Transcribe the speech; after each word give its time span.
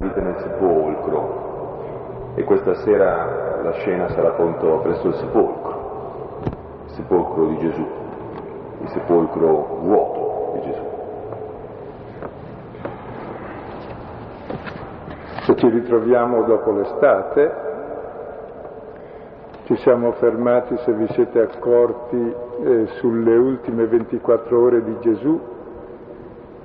Nel 0.00 0.36
sepolcro. 0.38 2.32
E 2.36 2.44
questa 2.44 2.72
sera 2.84 3.62
la 3.64 3.72
scena 3.72 4.08
sarà 4.10 4.28
appunto 4.28 4.78
presso 4.78 5.08
il 5.08 5.14
sepolcro, 5.14 6.42
il 6.84 6.90
sepolcro 6.92 7.46
di 7.46 7.58
Gesù, 7.58 7.86
il 8.82 8.88
sepolcro 8.90 9.80
vuoto 9.82 10.52
di 10.52 10.60
Gesù. 10.70 10.82
Se 15.46 15.56
ci 15.56 15.68
ritroviamo 15.68 16.44
dopo 16.44 16.70
l'estate, 16.70 17.52
ci 19.64 19.76
siamo 19.78 20.12
fermati, 20.12 20.76
se 20.84 20.92
vi 20.92 21.08
siete 21.08 21.40
accorti, 21.40 22.34
eh, 22.62 22.86
sulle 22.98 23.34
ultime 23.36 23.86
24 23.86 24.60
ore 24.60 24.84
di 24.84 24.96
Gesù, 25.00 25.57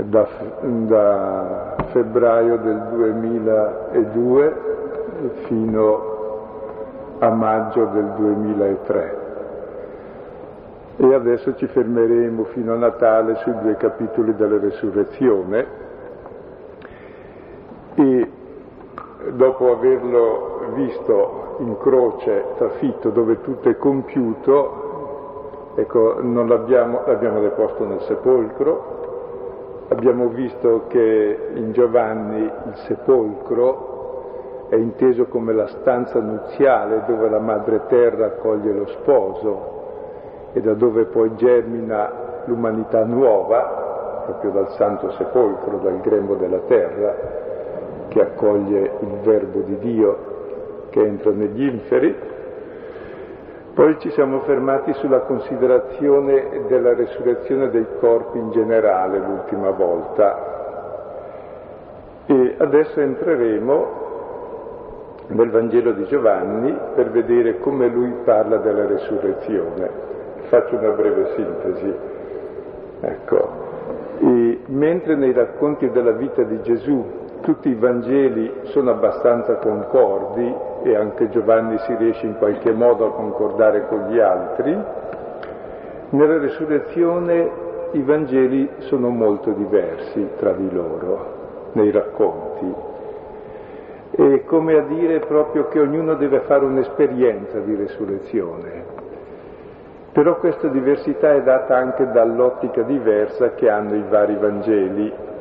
da, 0.05 0.27
da 0.61 1.75
febbraio 1.91 2.57
del 2.57 2.81
2002 2.91 4.61
fino 5.45 6.11
a 7.19 7.29
maggio 7.29 7.85
del 7.85 8.11
2003. 8.17 9.21
E 10.97 11.13
adesso 11.13 11.55
ci 11.55 11.67
fermeremo 11.67 12.43
fino 12.45 12.73
a 12.73 12.77
Natale 12.77 13.35
sui 13.37 13.53
due 13.61 13.75
capitoli 13.77 14.35
della 14.35 14.59
resurrezione 14.59 15.81
e 17.95 18.31
dopo 19.31 19.71
averlo 19.71 20.71
visto 20.73 21.55
in 21.59 21.77
croce, 21.77 22.45
trafitto, 22.57 23.09
dove 23.09 23.41
tutto 23.41 23.69
è 23.69 23.77
compiuto, 23.77 25.71
ecco, 25.75 26.19
l'abbiamo, 26.21 27.01
l'abbiamo 27.05 27.39
deposto 27.41 27.85
nel 27.85 28.01
sepolcro, 28.01 29.02
abbiamo 29.89 30.27
visto 30.27 30.85
che 30.87 31.51
in 31.55 31.71
Giovanni 31.71 32.41
il 32.43 32.75
sepolcro 32.87 34.67
è 34.69 34.75
inteso 34.75 35.25
come 35.25 35.53
la 35.53 35.67
stanza 35.67 36.19
nuziale 36.19 37.03
dove 37.05 37.29
la 37.29 37.39
madre 37.39 37.81
terra 37.87 38.27
accoglie 38.27 38.71
lo 38.73 38.87
sposo 38.87 39.71
e 40.53 40.61
da 40.61 40.73
dove 40.73 41.05
poi 41.05 41.35
germina 41.35 42.41
l'umanità 42.45 43.03
nuova, 43.05 44.23
proprio 44.25 44.51
dal 44.51 44.69
santo 44.71 45.11
sepolcro, 45.11 45.77
dal 45.77 45.99
grembo 46.01 46.35
della 46.35 46.59
terra, 46.67 47.15
che 48.07 48.21
accoglie 48.21 48.91
il 48.99 49.19
verbo 49.21 49.59
di 49.61 49.77
Dio 49.79 50.31
che 50.89 51.03
entra 51.03 51.31
negli 51.31 51.63
inferi. 51.63 52.31
Poi 53.73 53.97
ci 53.99 54.11
siamo 54.11 54.41
fermati 54.41 54.93
sulla 54.93 55.21
considerazione 55.21 56.65
della 56.67 56.93
resurrezione 56.93 57.71
dei 57.71 57.87
corpi 57.99 58.37
in 58.37 58.51
generale 58.51 59.17
l'ultima 59.17 59.71
volta 59.71 60.51
e 62.27 62.55
adesso 62.59 62.99
entreremo 62.99 64.01
nel 65.27 65.49
Vangelo 65.49 65.93
di 65.93 66.05
Giovanni 66.05 66.77
per 66.93 67.09
vedere 67.09 67.57
come 67.59 67.87
lui 67.87 68.13
parla 68.23 68.57
della 68.57 68.85
resurrezione. 68.85 69.89
Faccio 70.49 70.75
una 70.75 70.89
breve 70.89 71.33
sintesi. 71.35 71.93
Ecco, 73.01 73.49
mentre 74.67 75.15
nei 75.15 75.33
racconti 75.33 75.89
della 75.89 76.11
vita 76.11 76.43
di 76.43 76.61
Gesù 76.61 77.03
tutti 77.43 77.67
i 77.67 77.75
Vangeli 77.75 78.51
sono 78.63 78.91
abbastanza 78.91 79.57
concordi 79.57 80.55
e 80.83 80.95
anche 80.95 81.29
Giovanni 81.29 81.77
si 81.79 81.93
riesce 81.95 82.25
in 82.25 82.37
qualche 82.37 82.71
modo 82.71 83.07
a 83.07 83.11
concordare 83.11 83.85
con 83.87 84.07
gli 84.07 84.17
altri, 84.17 84.77
nella 86.09 86.37
resurrezione 86.37 87.51
i 87.91 88.01
Vangeli 88.01 88.69
sono 88.77 89.09
molto 89.09 89.51
diversi 89.51 90.25
tra 90.37 90.53
di 90.53 90.71
loro, 90.71 91.71
nei 91.73 91.91
racconti. 91.91 92.73
È 94.11 94.43
come 94.45 94.77
a 94.77 94.83
dire 94.83 95.19
proprio 95.19 95.67
che 95.67 95.79
ognuno 95.79 96.15
deve 96.15 96.41
fare 96.41 96.63
un'esperienza 96.63 97.59
di 97.59 97.75
resurrezione. 97.75 99.01
Però 100.13 100.37
questa 100.37 100.67
diversità 100.69 101.33
è 101.33 101.41
data 101.41 101.75
anche 101.75 102.09
dall'ottica 102.09 102.83
diversa 102.83 103.53
che 103.55 103.69
hanno 103.69 103.95
i 103.95 104.03
vari 104.07 104.35
Vangeli 104.35 105.31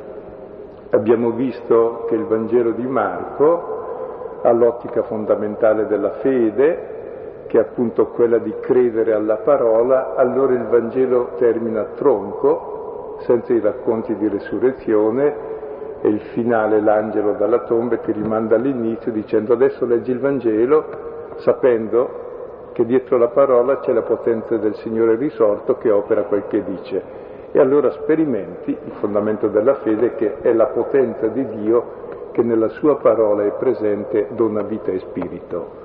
Abbiamo 0.94 1.30
visto 1.30 2.04
che 2.06 2.16
il 2.16 2.26
Vangelo 2.26 2.72
di 2.72 2.86
Marco 2.86 4.40
ha 4.42 4.52
l'ottica 4.52 5.02
fondamentale 5.04 5.86
della 5.86 6.10
fede, 6.20 7.44
che 7.46 7.56
è 7.56 7.60
appunto 7.62 8.08
quella 8.08 8.36
di 8.36 8.54
credere 8.60 9.14
alla 9.14 9.36
parola, 9.36 10.14
allora 10.16 10.52
il 10.52 10.66
Vangelo 10.66 11.30
termina 11.38 11.80
a 11.80 11.86
tronco, 11.94 13.16
senza 13.20 13.54
i 13.54 13.60
racconti 13.60 14.14
di 14.16 14.28
resurrezione, 14.28 15.34
e 16.02 16.08
il 16.08 16.20
finale, 16.34 16.82
l'angelo 16.82 17.36
dalla 17.38 17.60
tomba, 17.60 17.96
ti 17.96 18.12
rimanda 18.12 18.56
all'inizio 18.56 19.12
dicendo 19.12 19.54
adesso 19.54 19.86
leggi 19.86 20.10
il 20.10 20.18
Vangelo 20.18 20.84
sapendo 21.36 22.70
che 22.72 22.84
dietro 22.84 23.16
la 23.16 23.28
parola 23.28 23.78
c'è 23.78 23.94
la 23.94 24.02
potenza 24.02 24.58
del 24.58 24.74
Signore 24.74 25.16
risorto 25.16 25.76
che 25.78 25.90
opera 25.90 26.24
quel 26.24 26.46
che 26.48 26.62
dice 26.62 27.22
e 27.52 27.60
allora 27.60 27.90
sperimenti 27.90 28.70
il 28.70 28.92
fondamento 28.98 29.48
della 29.48 29.74
fede 29.76 30.14
che 30.14 30.38
è 30.40 30.52
la 30.54 30.66
potenza 30.66 31.26
di 31.28 31.46
Dio 31.48 32.00
che 32.32 32.42
nella 32.42 32.68
sua 32.68 32.96
parola 32.96 33.44
è 33.44 33.52
presente, 33.52 34.28
dona 34.30 34.62
vita 34.62 34.90
e 34.90 34.98
spirito. 35.00 35.80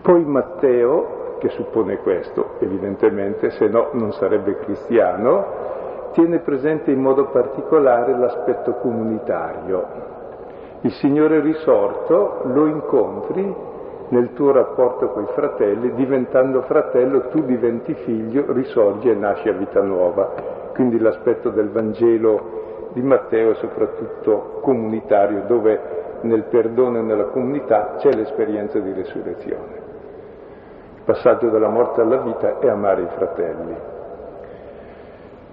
Poi 0.00 0.24
Matteo, 0.24 1.36
che 1.38 1.50
suppone 1.50 1.98
questo, 1.98 2.54
evidentemente, 2.58 3.50
se 3.50 3.68
no 3.68 3.90
non 3.92 4.12
sarebbe 4.12 4.56
cristiano, 4.60 6.10
tiene 6.12 6.38
presente 6.38 6.90
in 6.90 7.00
modo 7.00 7.26
particolare 7.26 8.16
l'aspetto 8.16 8.72
comunitario. 8.74 10.10
Il 10.80 10.92
Signore 10.92 11.40
risorto 11.40 12.40
lo 12.44 12.66
incontri 12.66 13.54
nel 14.12 14.34
tuo 14.34 14.52
rapporto 14.52 15.08
con 15.08 15.22
i 15.22 15.32
fratelli, 15.32 15.94
diventando 15.94 16.60
fratello 16.62 17.28
tu 17.28 17.42
diventi 17.44 17.94
figlio, 17.94 18.52
risorgi 18.52 19.08
e 19.08 19.14
nasci 19.14 19.48
a 19.48 19.52
vita 19.52 19.80
nuova. 19.80 20.70
Quindi 20.74 20.98
l'aspetto 20.98 21.48
del 21.48 21.70
Vangelo 21.70 22.90
di 22.92 23.00
Matteo 23.00 23.52
è 23.52 23.54
soprattutto 23.54 24.58
comunitario, 24.60 25.44
dove 25.46 25.80
nel 26.22 26.44
perdono 26.44 26.98
e 26.98 27.02
nella 27.02 27.24
comunità 27.24 27.94
c'è 27.96 28.12
l'esperienza 28.12 28.78
di 28.78 28.92
resurrezione. 28.92 29.80
Il 30.96 31.02
passaggio 31.04 31.48
dalla 31.48 31.68
morte 31.68 32.02
alla 32.02 32.18
vita 32.18 32.58
è 32.58 32.68
amare 32.68 33.02
i 33.02 33.08
fratelli. 33.16 33.91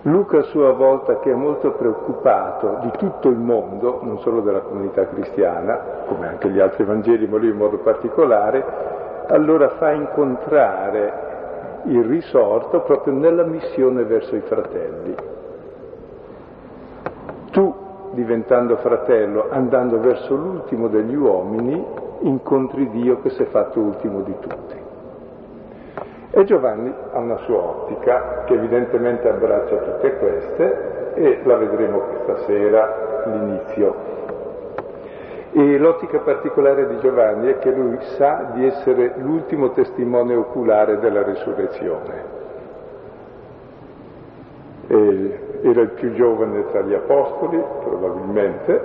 Luca 0.03 0.37
a 0.37 0.43
sua 0.43 0.71
volta, 0.71 1.19
che 1.19 1.29
è 1.29 1.35
molto 1.35 1.71
preoccupato 1.71 2.79
di 2.83 2.91
tutto 2.97 3.27
il 3.27 3.37
mondo, 3.37 3.99
non 4.01 4.19
solo 4.19 4.39
della 4.39 4.61
comunità 4.61 5.05
cristiana, 5.07 5.77
come 6.07 6.27
anche 6.27 6.49
gli 6.49 6.59
altri 6.59 6.85
Vangeli, 6.85 7.27
ma 7.27 7.37
lui 7.37 7.49
in 7.49 7.57
modo 7.57 7.79
particolare, 7.79 8.63
allora 9.27 9.67
fa 9.71 9.91
incontrare 9.91 11.27
il 11.83 12.03
risorto 12.05 12.79
proprio 12.81 13.13
nella 13.13 13.43
missione 13.43 14.03
verso 14.03 14.37
i 14.37 14.41
fratelli. 14.41 15.15
Tu, 17.51 17.75
diventando 18.11 18.77
fratello, 18.77 19.47
andando 19.49 19.99
verso 19.99 20.33
l'ultimo 20.33 20.87
degli 20.87 21.15
uomini, 21.15 21.85
incontri 22.21 22.89
Dio 22.89 23.19
che 23.21 23.31
si 23.31 23.43
è 23.43 23.47
fatto 23.47 23.81
ultimo 23.81 24.21
di 24.21 24.35
tutti. 24.39 24.88
E 26.31 26.43
Giovanni 26.43 26.93
ha 27.11 27.17
una 27.17 27.37
sua 27.37 27.57
ottica 27.57 28.43
che 28.45 28.53
evidentemente 28.53 29.27
abbraccia 29.27 29.77
tutte 29.77 30.15
queste 30.17 31.13
e 31.15 31.39
la 31.43 31.57
vedremo 31.57 31.99
questa 32.01 32.37
sera, 32.45 33.23
l'inizio. 33.25 33.95
E 35.51 35.77
l'ottica 35.79 36.19
particolare 36.19 36.87
di 36.87 36.99
Giovanni 36.99 37.49
è 37.49 37.57
che 37.57 37.71
lui 37.71 37.97
sa 38.15 38.51
di 38.53 38.67
essere 38.67 39.13
l'ultimo 39.17 39.71
testimone 39.71 40.35
oculare 40.35 40.99
della 40.99 41.23
risurrezione. 41.23 42.37
E 44.85 45.39
era 45.63 45.81
il 45.81 45.89
più 45.89 46.13
giovane 46.13 46.69
tra 46.69 46.81
gli 46.81 46.93
apostoli, 46.93 47.59
probabilmente, 47.83 48.81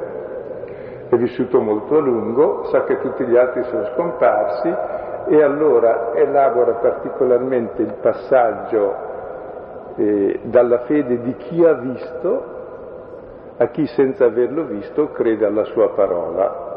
è 1.10 1.16
vissuto 1.16 1.60
molto 1.60 1.98
a 1.98 2.00
lungo, 2.00 2.64
sa 2.70 2.84
che 2.84 2.98
tutti 3.00 3.24
gli 3.24 3.36
altri 3.36 3.64
sono 3.64 3.84
scomparsi 3.92 5.02
e 5.26 5.42
allora 5.42 6.12
elabora 6.14 6.72
particolarmente 6.72 7.82
il 7.82 7.94
passaggio 8.00 8.94
eh, 9.96 10.40
dalla 10.42 10.80
fede 10.80 11.20
di 11.20 11.34
chi 11.36 11.64
ha 11.64 11.72
visto 11.74 12.52
a 13.56 13.66
chi 13.68 13.86
senza 13.86 14.24
averlo 14.24 14.64
visto 14.64 15.10
crede 15.12 15.46
alla 15.46 15.64
sua 15.64 15.90
parola. 15.90 16.72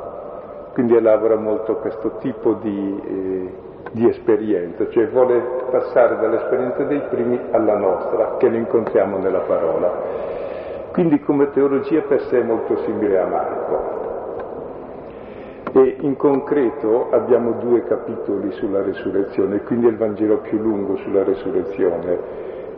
Quindi 0.74 0.96
elabora 0.96 1.36
molto 1.36 1.78
questo 1.78 2.18
tipo 2.20 2.54
di, 2.54 3.02
eh, 3.04 3.54
di 3.94 4.08
esperienza, 4.08 4.88
cioè 4.90 5.08
vuole 5.08 5.42
passare 5.72 6.18
dall'esperienza 6.20 6.84
dei 6.84 7.02
primi 7.10 7.40
alla 7.52 7.76
nostra, 7.76 8.36
che 8.38 8.48
lo 8.48 8.58
incontriamo 8.58 9.18
nella 9.18 9.40
parola. 9.40 9.92
Quindi 10.92 11.20
come 11.22 11.50
teologia 11.52 12.02
per 12.02 12.22
sé 12.24 12.40
è 12.40 12.44
molto 12.44 12.78
simile 12.84 13.20
a 13.20 13.26
Marco. 13.26 14.07
E 15.78 15.98
in 16.00 16.16
concreto 16.18 17.10
abbiamo 17.12 17.52
due 17.60 17.84
capitoli 17.84 18.52
sulla 18.54 18.82
resurrezione, 18.82 19.62
quindi 19.62 19.86
è 19.86 19.90
il 19.90 19.98
Vangelo 19.98 20.38
più 20.38 20.58
lungo 20.58 20.96
sulla 20.96 21.24
resurrezione. 21.24 22.18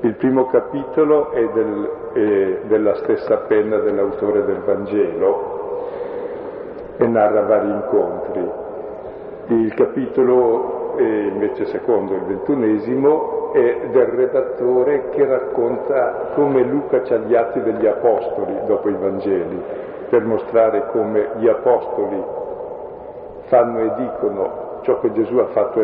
Il 0.02 0.16
primo 0.16 0.48
capitolo 0.48 1.32
è, 1.32 1.48
del, 1.48 1.90
è 2.12 2.58
della 2.68 2.96
stessa 2.96 3.38
penna 3.48 3.78
dell'autore 3.78 4.44
del 4.44 4.60
Vangelo 4.66 5.88
e 6.98 7.08
narra 7.08 7.44
vari 7.44 7.70
incontri. 7.70 8.52
Il 9.48 9.74
capitolo 9.76 10.96
invece 10.98 11.68
secondo, 11.68 12.16
il 12.16 12.24
ventunesimo, 12.24 13.54
è 13.54 13.88
del 13.94 14.08
redattore 14.08 15.08
che 15.12 15.26
racconta 15.26 16.32
come 16.36 16.64
Luca 16.64 17.00
c'ha 17.04 17.16
gli 17.16 17.34
atti 17.34 17.62
degli 17.62 17.88
apostoli 17.88 18.60
dopo 18.66 18.90
i 18.90 18.96
Vangeli, 19.00 19.64
per 20.10 20.26
mostrare 20.26 20.88
come 20.92 21.30
gli 21.38 21.48
apostoli 21.48 22.48
fanno 23.50 23.80
e 23.80 23.92
dicono 23.96 24.80
ciò 24.84 25.00
che 25.02 25.12
Gesù 25.12 25.38
ha 25.38 25.48
fatto 25.48 25.82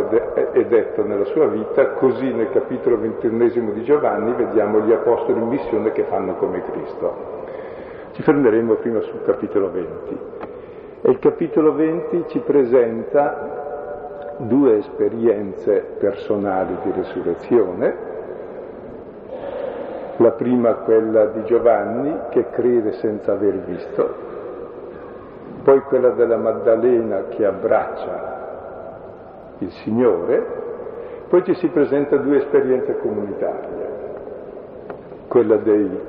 e 0.54 0.66
detto 0.66 1.04
nella 1.04 1.26
sua 1.26 1.48
vita, 1.48 1.90
così 1.92 2.32
nel 2.32 2.50
capitolo 2.52 2.98
ventunesimo 2.98 3.72
di 3.72 3.84
Giovanni 3.84 4.32
vediamo 4.34 4.80
gli 4.80 4.94
apostoli 4.94 5.40
in 5.40 5.48
missione 5.48 5.92
che 5.92 6.04
fanno 6.04 6.36
come 6.36 6.64
Cristo. 6.64 7.34
Ci 8.14 8.22
fermeremo 8.22 8.76
prima 8.76 9.02
sul 9.02 9.24
capitolo 9.26 9.70
20. 9.72 10.20
E 11.02 11.12
il 11.12 11.20
capitolo 11.20 11.74
20 11.74 12.26
ci 12.28 12.40
presenta 12.40 14.36
due 14.38 14.78
esperienze 14.78 15.96
personali 16.00 16.78
di 16.84 16.92
resurrezione. 16.96 18.14
La 20.18 20.32
prima 20.32 20.76
quella 20.76 21.26
di 21.26 21.44
Giovanni 21.44 22.18
che 22.30 22.50
crede 22.52 22.94
senza 22.94 23.34
aver 23.34 23.56
visto, 23.66 24.16
poi 25.66 25.82
quella 25.82 26.12
della 26.12 26.38
Maddalena 26.38 27.24
che 27.30 27.44
abbraccia 27.44 28.34
il 29.58 29.72
Signore, 29.72 30.46
poi 31.28 31.44
ci 31.44 31.56
si 31.56 31.68
presenta 31.70 32.18
due 32.18 32.38
esperienze 32.38 33.00
comunitarie, 33.00 33.90
quella 35.28 35.56
dei, 35.56 36.00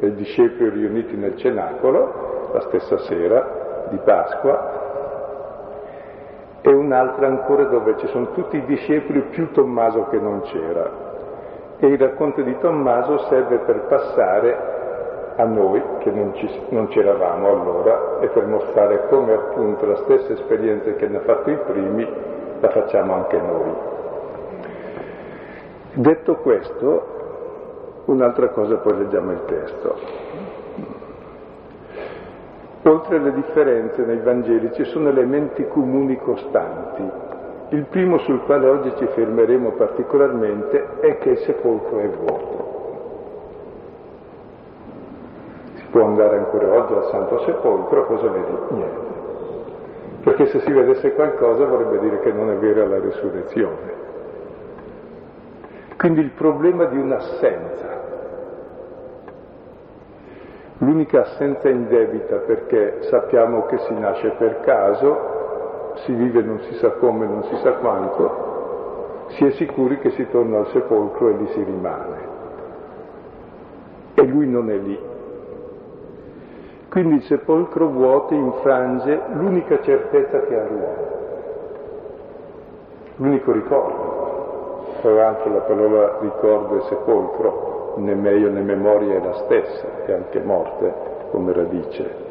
dei 0.00 0.14
discepoli 0.14 0.68
riuniti 0.68 1.16
nel 1.16 1.38
cenacolo, 1.38 2.50
la 2.52 2.60
stessa 2.60 2.98
sera 2.98 3.86
di 3.88 3.96
Pasqua, 4.04 4.76
e 6.60 6.70
un'altra 6.70 7.28
ancora 7.28 7.64
dove 7.64 7.96
ci 7.96 8.08
sono 8.08 8.32
tutti 8.32 8.58
i 8.58 8.64
discepoli 8.66 9.22
più 9.30 9.50
Tommaso 9.52 10.08
che 10.10 10.18
non 10.18 10.42
c'era. 10.42 11.06
E 11.78 11.86
il 11.86 11.98
racconto 11.98 12.42
di 12.42 12.58
Tommaso 12.58 13.20
serve 13.30 13.56
per 13.60 13.86
passare 13.86 14.77
a 15.38 15.44
noi 15.44 15.80
che 16.00 16.10
non, 16.10 16.34
ci, 16.34 16.50
non 16.70 16.88
c'eravamo 16.88 17.48
allora 17.48 18.18
e 18.20 18.26
per 18.28 18.44
mostrare 18.46 19.06
come 19.08 19.34
appunto 19.34 19.86
la 19.86 19.96
stessa 19.98 20.32
esperienza 20.32 20.92
che 20.94 21.06
hanno 21.06 21.20
fatto 21.20 21.50
i 21.50 21.56
primi 21.64 22.06
la 22.60 22.68
facciamo 22.70 23.14
anche 23.14 23.40
noi. 23.40 23.72
Detto 25.94 26.34
questo, 26.36 28.02
un'altra 28.06 28.48
cosa 28.48 28.78
poi 28.78 28.98
leggiamo 28.98 29.30
il 29.30 29.44
testo. 29.44 29.96
Oltre 32.82 33.16
alle 33.16 33.32
differenze 33.32 34.02
nei 34.02 34.18
Vangeli 34.18 34.72
ci 34.72 34.84
sono 34.84 35.08
elementi 35.08 35.68
comuni 35.68 36.16
costanti. 36.16 37.02
Il 37.70 37.84
primo 37.84 38.18
sul 38.18 38.42
quale 38.42 38.66
oggi 38.66 38.92
ci 38.96 39.06
fermeremo 39.06 39.72
particolarmente 39.72 40.98
è 41.00 41.18
che 41.18 41.30
il 41.30 41.38
sepolcro 41.38 41.98
è 42.00 42.08
vuoto. 42.08 42.68
Si 45.74 45.77
può 45.90 46.04
andare 46.04 46.38
ancora 46.38 46.72
oggi 46.72 46.92
al 46.92 47.04
Santo 47.10 47.40
Sepolcro, 47.40 48.06
cosa 48.06 48.28
vedi? 48.28 48.58
Niente 48.70 49.08
perché 50.28 50.46
se 50.46 50.60
si 50.60 50.72
vedesse 50.72 51.14
qualcosa 51.14 51.64
vorrebbe 51.64 52.00
dire 52.00 52.20
che 52.20 52.32
non 52.32 52.50
è 52.50 52.56
vera 52.56 52.86
la 52.86 52.98
risurrezione. 52.98 53.96
Quindi 55.96 56.20
il 56.20 56.30
problema 56.30 56.84
di 56.84 56.98
un'assenza, 56.98 58.00
l'unica 60.78 61.22
assenza 61.22 61.68
indebita 61.68 62.36
perché 62.36 63.02
sappiamo 63.02 63.66
che 63.66 63.78
si 63.78 63.94
nasce 63.94 64.30
per 64.30 64.60
caso, 64.60 65.94
si 66.04 66.12
vive 66.12 66.42
non 66.42 66.60
si 66.60 66.74
sa 66.74 66.90
come, 66.92 67.26
non 67.26 67.44
si 67.44 67.56
sa 67.56 67.72
quanto, 67.72 69.26
si 69.28 69.44
è 69.46 69.50
sicuri 69.52 69.98
che 69.98 70.10
si 70.10 70.28
torna 70.30 70.58
al 70.58 70.68
sepolcro 70.68 71.28
e 71.30 71.32
lì 71.32 71.46
si 71.48 71.62
rimane. 71.62 72.26
E 74.14 74.22
lui 74.24 74.46
non 74.46 74.70
è 74.70 74.76
lì, 74.76 74.98
quindi 76.98 77.16
il 77.18 77.22
sepolcro 77.26 77.86
vuoto 77.90 78.34
infrange 78.34 79.20
l'unica 79.34 79.80
certezza 79.82 80.40
che 80.40 80.58
ha 80.58 80.64
l'uomo, 80.64 81.06
l'unico 83.18 83.52
ricordo. 83.52 84.96
Tra 85.00 85.12
l'altro 85.12 85.52
la 85.52 85.60
parola 85.60 86.18
ricordo 86.20 86.78
e 86.78 86.80
sepolcro, 86.88 87.94
né 87.98 88.16
meglio 88.16 88.50
né 88.50 88.62
memoria 88.62 89.14
è 89.14 89.22
la 89.22 89.34
stessa, 89.44 89.86
è 90.06 90.12
anche 90.12 90.40
morte 90.40 90.92
come 91.30 91.52
radice. 91.52 92.26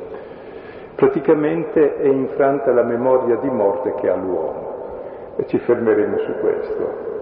Praticamente 0.95 1.95
è 1.95 2.07
infranta 2.07 2.73
la 2.73 2.83
memoria 2.83 3.37
di 3.37 3.49
morte 3.49 3.93
che 4.01 4.09
ha 4.09 4.15
l'uomo 4.17 5.35
e 5.37 5.45
ci 5.45 5.59
fermeremo 5.59 6.17
su 6.17 6.31
questo. 6.41 7.16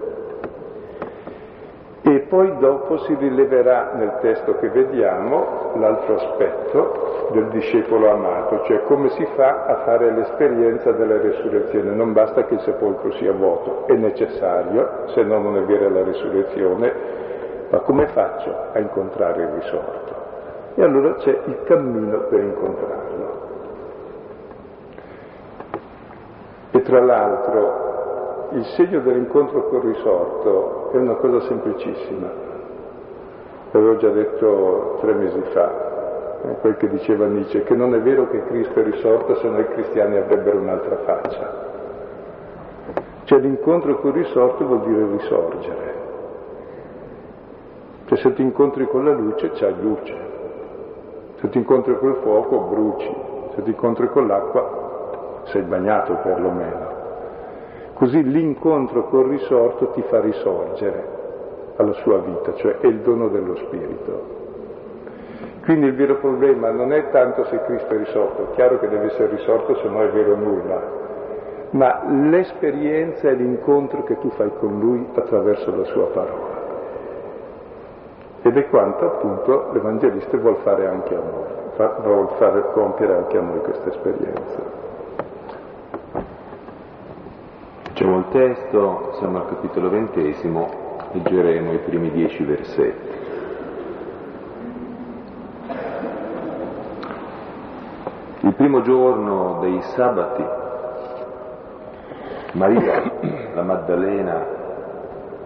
E 2.08 2.20
poi 2.20 2.56
dopo 2.58 2.98
si 2.98 3.16
rileverà 3.16 3.94
nel 3.94 4.18
testo 4.20 4.54
che 4.58 4.68
vediamo 4.68 5.72
l'altro 5.74 6.14
aspetto 6.14 7.30
del 7.32 7.48
discepolo 7.48 8.08
amato, 8.12 8.62
cioè 8.62 8.84
come 8.84 9.08
si 9.08 9.26
fa 9.34 9.64
a 9.64 9.78
fare 9.78 10.12
l'esperienza 10.12 10.92
della 10.92 11.20
resurrezione. 11.20 11.90
Non 11.96 12.12
basta 12.12 12.44
che 12.44 12.54
il 12.54 12.60
sepolcro 12.60 13.10
sia 13.14 13.32
vuoto, 13.32 13.88
è 13.88 13.94
necessario, 13.94 15.08
se 15.08 15.24
no 15.24 15.40
non 15.40 15.56
è 15.56 15.62
vera 15.62 15.88
la 15.88 16.04
resurrezione, 16.04 16.92
ma 17.70 17.78
come 17.80 18.06
faccio 18.06 18.54
a 18.72 18.78
incontrare 18.78 19.42
il 19.42 19.48
risorto? 19.48 20.14
E 20.76 20.84
allora 20.84 21.14
c'è 21.14 21.36
il 21.46 21.62
cammino 21.64 22.18
per 22.28 22.40
incontrarlo. 22.40 23.40
E 26.70 26.82
tra 26.82 27.00
l'altro 27.00 27.85
il 28.56 28.64
segno 28.74 29.00
dell'incontro 29.00 29.68
col 29.68 29.82
risorto 29.82 30.90
è 30.92 30.96
una 30.96 31.16
cosa 31.16 31.40
semplicissima. 31.40 32.32
L'avevo 33.70 33.96
già 33.98 34.08
detto 34.08 34.96
tre 35.00 35.12
mesi 35.12 35.40
fa, 35.52 36.40
eh, 36.42 36.54
quel 36.60 36.76
che 36.78 36.88
diceva 36.88 37.26
Nietzsche, 37.26 37.64
che 37.64 37.74
non 37.74 37.94
è 37.94 38.00
vero 38.00 38.30
che 38.30 38.44
Cristo 38.46 38.80
è 38.80 38.82
risorto 38.82 39.34
se 39.36 39.48
no 39.48 39.58
i 39.58 39.68
cristiani 39.68 40.16
avrebbero 40.16 40.58
un'altra 40.58 40.96
faccia. 41.04 41.64
Cioè 43.24 43.38
l'incontro 43.40 43.96
col 43.96 44.12
risorto 44.12 44.64
vuol 44.64 44.80
dire 44.86 45.06
risorgere. 45.06 45.94
Cioè 48.06 48.18
se 48.18 48.32
ti 48.32 48.40
incontri 48.40 48.86
con 48.86 49.04
la 49.04 49.12
luce 49.12 49.50
c'hai 49.50 49.74
luce, 49.78 50.14
se 51.40 51.48
ti 51.50 51.58
incontri 51.58 51.98
col 51.98 52.20
fuoco 52.22 52.58
bruci, 52.60 53.14
se 53.54 53.62
ti 53.62 53.68
incontri 53.70 54.08
con 54.08 54.26
l'acqua 54.26 55.42
sei 55.44 55.60
bagnato 55.60 56.14
perlomeno. 56.22 56.95
Così 57.96 58.22
l'incontro 58.22 59.04
col 59.04 59.26
risorto 59.26 59.88
ti 59.92 60.02
fa 60.02 60.20
risorgere 60.20 61.14
alla 61.76 61.94
sua 61.94 62.18
vita, 62.18 62.52
cioè 62.52 62.76
è 62.80 62.86
il 62.86 63.00
dono 63.00 63.28
dello 63.28 63.56
Spirito. 63.56 64.34
Quindi 65.64 65.86
il 65.86 65.94
vero 65.94 66.16
problema 66.16 66.70
non 66.70 66.92
è 66.92 67.08
tanto 67.08 67.44
se 67.46 67.58
Cristo 67.62 67.94
è 67.94 67.96
risorto, 67.96 68.42
è 68.42 68.54
chiaro 68.54 68.78
che 68.78 68.88
deve 68.88 69.06
essere 69.06 69.34
risorto 69.34 69.76
se 69.76 69.88
no 69.88 70.02
è 70.02 70.10
vero 70.10 70.36
nulla, 70.36 70.82
ma 71.70 72.02
l'esperienza 72.06 73.30
e 73.30 73.34
l'incontro 73.34 74.02
che 74.02 74.18
tu 74.18 74.28
fai 74.30 74.50
con 74.58 74.78
Lui 74.78 75.08
attraverso 75.14 75.74
la 75.74 75.84
sua 75.84 76.06
parola. 76.08 76.54
Ed 78.42 78.58
è 78.58 78.68
quanto 78.68 79.06
appunto 79.06 79.70
l'Evangelista 79.72 80.36
vuol 80.36 80.56
fare 80.56 80.86
anche 80.86 81.14
a 81.14 81.18
noi, 81.18 82.02
vuol 82.02 82.28
fare 82.36 82.62
compiere 82.72 83.14
anche 83.14 83.38
a 83.38 83.40
noi 83.40 83.60
questa 83.60 83.88
esperienza. 83.88 84.85
Leggiamo 87.98 88.18
il 88.18 88.28
testo, 88.28 89.12
siamo 89.14 89.38
al 89.38 89.48
capitolo 89.48 89.88
ventesimo, 89.88 90.68
leggeremo 91.12 91.72
i 91.72 91.78
primi 91.78 92.10
dieci 92.10 92.44
versetti. 92.44 93.08
Il 98.40 98.52
primo 98.52 98.82
giorno 98.82 99.60
dei 99.62 99.80
sabati, 99.94 100.44
Maria, 102.52 103.12
la 103.54 103.62
Maddalena, 103.62 104.46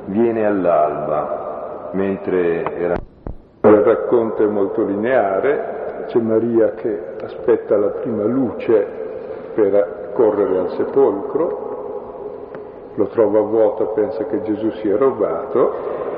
viene 0.07 0.45
all'alba, 0.45 1.91
mentre 1.93 2.65
era... 2.75 2.95
Il 3.61 3.77
racconto 3.77 4.43
è 4.43 4.47
molto 4.49 4.85
lineare, 4.85 6.07
c'è 6.09 6.19
Maria 6.19 6.73
che 6.73 7.15
aspetta 7.23 7.77
la 7.77 7.91
prima 7.91 8.25
luce 8.25 9.53
per 9.55 10.11
correre 10.15 10.59
al 10.59 10.71
sepolcro, 10.71 11.70
lo 12.95 13.07
trova 13.07 13.41
vuoto, 13.41 13.89
pensa 13.89 14.25
che 14.25 14.43
Gesù 14.43 14.71
sia 14.73 14.97
rubato. 14.97 16.09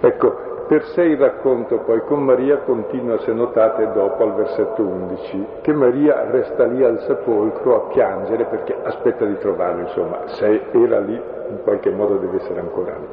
Ecco, 0.00 0.46
per 0.68 0.84
sé 0.84 1.02
il 1.02 1.16
racconto 1.16 1.78
poi 1.78 2.00
con 2.02 2.22
Maria 2.22 2.58
continua, 2.58 3.18
se 3.20 3.32
notate, 3.32 3.90
dopo 3.92 4.22
al 4.22 4.34
versetto 4.34 4.82
11, 4.82 5.46
che 5.62 5.72
Maria 5.72 6.30
resta 6.30 6.66
lì 6.66 6.84
al 6.84 7.00
sepolcro 7.00 7.74
a 7.74 7.88
piangere 7.88 8.44
perché 8.44 8.76
aspetta 8.82 9.24
di 9.24 9.38
trovarlo, 9.38 9.80
insomma, 9.80 10.26
se 10.26 10.66
era 10.72 11.00
lì 11.00 11.14
in 11.14 11.62
qualche 11.62 11.90
modo 11.90 12.18
deve 12.18 12.36
essere 12.36 12.60
ancora 12.60 12.96
lì. 12.96 13.06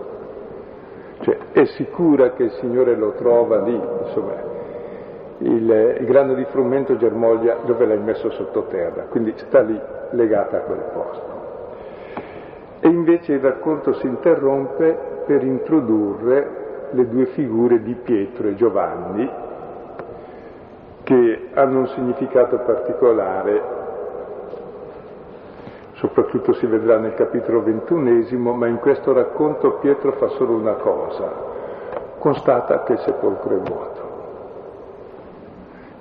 Cioè, 1.22 1.38
è 1.54 1.66
sicura 1.66 2.32
che 2.32 2.44
il 2.44 2.52
Signore 2.60 2.96
lo 2.96 3.14
trova 3.14 3.62
lì, 3.62 3.82
insomma, 4.04 4.34
il, 5.38 5.98
il 6.00 6.06
grano 6.06 6.34
di 6.34 6.44
frumento 6.52 6.98
germoglia 6.98 7.60
dove 7.64 7.86
l'hai 7.86 8.00
messo 8.00 8.30
sottoterra, 8.32 9.04
quindi 9.10 9.34
sta 9.38 9.62
lì 9.62 9.80
legata 10.12 10.58
a 10.58 10.62
quel 10.62 10.84
posto. 10.94 11.35
E 12.86 12.88
invece 12.88 13.34
il 13.34 13.40
racconto 13.40 13.94
si 13.94 14.06
interrompe 14.06 15.24
per 15.26 15.44
introdurre 15.44 16.90
le 16.92 17.10
due 17.10 17.26
figure 17.26 17.82
di 17.82 17.96
Pietro 17.96 18.48
e 18.48 18.54
Giovanni 18.54 19.28
che 21.02 21.48
hanno 21.56 21.80
un 21.80 21.88
significato 21.88 22.60
particolare, 22.60 23.62
soprattutto 25.94 26.54
si 26.54 26.68
vedrà 26.68 27.00
nel 27.00 27.16
capitolo 27.16 27.64
ventunesimo, 27.64 28.54
ma 28.54 28.68
in 28.68 28.78
questo 28.78 29.14
racconto 29.14 29.80
Pietro 29.80 30.12
fa 30.12 30.28
solo 30.28 30.54
una 30.54 30.74
cosa, 30.74 31.32
constata 32.20 32.84
che 32.84 32.94
il 32.94 33.00
sepolcro 33.00 33.56
è 33.56 33.60
vuoto 33.62 34.06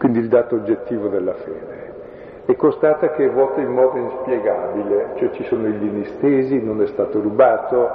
quindi 0.04 0.18
il 0.18 0.28
dato 0.28 0.56
oggettivo 0.56 1.08
della 1.08 1.32
fede. 1.32 1.83
E 2.46 2.56
constata 2.56 3.10
che 3.12 3.24
è 3.24 3.30
vuoto 3.30 3.60
in 3.60 3.72
modo 3.72 3.96
inspiegabile, 3.96 5.12
cioè 5.16 5.30
ci 5.30 5.44
sono 5.44 5.66
i 5.66 5.78
lini 5.78 6.04
stesi, 6.04 6.62
non 6.62 6.82
è 6.82 6.86
stato 6.88 7.20
rubato, 7.20 7.88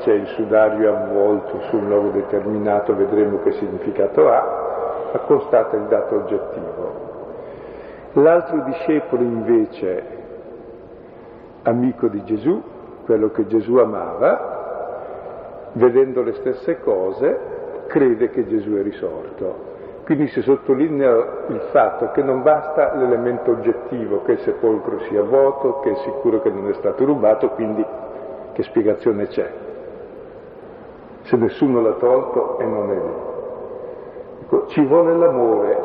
c'è 0.00 0.12
il 0.12 0.26
sudario 0.28 0.96
avvolto 0.96 1.60
su 1.68 1.76
un 1.76 1.88
luogo 1.88 2.08
determinato, 2.08 2.96
vedremo 2.96 3.42
che 3.42 3.52
significato 3.52 4.30
ha, 4.30 5.10
ma 5.12 5.18
constata 5.20 5.76
il 5.76 5.82
dato 5.84 6.14
oggettivo. 6.14 7.08
L'altro 8.14 8.62
discepolo 8.64 9.22
invece, 9.22 10.02
amico 11.64 12.08
di 12.08 12.24
Gesù, 12.24 12.62
quello 13.04 13.30
che 13.30 13.46
Gesù 13.48 13.76
amava, 13.76 15.68
vedendo 15.72 16.22
le 16.22 16.32
stesse 16.34 16.80
cose, 16.80 17.38
crede 17.86 18.30
che 18.30 18.46
Gesù 18.46 18.72
è 18.76 18.82
risorto. 18.82 19.68
Quindi 20.10 20.26
si 20.32 20.42
sottolinea 20.42 21.44
il 21.50 21.68
fatto 21.70 22.10
che 22.10 22.20
non 22.20 22.42
basta 22.42 22.96
l'elemento 22.96 23.52
oggettivo, 23.52 24.22
che 24.24 24.32
il 24.32 24.38
sepolcro 24.40 24.98
sia 25.02 25.22
vuoto, 25.22 25.78
che 25.78 25.92
è 25.92 25.94
sicuro 25.98 26.42
che 26.42 26.50
non 26.50 26.68
è 26.68 26.72
stato 26.72 27.04
rubato, 27.04 27.50
quindi 27.50 27.86
che 28.52 28.62
spiegazione 28.64 29.28
c'è? 29.28 29.48
Se 31.22 31.36
nessuno 31.36 31.80
l'ha 31.80 31.92
tolto 31.92 32.58
e 32.58 32.64
non 32.64 32.90
è 32.90 32.94
lì. 32.94 33.12
Ecco, 34.42 34.66
ci 34.66 34.84
vuole 34.84 35.16
l'amore 35.16 35.78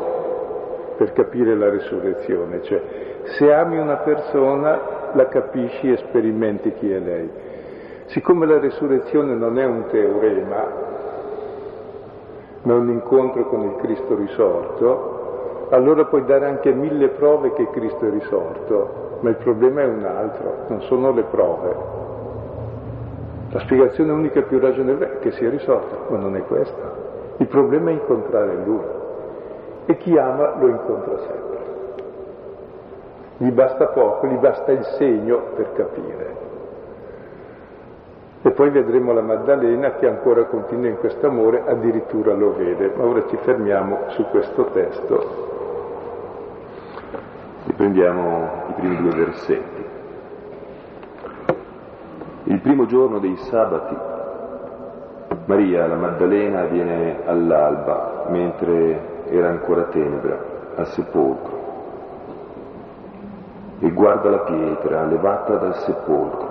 per 0.96 1.12
capire 1.12 1.54
la 1.54 1.68
risurrezione, 1.68 2.62
cioè 2.62 2.82
se 3.38 3.52
ami 3.52 3.78
una 3.78 3.98
persona 3.98 5.12
la 5.12 5.28
capisci 5.28 5.92
e 5.92 5.98
sperimenti 5.98 6.72
chi 6.72 6.90
è 6.90 6.98
lei. 6.98 7.30
Siccome 8.06 8.44
la 8.46 8.58
risurrezione 8.58 9.34
non 9.34 9.56
è 9.56 9.64
un 9.64 9.86
teorema, 9.86 10.85
ma 12.66 12.74
un 12.74 12.88
incontro 12.88 13.44
con 13.46 13.62
il 13.62 13.76
Cristo 13.76 14.16
risorto, 14.16 15.68
allora 15.70 16.04
puoi 16.04 16.24
dare 16.24 16.46
anche 16.46 16.72
mille 16.72 17.10
prove 17.10 17.52
che 17.52 17.70
Cristo 17.70 18.06
è 18.06 18.10
risorto, 18.10 19.18
ma 19.20 19.30
il 19.30 19.36
problema 19.36 19.82
è 19.82 19.86
un 19.86 20.04
altro, 20.04 20.52
non 20.66 20.82
sono 20.82 21.12
le 21.12 21.22
prove. 21.22 21.76
La 23.50 23.60
spiegazione 23.60 24.10
unica 24.10 24.42
più 24.42 24.58
ragionevole 24.58 25.12
è 25.12 25.18
che 25.20 25.30
sia 25.32 25.48
risorto, 25.48 26.12
ma 26.12 26.18
non 26.18 26.34
è 26.34 26.42
questa. 26.42 27.04
Il 27.36 27.46
problema 27.46 27.90
è 27.90 27.92
incontrare 27.92 28.56
Lui. 28.64 28.84
E 29.86 29.96
chi 29.98 30.18
ama 30.18 30.56
lo 30.58 30.66
incontra 30.66 31.18
sempre. 31.18 31.58
Gli 33.36 33.50
basta 33.50 33.86
poco, 33.86 34.26
gli 34.26 34.38
basta 34.38 34.72
il 34.72 34.84
segno 34.98 35.40
per 35.54 35.72
capire. 35.74 36.35
E 38.46 38.52
poi 38.52 38.70
vedremo 38.70 39.12
la 39.12 39.22
Maddalena 39.22 39.94
che 39.94 40.06
ancora 40.06 40.44
continua 40.44 40.88
in 40.88 40.98
questo 40.98 41.26
amore, 41.26 41.64
addirittura 41.66 42.32
lo 42.32 42.54
vede. 42.54 42.92
Ma 42.94 43.02
ora 43.02 43.26
ci 43.26 43.36
fermiamo 43.38 44.10
su 44.10 44.24
questo 44.26 44.66
testo. 44.66 45.48
Riprendiamo 47.66 48.50
i 48.68 48.72
primi 48.74 48.96
due 48.98 49.16
versetti. 49.16 49.84
Il 52.44 52.60
primo 52.60 52.86
giorno 52.86 53.18
dei 53.18 53.36
sabati, 53.36 53.96
Maria, 55.46 55.88
la 55.88 55.96
Maddalena, 55.96 56.66
viene 56.66 57.26
all'alba, 57.26 58.26
mentre 58.28 59.24
era 59.28 59.48
ancora 59.48 59.82
tenebra, 59.86 60.38
al 60.76 60.86
sepolcro, 60.86 61.58
e 63.80 63.90
guarda 63.90 64.30
la 64.30 64.38
pietra 64.38 65.04
levata 65.04 65.56
dal 65.56 65.74
sepolcro 65.78 66.45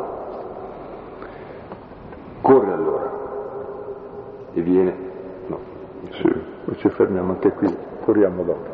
Corre 2.46 2.74
allora 2.74 3.12
e 4.54 4.62
viene. 4.62 4.96
No. 5.48 5.60
Sì, 6.12 6.76
ci 6.76 6.90
fermiamo 6.90 7.32
anche 7.32 7.52
qui, 7.54 7.76
corriamo 8.04 8.44
dopo. 8.44 8.74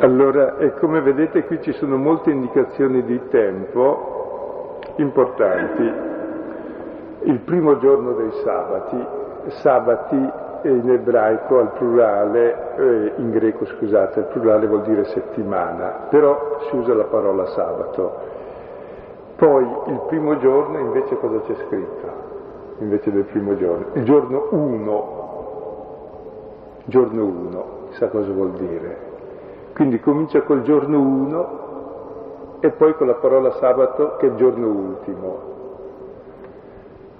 Allora, 0.00 0.56
e 0.56 0.72
come 0.78 1.02
vedete 1.02 1.44
qui 1.44 1.60
ci 1.60 1.72
sono 1.72 1.98
molte 1.98 2.30
indicazioni 2.30 3.04
di 3.04 3.20
tempo 3.28 4.78
importanti. 4.96 5.92
Il 7.24 7.40
primo 7.40 7.76
giorno 7.76 8.12
dei 8.14 8.32
sabati, 8.42 9.06
sabati 9.60 10.16
in 10.62 10.90
ebraico 10.90 11.58
al 11.58 11.72
plurale, 11.72 12.76
eh, 12.76 13.12
in 13.16 13.30
greco 13.30 13.66
scusate, 13.66 14.20
il 14.20 14.26
plurale 14.32 14.66
vuol 14.66 14.84
dire 14.84 15.04
settimana, 15.04 16.06
però 16.08 16.60
si 16.70 16.76
usa 16.76 16.94
la 16.94 17.04
parola 17.04 17.44
sabato. 17.48 18.36
Poi 19.38 19.64
il 19.86 20.00
primo 20.08 20.36
giorno 20.38 20.78
invece 20.80 21.16
cosa 21.16 21.38
c'è 21.42 21.54
scritto? 21.54 22.10
Invece 22.80 23.12
del 23.12 23.22
primo 23.22 23.56
giorno. 23.56 23.86
Il 23.92 24.02
giorno 24.02 24.48
1, 24.50 25.16
giorno 26.86 27.24
1, 27.24 27.64
chissà 27.90 28.08
cosa 28.08 28.32
vuol 28.32 28.50
dire. 28.54 28.98
Quindi 29.74 30.00
comincia 30.00 30.42
col 30.42 30.62
giorno 30.62 30.98
1 30.98 32.58
e 32.58 32.70
poi 32.70 32.96
con 32.96 33.06
la 33.06 33.14
parola 33.14 33.52
sabato 33.52 34.16
che 34.16 34.26
è 34.26 34.30
il 34.30 34.34
giorno 34.34 34.66
ultimo. 34.66 35.40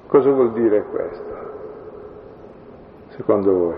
Cosa 0.09 0.33
vuol 0.33 0.51
dire 0.55 0.83
questo? 0.91 1.37
Secondo 3.11 3.53
voi? 3.53 3.75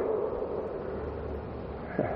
Eh. 1.96 2.08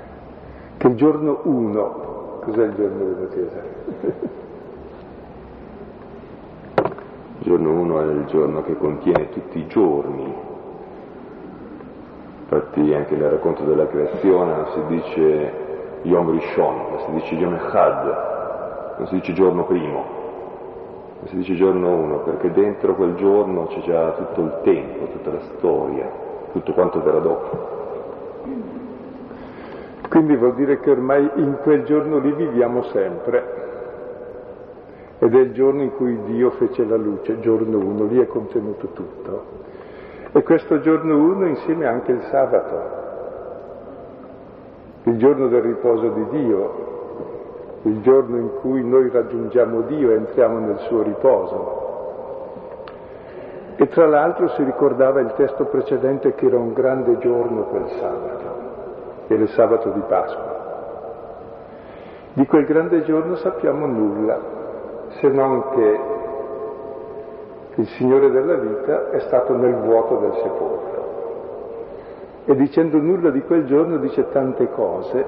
Che 0.77 0.87
il 0.87 0.95
giorno 0.95 1.41
1, 1.43 2.39
cos'è 2.45 2.63
il 2.63 2.73
giorno 2.73 3.03
1 3.03 3.29
Cesare? 3.29 4.33
Il 7.37 7.43
giorno 7.47 7.71
1 7.71 7.99
è 8.01 8.05
il 8.05 8.25
giorno 8.25 8.63
che 8.63 8.77
contiene 8.77 9.29
tutti 9.29 9.59
i 9.59 9.67
giorni. 9.67 10.33
Infatti 12.41 12.93
anche 12.93 13.15
nel 13.15 13.31
racconto 13.31 13.63
della 13.63 13.87
creazione 13.87 14.55
non 14.55 14.65
si 14.73 14.81
dice 14.87 15.51
Yom 16.03 16.31
Rishon, 16.31 16.75
ma 16.91 16.99
si 16.99 17.11
dice 17.11 17.35
Yom 17.35 17.53
Echad, 17.55 18.97
non 18.97 19.07
si 19.07 19.15
dice 19.15 19.33
giorno 19.33 19.65
primo, 19.65 20.05
ma 21.19 21.27
si 21.27 21.35
dice 21.35 21.55
giorno 21.55 21.89
1, 21.89 22.17
perché 22.19 22.51
dentro 22.51 22.95
quel 22.95 23.15
giorno 23.15 23.65
c'è 23.65 23.81
già 23.81 24.11
tutto 24.11 24.41
il 24.41 24.53
tempo, 24.63 25.05
tutta 25.11 25.31
la 25.31 25.41
storia, 25.57 26.09
tutto 26.51 26.73
quanto 26.73 27.01
verrà 27.01 27.19
dopo. 27.19 27.73
Quindi 30.07 30.35
vuol 30.35 30.55
dire 30.55 30.79
che 30.79 30.91
ormai 30.91 31.29
in 31.35 31.57
quel 31.63 31.83
giorno 31.83 32.19
lì 32.19 32.31
viviamo 32.31 32.83
sempre 32.83 33.63
ed 35.19 35.33
è 35.33 35.39
il 35.39 35.53
giorno 35.53 35.81
in 35.81 35.95
cui 35.95 36.19
Dio 36.25 36.51
fece 36.51 36.85
la 36.85 36.97
luce, 36.97 37.39
giorno 37.39 37.77
1, 37.77 38.03
lì 38.05 38.19
è 38.19 38.27
contenuto 38.27 38.87
tutto. 38.87 39.43
E 40.31 40.43
questo 40.43 40.81
giorno 40.81 41.15
1 41.15 41.47
insieme 41.47 41.85
anche 41.85 42.11
il 42.11 42.21
sabato, 42.29 43.03
il 45.03 45.17
giorno 45.17 45.47
del 45.47 45.61
riposo 45.61 46.09
di 46.09 46.25
Dio, 46.29 46.93
il 47.83 48.01
giorno 48.01 48.37
in 48.37 48.49
cui 48.59 48.83
noi 48.83 49.09
raggiungiamo 49.09 49.81
Dio 49.81 50.11
e 50.11 50.15
entriamo 50.15 50.59
nel 50.59 50.79
suo 50.79 51.03
riposo. 51.03 51.83
E 53.77 53.87
tra 53.89 54.07
l'altro 54.07 54.49
si 54.49 54.63
ricordava 54.63 55.19
il 55.21 55.33
testo 55.35 55.65
precedente 55.65 56.33
che 56.33 56.45
era 56.45 56.57
un 56.57 56.73
grande 56.73 57.17
giorno 57.19 57.63
quel 57.63 57.87
sabato, 57.99 58.43
era 59.27 59.41
il 59.41 59.49
sabato 59.49 59.89
di 59.89 60.01
Pasqua. 60.07 60.53
Di 62.33 62.45
quel 62.45 62.65
grande 62.65 63.03
giorno 63.03 63.35
sappiamo 63.35 63.85
nulla, 63.85 64.54
se 65.19 65.27
non 65.29 65.69
che 65.69 65.99
il 67.75 67.87
Signore 67.87 68.29
della 68.31 68.55
vita 68.55 69.09
è 69.11 69.19
stato 69.21 69.55
nel 69.55 69.75
vuoto 69.75 70.17
del 70.17 70.33
sepolcro. 70.33 71.03
E 72.45 72.55
dicendo 72.55 72.97
nulla 72.97 73.31
di 73.31 73.41
quel 73.41 73.65
giorno 73.65 73.97
dice 73.97 74.29
tante 74.29 74.69
cose, 74.71 75.25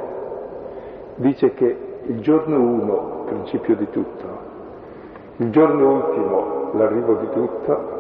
dice 1.16 1.54
che 1.54 1.78
il 2.04 2.20
giorno 2.22 2.58
uno, 2.58 3.24
principio 3.26 3.76
di 3.76 3.90
tutto, 3.90 4.26
il 5.38 5.50
giorno 5.50 5.92
ultimo, 5.92 6.70
l'arrivo 6.74 7.16
di 7.16 7.30
tutto, 7.30 7.96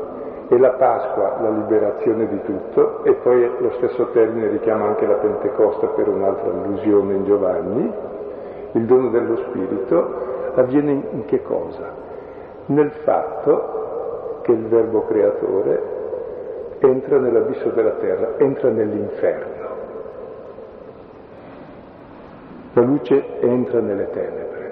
e 0.50 0.58
la 0.58 0.72
Pasqua, 0.72 1.40
la 1.42 1.50
liberazione 1.50 2.28
di 2.28 2.42
tutto, 2.44 3.04
e 3.04 3.14
poi 3.16 3.50
lo 3.60 3.72
stesso 3.74 4.08
termine 4.12 4.48
richiama 4.48 4.86
anche 4.86 5.06
la 5.06 5.16
Pentecoste 5.16 5.88
per 5.88 6.08
un'altra 6.08 6.50
allusione 6.52 7.16
in 7.16 7.26
Giovanni, 7.26 7.94
il 8.72 8.86
dono 8.86 9.10
dello 9.10 9.36
Spirito, 9.38 10.36
avviene 10.62 10.92
in 11.12 11.26
che 11.26 11.42
cosa? 11.44 11.94
Nel 12.68 12.92
fatto 13.04 14.40
che 14.42 14.52
il 14.52 14.66
verbo 14.68 15.06
creatore 15.06 15.96
entra 16.80 17.18
nell'abisso 17.18 17.70
della 17.70 17.92
terra, 17.92 18.38
entra 18.38 18.70
nell'inferno. 18.70 19.66
La 22.74 22.82
luce 22.82 23.40
entra 23.40 23.80
nelle 23.80 24.10
tenebre. 24.12 24.72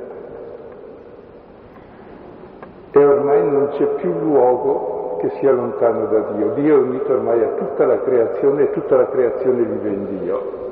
E 2.92 3.04
ormai 3.04 3.50
non 3.50 3.70
c'è 3.70 3.86
più 3.96 4.13
luogo 4.13 5.18
che 5.20 5.30
sia 5.39 5.51
lontano 5.51 6.06
da 6.06 6.20
Dio. 6.32 6.50
Dio 6.54 6.75
è 6.75 6.80
unito 6.80 7.13
ormai 7.13 7.42
a 7.44 7.50
tutta 7.56 7.86
la 7.86 8.00
creazione 8.01 8.63
e 8.63 8.72
tutta 8.72 8.98
la 8.98 9.08
creazione 9.08 9.63
vive 9.63 9.89
in 9.89 10.20
Dio. 10.20 10.64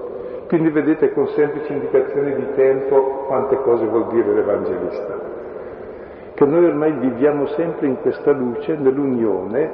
Quindi 0.53 0.69
vedete 0.69 1.11
con 1.13 1.25
semplici 1.29 1.73
indicazioni 1.73 2.35
di 2.35 2.53
tempo 2.53 3.25
quante 3.25 3.55
cose 3.63 3.87
vuol 3.87 4.09
dire 4.09 4.33
l'Evangelista. 4.33 5.19
Che 6.35 6.45
noi 6.45 6.65
ormai 6.65 6.91
viviamo 6.91 7.47
sempre 7.47 7.87
in 7.87 7.99
questa 7.99 8.29
luce, 8.33 8.75
nell'unione 8.75 9.71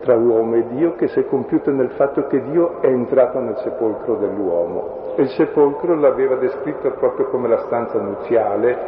tra 0.00 0.16
uomo 0.16 0.54
e 0.54 0.64
Dio 0.68 0.94
che 0.94 1.08
si 1.08 1.20
è 1.20 1.26
compiuta 1.26 1.70
nel 1.70 1.90
fatto 1.90 2.26
che 2.28 2.42
Dio 2.44 2.80
è 2.80 2.86
entrato 2.86 3.40
nel 3.40 3.58
sepolcro 3.58 4.14
dell'uomo. 4.14 5.12
E 5.16 5.22
il 5.24 5.28
sepolcro 5.28 5.94
l'aveva 5.94 6.36
descritto 6.36 6.92
proprio 6.92 7.26
come 7.26 7.48
la 7.48 7.58
stanza 7.66 8.00
nuziale, 8.00 8.78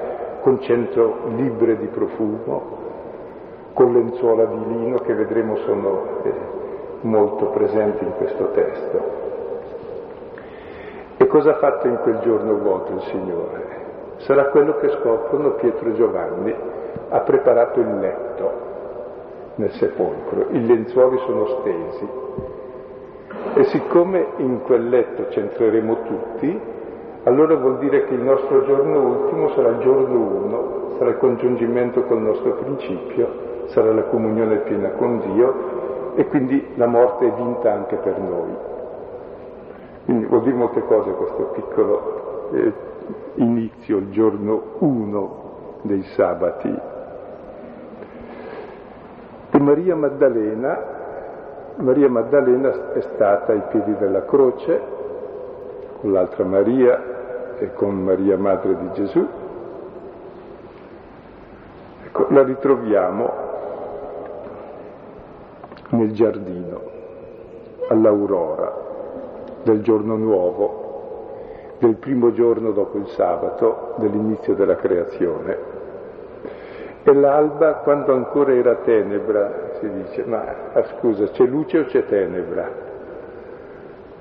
con 0.41 0.63
cento 0.63 1.25
libbre 1.37 1.77
di 1.77 1.89
profumo, 1.89 2.63
con 3.75 3.93
lenzuola 3.93 4.47
di 4.47 4.65
lino 4.67 4.97
che 5.01 5.13
vedremo 5.13 5.57
sono 5.57 6.23
eh, 6.23 6.33
molto 7.03 7.51
presenti 7.51 8.03
in 8.03 8.13
questo 8.17 8.51
testo. 8.53 9.32
E 11.23 11.29
cosa 11.29 11.51
ha 11.51 11.55
fatto 11.59 11.87
in 11.87 11.99
quel 11.99 12.19
giorno 12.19 12.55
vuoto 12.57 12.95
il 12.95 13.03
Signore? 13.03 14.17
Sarà 14.17 14.47
quello 14.47 14.75
che 14.79 14.89
scoprono 14.89 15.53
Pietro 15.53 15.91
e 15.91 15.93
Giovanni. 15.95 16.53
Ha 17.11 17.21
preparato 17.21 17.79
il 17.79 17.97
letto 18.01 18.51
nel 19.55 19.71
sepolcro, 19.71 20.47
i 20.49 20.67
lenzuoli 20.67 21.19
sono 21.19 21.47
stesi. 21.47 22.09
E 23.55 23.65
siccome 23.67 24.33
in 24.39 24.63
quel 24.63 24.89
letto 24.89 25.27
c'entreremo 25.29 26.03
tutti, 26.03 26.61
allora 27.23 27.55
vuol 27.55 27.79
dire 27.79 28.05
che 28.07 28.15
il 28.15 28.23
nostro 28.23 28.65
giorno 28.65 29.01
ultimo 29.03 29.51
sarà 29.51 29.69
il 29.69 29.79
giorno 29.79 30.19
uno, 30.19 30.97
sarà 30.99 31.11
il 31.11 31.19
congiungimento 31.19 32.03
col 32.03 32.21
nostro 32.21 32.55
principio, 32.55 33.67
sarà 33.67 33.93
la 33.93 34.07
comunione 34.07 34.57
piena 34.63 34.89
con 34.95 35.21
Dio 35.21 36.15
e 36.17 36.27
quindi 36.27 36.73
la 36.75 36.87
morte 36.87 37.29
è 37.29 37.33
vinta 37.33 37.73
anche 37.73 37.95
per 37.95 38.19
noi. 38.19 38.71
Quindi 40.05 40.27
vuol 40.27 40.43
dire 40.43 40.57
molte 40.57 40.85
cose 40.85 41.11
questo 41.13 41.43
piccolo 41.55 42.51
eh, 42.53 42.73
inizio, 43.37 43.99
il 43.99 44.11
giorno 44.11 44.63
uno 44.79 45.81
dei 45.83 46.03
sabati. 46.15 46.81
E 49.51 49.59
Maria 49.59 49.95
Maddalena, 49.95 50.79
Maria 51.77 52.09
Maddalena 52.09 52.93
è 52.93 53.01
stata 53.01 53.53
ai 53.53 53.63
piedi 53.71 53.97
della 53.97 54.25
croce 54.25 54.81
con 56.01 56.13
l'altra 56.13 56.45
Maria 56.45 57.57
e 57.59 57.73
con 57.75 58.03
Maria 58.03 58.37
Madre 58.37 58.77
di 58.77 58.91
Gesù. 58.95 59.27
Ecco, 62.07 62.27
la 62.31 62.43
ritroviamo 62.43 63.51
nel 65.91 66.13
giardino, 66.13 66.81
all'aurora 67.89 68.82
del 69.63 69.83
giorno 69.83 70.17
nuovo, 70.17 71.77
del 71.79 71.97
primo 71.97 72.33
giorno 72.33 72.73
dopo 72.73 72.99
il 72.99 73.09
sabato, 73.09 73.95
dell'inizio 73.97 74.55
della 74.55 74.77
creazione. 74.77 75.81
E 77.05 77.13
l'alba, 77.13 77.75
quando 77.83 78.13
ancora 78.13 78.55
era 78.55 78.77
tenebra, 78.77 79.71
si 79.81 79.91
dice, 79.91 80.25
ma 80.25 80.45
ah, 80.73 80.85
scusa, 80.85 81.27
c'è 81.27 81.45
luce 81.45 81.81
o 81.81 81.85
c'è 81.85 82.07
tenebra? 82.07 82.91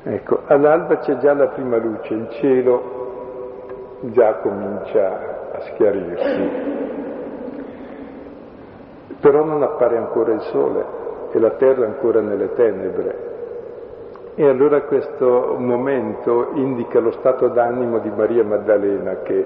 Ecco, 0.03 0.39
all'alba 0.47 0.97
c'è 0.97 1.17
già 1.17 1.33
la 1.33 1.49
prima 1.49 1.77
luce, 1.77 2.13
il 2.13 2.27
cielo 2.31 3.99
già 4.05 4.33
comincia 4.37 5.51
a 5.53 5.61
schiarirsi, 5.61 6.49
però 9.19 9.43
non 9.43 9.61
appare 9.61 9.97
ancora 9.97 10.33
il 10.33 10.41
sole 10.41 10.83
e 11.31 11.39
la 11.39 11.51
terra 11.51 11.85
ancora 11.85 12.19
nelle 12.19 12.51
tenebre. 12.55 13.30
E 14.33 14.47
allora 14.47 14.81
questo 14.83 15.55
momento 15.57 16.51
indica 16.53 16.99
lo 16.99 17.11
stato 17.11 17.49
d'animo 17.49 17.99
di 17.99 18.09
Maria 18.09 18.45
Maddalena 18.45 19.17
che 19.23 19.45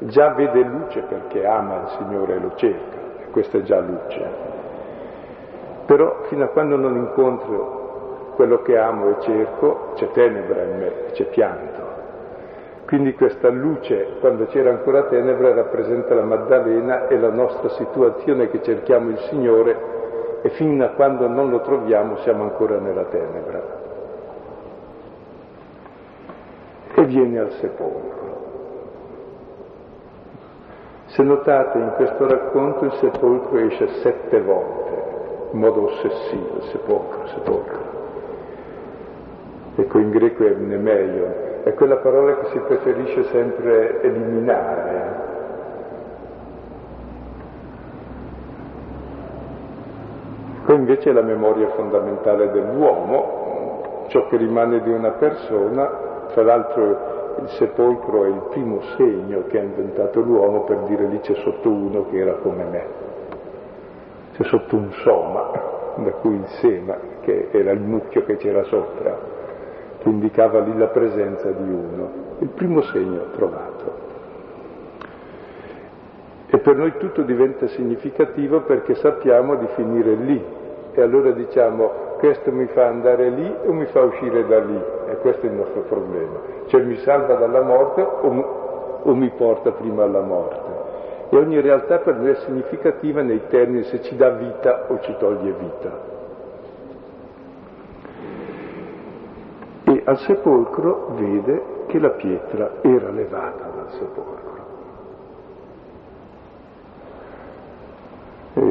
già 0.00 0.30
vede 0.30 0.60
luce 0.62 1.02
perché 1.02 1.46
ama 1.46 1.82
il 1.82 1.88
Signore 1.98 2.34
e 2.34 2.40
lo 2.40 2.52
cerca, 2.56 2.96
e 3.20 3.30
questa 3.30 3.58
è 3.58 3.62
già 3.62 3.78
luce. 3.78 4.52
Però 5.86 6.22
fino 6.24 6.44
a 6.44 6.48
quando 6.48 6.76
non 6.76 6.96
incontro 6.96 8.32
quello 8.34 8.62
che 8.62 8.76
amo 8.76 9.10
e 9.10 9.20
cerco, 9.20 9.92
c'è 9.94 10.10
tenebra 10.10 10.62
in 10.62 10.78
me, 10.78 10.92
c'è 11.12 11.26
pianto. 11.26 11.82
Quindi 12.86 13.14
questa 13.14 13.48
luce, 13.48 14.16
quando 14.18 14.46
c'era 14.46 14.70
ancora 14.70 15.04
tenebra, 15.04 15.54
rappresenta 15.54 16.14
la 16.14 16.24
Maddalena 16.24 17.06
e 17.06 17.18
la 17.18 17.30
nostra 17.30 17.68
situazione 17.70 18.48
che 18.48 18.62
cerchiamo 18.62 19.10
il 19.10 19.18
Signore 19.30 19.92
e 20.42 20.50
fino 20.50 20.84
a 20.84 20.88
quando 20.88 21.28
non 21.28 21.50
lo 21.50 21.60
troviamo 21.60 22.16
siamo 22.18 22.42
ancora 22.42 22.78
nella 22.78 23.04
tenebra. 23.04 23.83
Viene 27.06 27.38
al 27.38 27.50
sepolcro. 27.52 28.22
Se 31.06 31.22
notate 31.22 31.78
in 31.78 31.92
questo 31.96 32.26
racconto 32.26 32.86
il 32.86 32.92
sepolcro 32.94 33.58
esce 33.58 33.88
sette 34.00 34.40
volte, 34.40 35.50
in 35.52 35.58
modo 35.58 35.84
ossessivo, 35.84 36.62
sepolcro, 36.62 37.26
sepolcro. 37.26 37.82
Ecco, 39.76 39.98
in 39.98 40.10
greco 40.10 40.46
è 40.46 40.54
mnemeion, 40.54 41.32
è 41.64 41.74
quella 41.74 41.96
parola 41.96 42.36
che 42.38 42.46
si 42.46 42.58
preferisce 42.58 43.24
sempre 43.24 44.00
eliminare. 44.02 45.22
Poi 50.64 50.76
invece 50.76 51.10
è 51.10 51.12
la 51.12 51.22
memoria 51.22 51.68
fondamentale 51.68 52.50
dell'uomo, 52.50 54.06
ciò 54.08 54.26
che 54.28 54.36
rimane 54.38 54.80
di 54.80 54.90
una 54.90 55.10
persona, 55.10 56.03
tra 56.34 56.42
l'altro 56.42 57.36
il 57.42 57.48
sepolcro 57.50 58.24
è 58.24 58.28
il 58.28 58.42
primo 58.50 58.80
segno 58.96 59.44
che 59.46 59.60
ha 59.60 59.62
inventato 59.62 60.20
l'uomo 60.20 60.64
per 60.64 60.78
dire 60.78 61.06
lì 61.06 61.20
c'è 61.20 61.34
sotto 61.36 61.70
uno 61.70 62.06
che 62.10 62.18
era 62.18 62.34
come 62.34 62.64
me. 62.64 62.86
C'è 64.32 64.42
sotto 64.42 64.74
un 64.74 64.90
soma, 65.04 65.50
da 65.94 66.10
cui 66.10 66.34
il 66.34 66.46
sema, 66.60 66.96
che 67.20 67.50
era 67.52 67.70
il 67.70 67.78
mucchio 67.78 68.24
che 68.24 68.36
c'era 68.36 68.64
sopra, 68.64 69.16
che 69.98 70.08
indicava 70.08 70.58
lì 70.58 70.76
la 70.76 70.88
presenza 70.88 71.48
di 71.52 71.70
uno. 71.70 72.10
Il 72.40 72.48
primo 72.48 72.82
segno 72.82 73.30
trovato. 73.36 74.02
E 76.48 76.58
per 76.58 76.74
noi 76.74 76.96
tutto 76.98 77.22
diventa 77.22 77.68
significativo 77.68 78.62
perché 78.62 78.96
sappiamo 78.96 79.54
di 79.54 79.68
finire 79.76 80.14
lì. 80.16 80.44
E 80.94 81.00
allora 81.00 81.30
diciamo, 81.30 82.16
questo 82.18 82.50
mi 82.50 82.66
fa 82.66 82.86
andare 82.86 83.28
lì 83.30 83.54
o 83.66 83.72
mi 83.72 83.86
fa 83.86 84.02
uscire 84.02 84.44
da 84.48 84.58
lì? 84.58 84.82
E 85.14 85.18
questo 85.18 85.46
è 85.46 85.48
il 85.48 85.54
nostro 85.54 85.82
problema. 85.82 86.40
Cioè 86.66 86.82
mi 86.82 86.96
salva 86.96 87.34
dalla 87.34 87.62
morte 87.62 88.02
o, 88.02 89.00
o 89.02 89.14
mi 89.14 89.30
porta 89.30 89.70
prima 89.70 90.02
alla 90.02 90.22
morte. 90.22 90.72
E 91.30 91.36
ogni 91.36 91.60
realtà 91.60 91.98
per 91.98 92.16
noi 92.16 92.30
è 92.30 92.34
significativa 92.34 93.22
nei 93.22 93.46
termini 93.48 93.84
se 93.84 94.02
ci 94.02 94.16
dà 94.16 94.30
vita 94.30 94.86
o 94.88 94.98
ci 95.00 95.14
toglie 95.18 95.52
vita. 95.52 96.12
E 99.84 100.02
al 100.04 100.18
sepolcro 100.18 101.12
vede 101.14 101.62
che 101.86 102.00
la 102.00 102.10
pietra 102.10 102.72
era 102.80 103.10
levata 103.10 103.70
dal 103.72 103.90
sepolcro. 103.90 104.52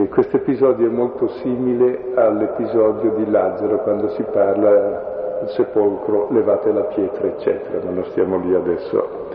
Questo 0.10 0.38
episodio 0.38 0.88
è 0.88 0.92
molto 0.92 1.28
simile 1.28 2.12
all'episodio 2.14 3.12
di 3.14 3.30
Lazzaro 3.30 3.80
quando 3.80 4.10
si 4.10 4.24
parla 4.24 5.13
del 5.44 5.50
sepolcro, 5.50 6.28
levate 6.32 6.72
la 6.72 6.84
pietra, 6.86 7.28
eccetera, 7.28 7.84
non 7.84 7.96
lo 7.96 8.04
stiamo 8.06 8.38
lì 8.40 8.56
adesso 8.56 9.28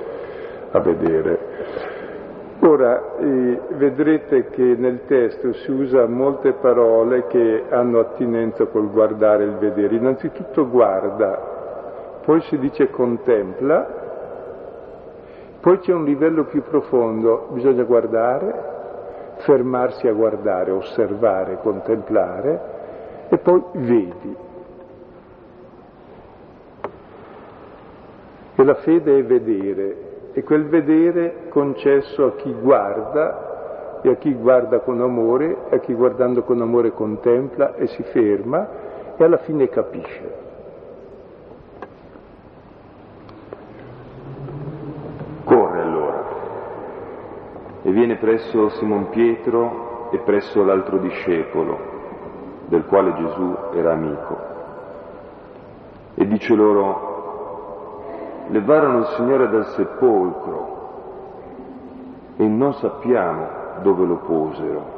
a 0.71 0.81
vedere. 0.81 1.39
Ora, 2.61 3.17
eh, 3.19 3.61
vedrete 3.71 4.49
che 4.49 4.75
nel 4.77 5.05
testo 5.07 5.53
si 5.53 5.71
usa 5.71 6.07
molte 6.07 6.55
parole 6.55 7.27
che 7.29 7.65
hanno 7.69 8.01
attinenza 8.01 8.67
col 8.67 8.91
guardare 8.91 9.45
e 9.45 9.47
il 9.47 9.57
vedere. 9.59 9.95
Innanzitutto 9.95 10.69
guarda, 10.69 12.21
poi 12.25 12.41
si 12.43 12.59
dice 12.59 12.91
contempla, 12.91 14.07
poi 15.61 15.79
c'è 15.79 15.93
un 15.93 16.05
livello 16.05 16.45
più 16.45 16.63
profondo, 16.63 17.49
bisogna 17.53 17.85
guardare, 17.85 18.77
fermarsi 19.39 20.09
a 20.09 20.13
guardare, 20.13 20.73
osservare, 20.73 21.59
contemplare 21.63 22.61
e 23.29 23.39
poi 23.39 23.63
vedi. 23.75 24.47
La 28.69 28.75
fede 28.75 29.19
è 29.19 29.25
vedere, 29.25 29.97
e 30.35 30.43
quel 30.43 30.67
vedere 30.67 31.49
concesso 31.49 32.27
a 32.27 32.33
chi 32.35 32.53
guarda 32.53 34.01
e 34.03 34.11
a 34.11 34.17
chi 34.17 34.35
guarda 34.35 34.81
con 34.81 35.01
amore, 35.01 35.57
a 35.71 35.79
chi 35.79 35.95
guardando 35.95 36.43
con 36.43 36.61
amore 36.61 36.93
contempla 36.93 37.77
e 37.77 37.87
si 37.87 38.03
ferma 38.03 38.69
e 39.17 39.25
alla 39.25 39.39
fine 39.39 39.69
capisce. 39.71 40.47
Come? 45.45 45.79
e 47.83 47.91
viene 47.91 48.17
presso 48.17 48.69
Simon 48.71 49.09
Pietro 49.09 50.11
e 50.11 50.19
presso 50.19 50.63
l'altro 50.63 50.99
discepolo, 50.99 51.79
del 52.67 52.85
quale 52.85 53.15
Gesù 53.15 53.57
era 53.73 53.93
amico. 53.93 54.37
E 56.15 56.27
dice 56.27 56.55
loro, 56.55 57.08
levarono 58.49 58.99
il 58.99 59.07
Signore 59.17 59.49
dal 59.49 59.67
sepolcro 59.69 60.77
e 62.37 62.47
non 62.47 62.75
sappiamo 62.75 63.47
dove 63.83 64.05
lo 64.07 64.17
posero. 64.17 64.97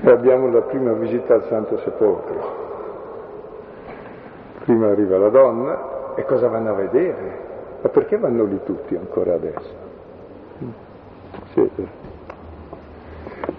E 0.00 0.10
abbiamo 0.10 0.50
la 0.50 0.62
prima 0.62 0.92
visita 0.92 1.34
al 1.34 1.44
Santo 1.44 1.78
Sepolcro. 1.78 2.56
Prima 4.64 4.88
arriva 4.88 5.18
la 5.18 5.28
donna 5.28 6.14
e 6.14 6.24
cosa 6.24 6.48
vanno 6.48 6.70
a 6.70 6.74
vedere? 6.74 7.46
Ma 7.82 7.88
perché 7.88 8.18
vanno 8.18 8.44
lì 8.44 8.60
tutti 8.64 8.94
ancora 8.96 9.34
adesso? 9.34 9.86
Sì. 11.52 11.70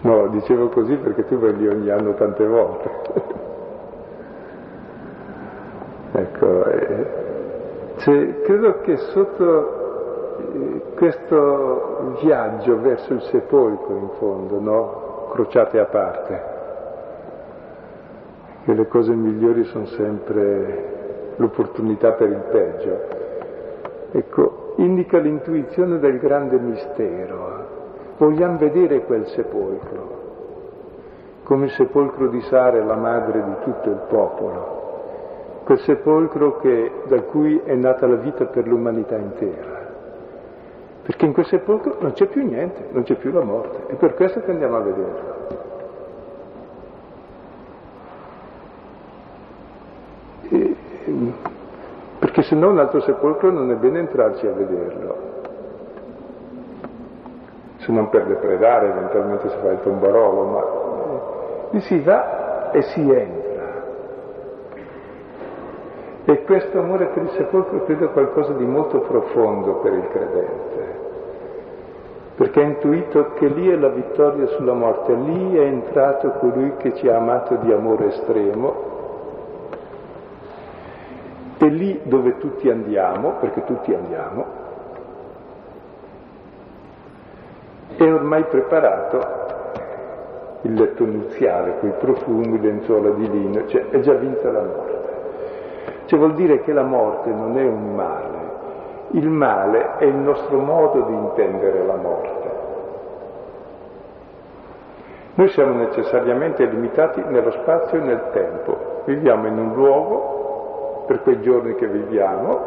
No, 0.01 0.27
dicevo 0.27 0.69
così 0.69 0.95
perché 0.95 1.25
tu 1.27 1.37
vai 1.39 1.55
lì 1.55 1.67
ogni 1.67 1.89
anno 1.89 2.13
tante 2.13 2.45
volte. 2.45 3.37
Ecco, 6.39 6.65
eh, 6.65 7.05
cioè, 7.97 8.41
credo 8.41 8.79
che 8.81 8.97
sotto 8.97 10.37
eh, 10.53 10.81
questo 10.95 12.15
viaggio 12.21 12.79
verso 12.79 13.13
il 13.13 13.21
sepolcro, 13.23 13.95
in 13.97 14.09
fondo, 14.17 14.59
no? 14.59 15.27
crociate 15.31 15.79
a 15.79 15.85
parte, 15.85 16.43
che 18.63 18.73
le 18.73 18.87
cose 18.87 19.13
migliori 19.13 19.63
sono 19.65 19.85
sempre 19.85 21.33
l'opportunità 21.35 22.13
per 22.13 22.29
il 22.29 22.43
peggio. 22.49 23.17
Ecco, 24.11 24.73
indica 24.77 25.17
l'intuizione 25.19 25.99
del 25.99 26.19
grande 26.19 26.57
mistero. 26.57 27.77
Vogliamo 28.17 28.57
vedere 28.57 29.03
quel 29.03 29.27
sepolcro, 29.27 30.17
come 31.43 31.65
il 31.65 31.71
sepolcro 31.71 32.27
di 32.27 32.41
Sare, 32.41 32.83
la 32.83 32.95
madre 32.95 33.43
di 33.43 33.55
tutto 33.63 33.89
il 33.89 34.01
popolo, 34.09 34.78
quel 35.69 35.81
sepolcro 35.81 36.57
che, 36.57 36.91
da 37.05 37.21
cui 37.21 37.61
è 37.63 37.75
nata 37.75 38.07
la 38.07 38.15
vita 38.15 38.45
per 38.45 38.67
l'umanità 38.67 39.15
intera. 39.17 39.87
Perché 41.03 41.25
in 41.25 41.33
quel 41.33 41.45
sepolcro 41.45 41.97
non 41.99 42.13
c'è 42.13 42.25
più 42.25 42.43
niente, 42.43 42.87
non 42.89 43.03
c'è 43.03 43.13
più 43.13 43.31
la 43.31 43.43
morte, 43.43 43.85
è 43.85 43.93
per 43.93 44.15
questo 44.15 44.41
che 44.41 44.49
andiamo 44.49 44.77
a 44.77 44.79
vederlo. 44.79 45.35
E, 50.49 50.75
perché 52.17 52.41
se 52.41 52.55
no 52.55 52.69
un 52.69 52.79
altro 52.79 53.01
sepolcro 53.01 53.51
non 53.51 53.69
è 53.69 53.75
bene 53.75 53.99
entrarci 53.99 54.47
a 54.47 54.51
vederlo, 54.53 55.17
se 57.77 57.91
non 57.91 58.09
per 58.09 58.25
depredare, 58.25 58.89
eventualmente 58.89 59.49
si 59.49 59.57
fa 59.61 59.69
il 59.69 59.81
tombarolo, 59.83 60.43
ma 60.45 61.69
lì 61.69 61.81
si 61.81 61.99
va 61.99 62.71
e 62.71 62.81
si 62.81 63.01
entra. 63.01 63.48
E 66.29 66.43
questo 66.43 66.77
amore 66.77 67.07
per 67.07 67.23
il 67.23 67.31
sepolcro 67.31 67.85
credo 67.85 68.05
è 68.05 68.11
qualcosa 68.11 68.53
di 68.53 68.63
molto 68.63 68.99
profondo 68.99 69.77
per 69.77 69.93
il 69.93 70.07
credente, 70.09 70.99
perché 72.35 72.61
ha 72.61 72.65
intuito 72.65 73.33
che 73.33 73.47
lì 73.47 73.67
è 73.67 73.75
la 73.75 73.89
vittoria 73.89 74.45
sulla 74.49 74.73
morte, 74.73 75.15
lì 75.15 75.55
è 75.55 75.61
entrato 75.61 76.29
colui 76.33 76.75
che 76.77 76.93
ci 76.93 77.09
ha 77.09 77.17
amato 77.17 77.55
di 77.55 77.73
amore 77.73 78.09
estremo 78.09 78.75
e 81.57 81.65
lì 81.65 81.99
dove 82.03 82.37
tutti 82.37 82.69
andiamo, 82.69 83.37
perché 83.39 83.63
tutti 83.63 83.91
andiamo, 83.91 84.45
è 87.97 88.03
ormai 88.03 88.43
preparato 88.43 89.19
il 90.61 90.75
letto 90.75 91.05
nuziale, 91.05 91.79
quei 91.79 91.93
profumi, 91.93 92.61
lenzuola 92.61 93.09
di 93.09 93.27
lino, 93.31 93.65
cioè 93.65 93.89
è 93.89 93.99
già 94.01 94.13
vinta 94.13 94.51
la 94.51 94.61
morte. 94.61 94.98
Cioè 96.09 96.17
vuol 96.17 96.33
dire 96.33 96.61
che 96.63 96.73
la 96.73 96.81
morte 96.81 97.29
non 97.29 97.55
è 97.55 97.63
un 97.63 97.93
male, 97.93 98.37
il 99.11 99.29
male 99.29 99.97
è 99.97 100.05
il 100.05 100.15
nostro 100.15 100.57
modo 100.57 101.01
di 101.01 101.13
intendere 101.13 101.85
la 101.85 101.97
morte. 101.97 102.49
Noi 105.35 105.49
siamo 105.49 105.75
necessariamente 105.75 106.65
limitati 106.65 107.23
nello 107.27 107.51
spazio 107.51 107.99
e 107.99 108.01
nel 108.01 108.23
tempo, 108.31 109.03
viviamo 109.05 109.45
in 109.45 109.59
un 109.59 109.75
luogo 109.75 111.03
per 111.05 111.21
quei 111.21 111.41
giorni 111.41 111.75
che 111.75 111.85
viviamo, 111.85 112.59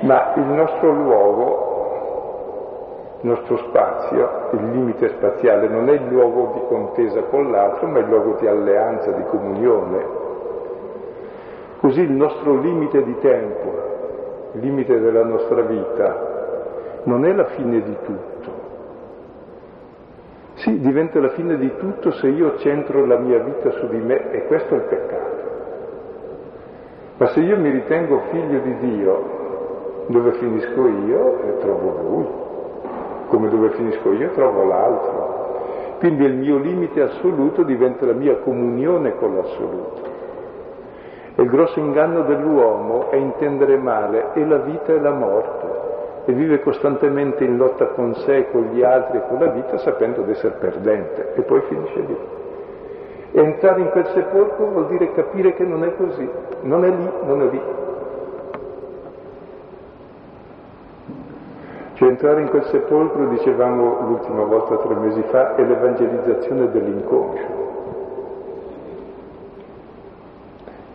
ma 0.00 0.32
il 0.36 0.46
nostro 0.46 0.92
luogo, 0.92 1.68
il 3.20 3.28
nostro 3.28 3.58
spazio, 3.58 4.48
il 4.52 4.70
limite 4.70 5.10
spaziale 5.10 5.68
non 5.68 5.90
è 5.90 5.92
il 5.92 6.08
luogo 6.08 6.52
di 6.54 6.62
contesa 6.68 7.20
con 7.24 7.50
l'altro, 7.50 7.86
ma 7.86 7.98
il 7.98 8.06
luogo 8.06 8.38
di 8.40 8.46
alleanza, 8.46 9.10
di 9.10 9.24
comunione. 9.24 10.19
Così 11.80 12.02
il 12.02 12.12
nostro 12.12 12.60
limite 12.60 13.02
di 13.02 13.16
tempo, 13.20 14.50
il 14.52 14.60
limite 14.60 15.00
della 15.00 15.24
nostra 15.24 15.62
vita, 15.62 17.00
non 17.04 17.24
è 17.24 17.32
la 17.32 17.46
fine 17.46 17.80
di 17.80 17.96
tutto. 18.04 18.50
Sì, 20.56 20.78
diventa 20.78 21.20
la 21.20 21.30
fine 21.30 21.56
di 21.56 21.74
tutto 21.78 22.10
se 22.10 22.28
io 22.28 22.58
centro 22.58 23.06
la 23.06 23.18
mia 23.18 23.38
vita 23.38 23.70
su 23.70 23.88
di 23.88 23.96
me 23.96 24.30
e 24.30 24.44
questo 24.44 24.74
è 24.74 24.76
il 24.76 24.82
peccato. 24.82 25.48
Ma 27.16 27.26
se 27.28 27.40
io 27.40 27.58
mi 27.58 27.70
ritengo 27.70 28.24
figlio 28.30 28.60
di 28.60 28.76
Dio, 28.76 30.04
dove 30.08 30.32
finisco 30.32 30.86
io 30.86 31.42
e 31.44 31.58
trovo 31.60 32.00
Lui, 32.02 32.26
come 33.28 33.48
dove 33.48 33.70
finisco 33.70 34.12
io 34.12 34.32
trovo 34.32 34.64
l'altro. 34.64 35.96
Quindi 35.98 36.24
il 36.24 36.36
mio 36.36 36.58
limite 36.58 37.00
assoluto 37.00 37.62
diventa 37.62 38.04
la 38.04 38.12
mia 38.12 38.36
comunione 38.40 39.14
con 39.14 39.34
l'assoluto. 39.34 40.09
E 41.40 41.44
il 41.44 41.48
grosso 41.48 41.78
inganno 41.80 42.20
dell'uomo 42.24 43.08
è 43.08 43.16
intendere 43.16 43.78
male 43.78 44.34
e 44.34 44.44
la 44.44 44.58
vita 44.58 44.92
e 44.92 45.00
la 45.00 45.10
morte 45.10 45.68
e 46.26 46.32
vive 46.34 46.60
costantemente 46.60 47.44
in 47.44 47.56
lotta 47.56 47.86
con 47.86 48.14
sé, 48.14 48.50
con 48.50 48.64
gli 48.64 48.82
altri 48.82 49.16
e 49.16 49.22
con 49.26 49.38
la 49.38 49.46
vita 49.46 49.78
sapendo 49.78 50.20
di 50.20 50.32
essere 50.32 50.56
perdente 50.58 51.32
e 51.32 51.40
poi 51.40 51.62
finisce 51.62 52.00
lì. 52.00 52.18
E 53.32 53.40
entrare 53.40 53.80
in 53.80 53.88
quel 53.88 54.06
sepolcro 54.08 54.66
vuol 54.66 54.88
dire 54.88 55.14
capire 55.14 55.54
che 55.54 55.64
non 55.64 55.82
è 55.82 55.96
così, 55.96 56.28
non 56.60 56.84
è 56.84 56.90
lì, 56.90 57.10
non 57.24 57.40
è 57.40 57.46
lì. 57.46 57.62
Cioè 61.94 62.06
entrare 62.06 62.42
in 62.42 62.50
quel 62.50 62.64
sepolcro, 62.64 63.28
dicevamo 63.28 64.00
l'ultima 64.08 64.42
volta 64.44 64.76
tre 64.76 64.94
mesi 64.94 65.22
fa, 65.30 65.54
è 65.54 65.64
l'evangelizzazione 65.64 66.70
dell'inconscio. 66.70 67.59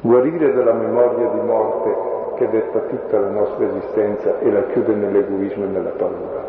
Guarire 0.05 0.53
dalla 0.53 0.73
memoria 0.73 1.29
di 1.29 1.39
morte 1.39 2.35
che 2.35 2.47
detta 2.51 2.77
tutta 2.81 3.19
la 3.19 3.29
nostra 3.29 3.65
esistenza 3.65 4.37
e 4.37 4.51
la 4.51 4.61
chiude 4.65 4.93
nell'egoismo 4.93 5.63
e 5.63 5.67
nella 5.67 5.89
paura. 5.89 6.45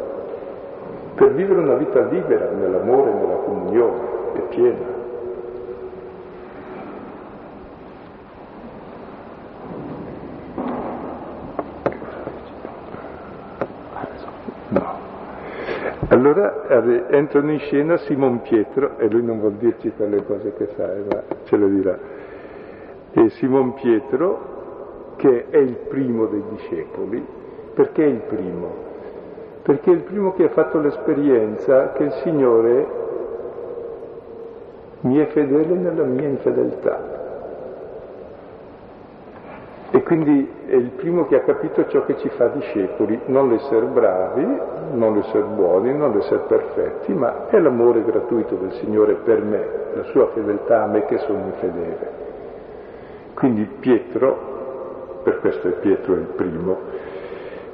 Per 1.15 1.33
vivere 1.33 1.61
una 1.61 1.77
vita 1.77 2.03
libera 2.03 2.51
nell'amore 2.51 3.15
nella 3.15 3.37
comunione 3.37 4.01
e 4.35 4.41
piena. 4.51 4.95
Allora 16.09 17.09
entrano 17.09 17.53
in 17.53 17.59
scena 17.61 17.97
Simon 17.97 18.43
Pietro, 18.43 18.99
e 18.99 19.09
lui 19.09 19.23
non 19.23 19.41
vuol 19.41 19.55
dirci 19.55 19.91
quelle 19.97 20.23
cose 20.25 20.53
che 20.53 20.69
sai, 20.77 21.05
ma 21.09 21.23
ce 21.45 21.57
lo 21.57 21.69
dirà. 21.69 22.16
E 23.19 23.31
Simon 23.31 23.73
Pietro, 23.73 25.15
che 25.17 25.47
è 25.49 25.57
il 25.57 25.77
primo 25.89 26.27
dei 26.27 26.43
discepoli, 26.51 27.27
perché 27.73 28.05
è 28.05 28.09
il 28.09 28.21
primo? 28.21 28.69
Perché 29.63 29.91
è 29.91 29.95
il 29.95 30.03
primo 30.03 30.35
che 30.35 30.45
ha 30.45 30.49
fatto 30.51 30.79
l'esperienza 30.79 31.93
che 31.93 32.03
il 32.03 32.13
Signore 32.23 32.87
mi 35.01 35.17
è 35.17 35.27
fedele 35.29 35.75
nella 35.77 36.05
mia 36.05 36.29
infedeltà. 36.29 37.15
E 39.93 40.03
quindi 40.03 40.51
è 40.67 40.75
il 40.75 40.91
primo 40.91 41.25
che 41.25 41.37
ha 41.37 41.41
capito 41.41 41.87
ciò 41.87 42.05
che 42.05 42.19
ci 42.19 42.29
fa 42.29 42.49
discepoli, 42.49 43.19
non 43.29 43.49
l'essere 43.49 43.87
bravi, 43.87 44.47
non 44.93 45.15
l'essere 45.15 45.47
buoni, 45.55 45.97
non 45.97 46.13
l'essere 46.13 46.43
perfetti, 46.47 47.15
ma 47.15 47.49
è 47.49 47.59
l'amore 47.59 48.05
gratuito 48.05 48.57
del 48.57 48.73
Signore 48.73 49.15
per 49.15 49.43
me, 49.43 49.67
la 49.95 50.03
sua 50.03 50.27
fedeltà 50.35 50.83
a 50.83 50.87
me 50.87 51.07
che 51.07 51.17
sono 51.17 51.47
infedele. 51.47 52.26
Quindi 53.37 53.65
Pietro, 53.81 55.21
per 55.23 55.41
questo 55.41 55.69
è 55.69 55.73
Pietro 55.73 56.15
il 56.15 56.27
primo. 56.37 56.79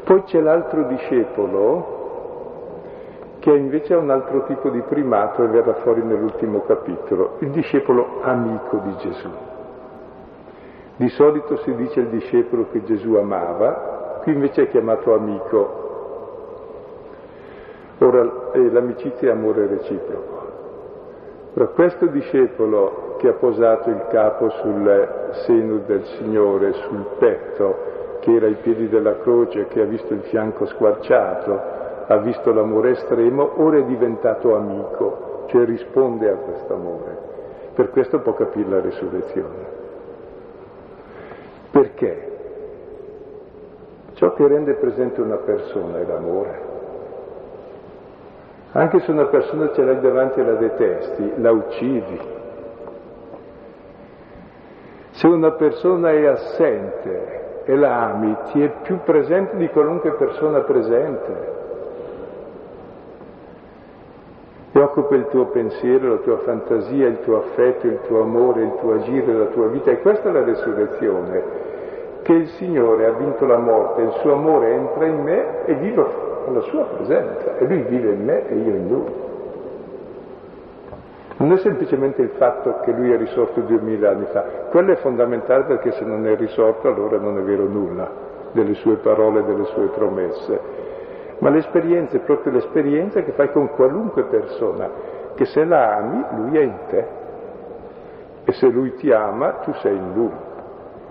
Poi 0.03 0.25
c'è 0.25 0.41
l'altro 0.41 0.83
discepolo 0.89 2.01
che 3.39 3.53
invece 3.53 3.95
ha 3.95 3.99
un 3.99 4.11
altro 4.11 4.43
tipo 4.47 4.71
di 4.71 4.81
primato 4.81 5.45
e 5.45 5.47
verrà 5.47 5.75
fuori 5.75 6.03
nell'ultimo 6.03 6.63
capitolo, 6.63 7.37
il 7.39 7.51
discepolo 7.51 8.23
amico 8.23 8.79
di 8.79 8.97
Gesù. 8.97 9.29
Di 10.97 11.09
solito 11.11 11.57
si 11.59 11.73
dice 11.77 12.01
il 12.01 12.09
discepolo 12.09 12.67
che 12.73 12.83
Gesù 12.83 13.15
amava, 13.15 14.19
qui 14.25 14.33
invece 14.33 14.63
è 14.63 14.69
chiamato 14.69 15.15
amico. 15.15 15.81
Ora 17.99 18.51
eh, 18.53 18.69
l'amicizia 18.69 19.29
è 19.29 19.33
amore 19.33 19.69
reciproco. 19.69 20.32
Ora 21.55 21.67
questo 21.67 22.07
discepolo 22.07 23.17
che 23.19 23.29
ha 23.29 23.35
posato 23.35 23.91
il 23.91 24.07
capo 24.11 24.49
sul 24.49 25.31
seno 25.45 25.79
del 25.87 26.03
Signore, 26.17 26.73
sul 26.73 27.05
petto, 27.19 28.19
che 28.21 28.33
era 28.35 28.47
ai 28.47 28.57
piedi 28.57 28.89
della 28.89 29.19
croce, 29.19 29.67
che 29.67 29.83
ha 29.83 29.85
visto 29.85 30.15
il 30.15 30.23
fianco 30.23 30.65
squarciato, 30.65 31.61
ha 32.07 32.17
visto 32.19 32.53
l'amore 32.53 32.93
estremo, 32.93 33.61
ora 33.63 33.79
è 33.79 33.85
diventato 33.85 34.57
amico, 34.57 35.45
cioè 35.49 35.67
risponde 35.67 36.31
a 36.31 36.37
questo 36.37 36.73
amore. 36.73 37.19
Per 37.75 37.91
questo 37.91 38.21
può 38.21 38.33
capire 38.33 38.69
la 38.71 38.81
risurrezione. 38.81 39.67
Perché? 41.71 42.31
Ciò 44.15 44.33
che 44.33 44.47
rende 44.47 44.75
presente 44.75 45.21
una 45.21 45.37
persona 45.37 45.99
è 45.99 46.07
l'amore. 46.07 46.72
Anche 48.75 49.01
se 49.01 49.11
una 49.11 49.27
persona 49.27 49.71
ce 49.73 49.85
l'hai 49.85 50.01
davanti 50.01 50.41
e 50.41 50.45
la 50.45 50.55
detesti, 50.55 51.33
la 51.37 51.51
uccidi. 51.51 52.21
Se 55.11 55.27
una 55.27 55.51
persona 55.51 56.11
è 56.11 56.25
assente 56.25 57.65
e 57.65 57.77
la 57.77 58.13
ami, 58.13 58.35
ti 58.51 58.63
è 58.63 58.73
più 58.83 59.01
presente 59.05 59.57
di 59.59 59.69
qualunque 59.69 60.13
persona 60.13 60.61
presente. 60.61 61.51
E 64.73 64.81
occupa 64.81 65.17
il 65.17 65.27
tuo 65.29 65.45
pensiero, 65.49 66.09
la 66.09 66.21
tua 66.21 66.39
fantasia, 66.39 67.09
il 67.09 67.21
tuo 67.21 67.41
affetto, 67.41 67.87
il 67.87 68.01
tuo 68.07 68.23
amore, 68.23 68.63
il 68.63 68.75
tuo 68.81 68.95
agire, 68.95 69.35
la 69.35 69.45
tua 69.47 69.67
vita. 69.67 69.91
E 69.91 70.01
questa 70.01 70.31
è 70.31 70.33
la 70.33 70.45
resurrezione, 70.45 71.43
che 72.23 72.33
il 72.33 72.49
Signore 72.49 73.05
ha 73.05 73.13
vinto 73.13 73.45
la 73.45 73.59
morte, 73.59 74.01
il 74.01 74.13
suo 74.21 74.33
amore 74.33 74.73
entra 74.73 75.05
in 75.05 75.23
me 75.23 75.67
e 75.67 75.75
vivo 75.75 76.32
con 76.45 76.55
la 76.55 76.61
sua 76.63 76.85
presenza 76.85 77.57
e 77.59 77.67
lui 77.67 77.83
vive 77.83 78.13
in 78.13 78.25
me 78.25 78.49
e 78.49 78.55
io 78.55 78.75
in 78.75 78.89
lui. 78.89 79.31
Non 81.39 81.53
è 81.53 81.57
semplicemente 81.59 82.23
il 82.23 82.31
fatto 82.37 82.81
che 82.85 82.93
lui 82.93 83.13
è 83.13 83.17
risorto 83.17 83.61
duemila 83.63 84.11
anni 84.11 84.27
fa, 84.27 84.43
quello 84.71 84.93
è 84.93 84.97
fondamentale 84.97 85.65
perché 85.65 85.93
se 85.93 86.05
non 86.05 86.27
è 86.27 86.37
risorto 86.37 86.89
allora 86.89 87.19
non 87.19 87.39
è 87.39 87.43
vero 87.43 87.67
nulla 87.67 88.31
delle 88.53 88.75
sue 88.75 88.97
parole, 88.97 89.45
delle 89.45 89.65
sue 89.65 89.87
promesse, 89.89 90.61
ma 91.39 91.51
l'esperienza 91.51 92.17
è 92.17 92.21
proprio 92.21 92.53
l'esperienza 92.53 93.23
che 93.23 93.33
fai 93.33 93.51
con 93.51 93.71
qualunque 93.71 94.25
persona, 94.25 94.89
che 95.35 95.47
se 95.47 95.65
la 95.65 95.97
ami 95.97 96.25
lui 96.37 96.59
è 96.59 96.63
in 96.63 96.79
te 96.89 97.07
e 98.45 98.53
se 98.53 98.69
lui 98.69 98.95
ti 98.95 99.11
ama 99.11 99.53
tu 99.65 99.73
sei 99.75 99.97
in 99.97 100.13
lui. 100.15 100.31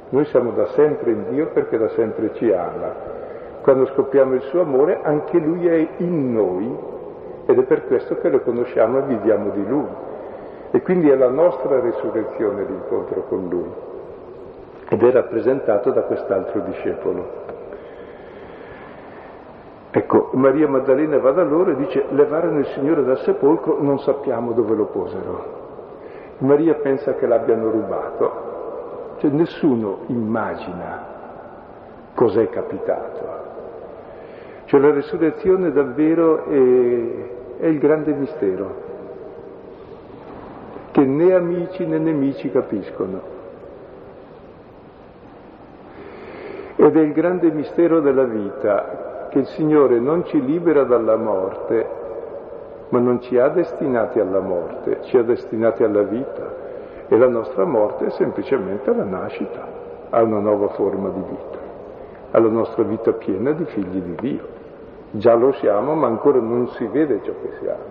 Noi 0.10 0.26
siamo 0.26 0.52
da 0.52 0.68
sempre 0.68 1.12
in 1.12 1.26
Dio 1.30 1.48
perché 1.48 1.78
da 1.78 1.90
sempre 1.90 2.34
ci 2.36 2.52
ama. 2.52 3.20
Quando 3.62 3.86
scopriamo 3.88 4.34
il 4.34 4.42
suo 4.44 4.62
amore 4.62 5.00
anche 5.04 5.38
lui 5.38 5.68
è 5.68 5.88
in 5.98 6.34
noi 6.34 6.76
ed 7.46 7.60
è 7.60 7.64
per 7.64 7.86
questo 7.86 8.18
che 8.18 8.30
lo 8.30 8.42
conosciamo 8.42 9.00
e 9.00 9.02
viviamo 9.04 9.50
di 9.52 9.66
lui. 9.66 9.88
E 10.72 10.82
quindi 10.82 11.10
è 11.10 11.16
la 11.16 11.30
nostra 11.30 11.80
risurrezione 11.80 12.64
l'incontro 12.64 13.24
con 13.28 13.48
lui 13.50 13.70
ed 14.90 15.04
è 15.04 15.12
rappresentato 15.12 15.92
da 15.92 16.02
quest'altro 16.02 16.62
discepolo. 16.62 17.40
Ecco, 19.92 20.30
Maria 20.34 20.68
Maddalena 20.68 21.18
va 21.20 21.32
da 21.32 21.44
loro 21.44 21.72
e 21.72 21.76
dice 21.76 22.06
levarono 22.10 22.60
il 22.60 22.66
Signore 22.68 23.04
dal 23.04 23.20
sepolcro, 23.20 23.82
non 23.82 24.00
sappiamo 24.00 24.54
dove 24.54 24.74
lo 24.74 24.86
posero. 24.86 25.60
Maria 26.40 26.76
pensa 26.76 27.14
che 27.16 27.28
l'abbiano 27.28 27.70
rubato, 27.70 29.16
cioè 29.20 29.30
nessuno 29.30 30.00
immagina 30.08 31.06
cos'è 32.14 32.50
capitato. 32.50 33.41
Cioè 34.72 34.80
la 34.80 34.94
resurrezione 34.94 35.74
davvero 35.74 36.46
è, 36.46 37.60
è 37.60 37.66
il 37.66 37.78
grande 37.78 38.14
mistero, 38.14 38.76
che 40.92 41.02
né 41.02 41.34
amici 41.34 41.86
né 41.86 41.98
nemici 41.98 42.50
capiscono. 42.50 43.22
Ed 46.78 46.96
è 46.96 47.02
il 47.02 47.12
grande 47.12 47.52
mistero 47.52 48.00
della 48.00 48.24
vita, 48.24 49.28
che 49.30 49.40
il 49.40 49.48
Signore 49.48 50.00
non 50.00 50.24
ci 50.24 50.42
libera 50.42 50.86
dalla 50.86 51.18
morte, 51.18 51.88
ma 52.88 53.00
non 53.00 53.20
ci 53.20 53.38
ha 53.38 53.50
destinati 53.50 54.22
alla 54.22 54.40
morte, 54.40 55.00
ci 55.02 55.18
ha 55.18 55.24
destinati 55.24 55.84
alla 55.84 56.04
vita. 56.04 56.50
E 57.10 57.18
la 57.18 57.28
nostra 57.28 57.66
morte 57.66 58.06
è 58.06 58.10
semplicemente 58.12 58.96
la 58.96 59.04
nascita 59.04 59.68
a 60.12 60.24
una 60.24 60.40
nuova 60.40 60.70
forma 60.70 61.10
di 61.10 61.24
vita, 61.28 61.60
alla 62.32 62.48
nostra 62.48 62.84
vita 62.84 63.12
piena 63.12 63.52
di 63.52 63.66
figli 63.66 64.00
di 64.00 64.16
Dio. 64.16 64.60
Già 65.12 65.34
lo 65.34 65.52
siamo, 65.54 65.94
ma 65.94 66.08
ancora 66.08 66.40
non 66.40 66.68
si 66.70 66.86
vede 66.86 67.22
ciò 67.24 67.34
che 67.42 67.50
siamo, 67.60 67.84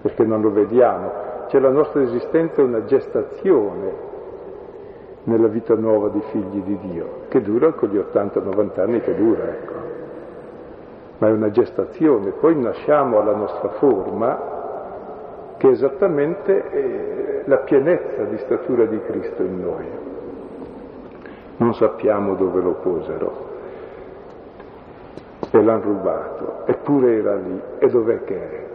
perché 0.00 0.24
non 0.24 0.40
lo 0.40 0.50
vediamo. 0.50 1.22
Cioè 1.48 1.60
la 1.60 1.70
nostra 1.70 2.00
esistenza 2.00 2.62
una 2.62 2.84
gestazione 2.84 4.12
nella 5.24 5.48
vita 5.48 5.74
nuova 5.74 6.08
di 6.08 6.22
figli 6.30 6.62
di 6.62 6.78
Dio, 6.78 7.24
che 7.28 7.42
dura 7.42 7.72
con 7.72 7.90
gli 7.90 7.98
80-90 7.98 8.80
anni 8.80 9.00
che 9.00 9.14
dura, 9.14 9.44
ecco. 9.44 9.72
Ma 11.18 11.28
è 11.28 11.30
una 11.30 11.50
gestazione, 11.50 12.30
poi 12.30 12.56
nasciamo 12.56 13.20
alla 13.20 13.34
nostra 13.34 13.68
forma, 13.70 14.52
che 15.58 15.68
è 15.68 15.70
esattamente 15.70 16.70
eh, 16.70 17.42
la 17.44 17.58
pienezza 17.58 18.24
di 18.24 18.38
statura 18.38 18.86
di 18.86 18.98
Cristo 19.02 19.42
in 19.42 19.60
noi. 19.60 19.84
Non 21.58 21.74
sappiamo 21.74 22.34
dove 22.34 22.60
lo 22.60 22.72
posero, 22.82 23.53
e 25.54 25.62
l'hanno 25.62 25.82
rubato, 25.82 26.62
eppure 26.66 27.16
era 27.16 27.36
lì, 27.36 27.62
e 27.78 27.88
dov'è 27.88 28.24
che 28.24 28.50
è? 28.50 28.66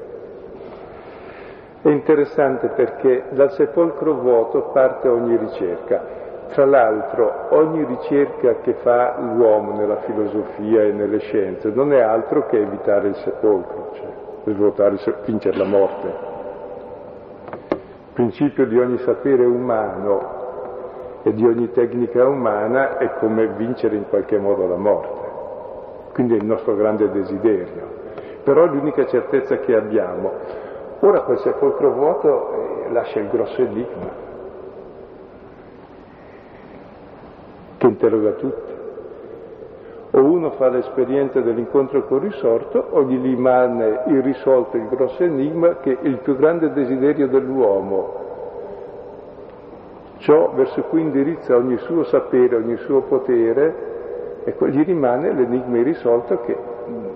È 1.81 1.89
interessante 1.89 2.67
perché 2.69 3.25
dal 3.31 3.51
sepolcro 3.51 4.13
vuoto 4.13 4.69
parte 4.71 5.09
ogni 5.09 5.35
ricerca. 5.35 6.17
Tra 6.53 6.65
l'altro 6.65 7.47
ogni 7.49 7.83
ricerca 7.83 8.55
che 8.61 8.75
fa 8.81 9.17
l'uomo 9.19 9.75
nella 9.75 9.97
filosofia 9.97 10.83
e 10.83 10.91
nelle 10.91 11.19
scienze 11.19 11.69
non 11.69 11.91
è 11.91 11.99
altro 11.99 12.47
che 12.47 12.61
evitare 12.61 13.09
il 13.09 13.15
sepolcro, 13.15 13.91
cioè 13.93 14.53
svuotare, 14.53 14.97
vincere 15.25 15.57
la 15.57 15.65
morte. 15.65 16.07
Il 17.67 18.13
principio 18.13 18.65
di 18.65 18.79
ogni 18.79 18.97
sapere 18.99 19.43
umano 19.43 20.37
e 21.23 21.33
di 21.33 21.45
ogni 21.45 21.71
tecnica 21.71 22.25
umana 22.25 22.97
è 22.97 23.13
come 23.19 23.47
vincere 23.47 23.97
in 23.97 24.07
qualche 24.07 24.37
modo 24.37 24.65
la 24.65 24.77
morte 24.77 25.28
quindi 26.19 26.35
è 26.35 26.41
il 26.41 26.47
nostro 26.47 26.75
grande 26.75 27.09
desiderio, 27.11 27.87
però 28.43 28.65
è 28.65 28.67
l'unica 28.67 29.05
certezza 29.05 29.59
che 29.59 29.73
abbiamo. 29.73 30.33
Ora 30.99 31.21
quel 31.21 31.39
sepolcro 31.39 31.93
vuoto 31.93 32.51
eh, 32.51 32.91
lascia 32.91 33.19
il 33.19 33.29
grosso 33.29 33.61
enigma 33.61 34.09
che 37.77 37.87
interroga 37.87 38.31
tutti. 38.31 38.73
O 40.11 40.21
uno 40.21 40.51
fa 40.51 40.67
l'esperienza 40.67 41.39
dell'incontro 41.39 42.03
col 42.03 42.19
risorto 42.19 42.85
o 42.89 43.03
gli 43.03 43.21
rimane 43.21 44.01
irrisolto 44.07 44.75
il 44.75 44.89
grosso 44.89 45.23
enigma 45.23 45.77
che 45.77 45.99
il 46.01 46.17
più 46.17 46.35
grande 46.35 46.73
desiderio 46.73 47.29
dell'uomo, 47.29 48.13
ciò 50.17 50.51
verso 50.53 50.81
cui 50.81 50.99
indirizza 50.99 51.55
ogni 51.55 51.77
suo 51.77 52.03
sapere, 52.03 52.57
ogni 52.57 52.75
suo 52.75 53.03
potere, 53.03 53.98
Ecco, 54.43 54.67
gli 54.67 54.83
rimane 54.83 55.33
l'enigma 55.33 55.77
irrisolto 55.77 56.41
che 56.41 56.57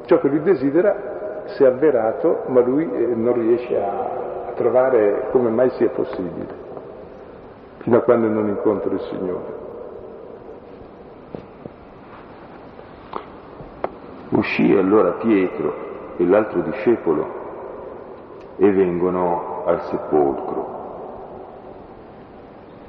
ciò 0.06 0.20
che 0.20 0.28
lui 0.28 0.42
desidera 0.42 1.46
si 1.46 1.64
è 1.64 1.68
avverato, 1.68 2.44
ma 2.48 2.62
lui 2.62 2.90
eh, 2.92 3.16
non 3.16 3.34
riesce 3.34 3.78
a 3.78 4.52
trovare 4.56 5.28
come 5.32 5.50
mai 5.50 5.70
sia 5.72 5.90
possibile, 5.90 6.48
fino 7.78 7.98
a 7.98 8.02
quando 8.02 8.28
non 8.28 8.48
incontra 8.50 8.92
il 8.92 9.00
Signore. 9.02 9.62
Uscì 14.30 14.76
allora 14.76 15.12
Pietro 15.12 15.74
e 16.18 16.26
l'altro 16.26 16.62
discepolo 16.62 17.42
e 18.58 18.72
vengono 18.72 19.64
al 19.66 19.82
sepolcro. 19.84 20.82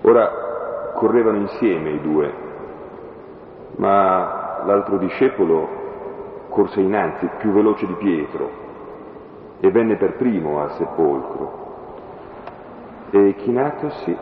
Ora 0.02 0.30
correvano 0.94 1.38
insieme 1.38 1.90
i 1.90 2.00
due 2.00 2.43
ma 3.84 4.62
l'altro 4.64 4.96
discepolo 4.96 5.82
corse 6.48 6.80
innanzi, 6.80 7.28
più 7.38 7.52
veloce 7.52 7.86
di 7.86 7.92
Pietro, 7.94 8.50
e 9.60 9.70
venne 9.70 9.96
per 9.96 10.14
primo 10.14 10.62
al 10.62 10.72
sepolcro. 10.72 11.62
E 13.10 13.34
chinatosi 13.36 14.16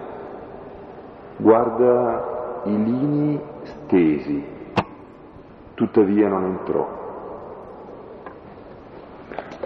guarda 1.36 2.62
i 2.64 2.82
lini 2.82 3.40
stesi, 3.62 4.44
tuttavia 5.74 6.26
non 6.26 6.44
entrò. 6.44 7.00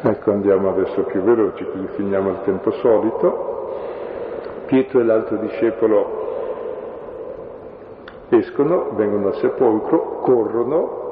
Ecco, 0.03 0.31
andiamo 0.31 0.69
adesso 0.69 1.05
più 1.05 1.23
veloci, 1.23 1.65
così 1.65 1.87
finiamo 1.95 2.31
il 2.31 2.43
tempo 2.45 2.71
solito. 2.73 3.55
Pietro 4.67 5.01
e 5.01 5.05
l'altro 5.05 5.39
discepolo 5.39 6.26
escono, 8.29 8.91
vengono 8.95 9.29
al 9.29 9.35
sepolcro, 9.37 10.21
corrono 10.21 11.05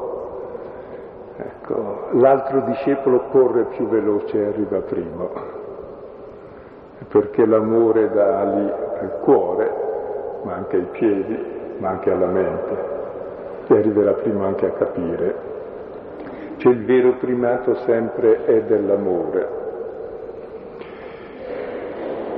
Ecco, 1.37 2.11
l'altro 2.13 2.61
discepolo 2.61 3.23
corre 3.31 3.65
più 3.77 3.89
veloce 3.89 4.41
e 4.41 4.47
arriva 4.47 4.79
primo, 4.83 5.31
perché 7.09 7.45
l'amore 7.45 8.09
dà 8.13 8.39
ali 8.39 8.71
al 9.01 9.19
cuore, 9.23 9.71
ma 10.45 10.55
anche 10.55 10.77
ai 10.77 10.87
piedi, 10.93 11.37
ma 11.79 11.89
anche 11.89 12.13
alla 12.13 12.27
mente, 12.27 12.77
e 13.67 13.77
arriverà 13.77 14.13
prima 14.13 14.47
anche 14.47 14.67
a 14.67 14.71
capire. 14.71 15.53
Cioè 16.59 16.71
il 16.71 16.85
vero 16.85 17.15
primato 17.15 17.75
sempre 17.79 18.45
è 18.45 18.63
dell'amore. 18.63 19.63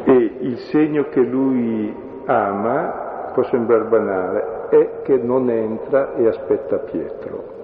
E 0.04 0.36
il 0.40 0.56
segno 0.70 1.04
che 1.10 1.20
lui 1.20 1.94
ama, 2.24 3.30
può 3.34 3.42
sembrare 3.42 3.84
banale, 3.84 4.55
è 4.68 5.02
che 5.02 5.16
non 5.16 5.48
entra 5.50 6.14
e 6.14 6.26
aspetta 6.28 6.78
Pietro. 6.78 7.54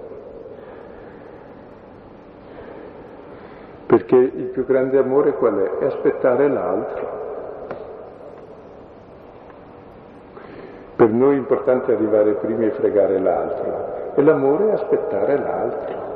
Perché 3.85 4.15
il 4.15 4.45
più 4.45 4.65
grande 4.65 4.97
amore 4.97 5.33
qual 5.33 5.55
è? 5.55 5.77
È 5.79 5.85
aspettare 5.85 6.47
l'altro. 6.49 7.21
Per 10.95 11.09
noi 11.09 11.35
è 11.35 11.37
importante 11.37 11.91
arrivare 11.91 12.33
prima 12.33 12.65
e 12.65 12.71
fregare 12.71 13.19
l'altro, 13.19 14.13
e 14.15 14.21
l'amore 14.23 14.69
è 14.69 14.73
aspettare 14.73 15.37
l'altro. 15.37 16.11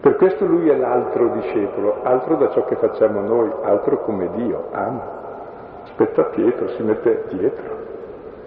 Per 0.00 0.16
questo 0.16 0.44
lui 0.44 0.68
è 0.68 0.76
l'altro 0.76 1.28
discepolo, 1.28 2.02
altro 2.02 2.36
da 2.36 2.50
ciò 2.50 2.64
che 2.66 2.76
facciamo 2.76 3.20
noi, 3.20 3.50
altro 3.62 4.00
come 4.00 4.28
Dio, 4.34 4.68
ama. 4.72 5.22
Aspetta 5.84 6.24
Pietro, 6.24 6.68
si 6.68 6.82
mette 6.82 7.24
dietro. 7.28 7.83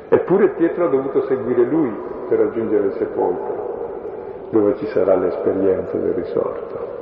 Eppure 0.10 0.50
Pietro 0.50 0.86
ha 0.86 0.89
dovuto 0.89 1.26
seguire 1.26 1.63
lui 1.63 1.93
per 2.30 2.39
raggiungere 2.39 2.88
il 2.88 2.93
sepolcro, 2.93 4.50
dove 4.52 4.78
ci 4.78 4.86
sarà 4.88 5.15
l'esperienza 5.15 5.98
del 5.98 6.13
risorto. 6.13 6.96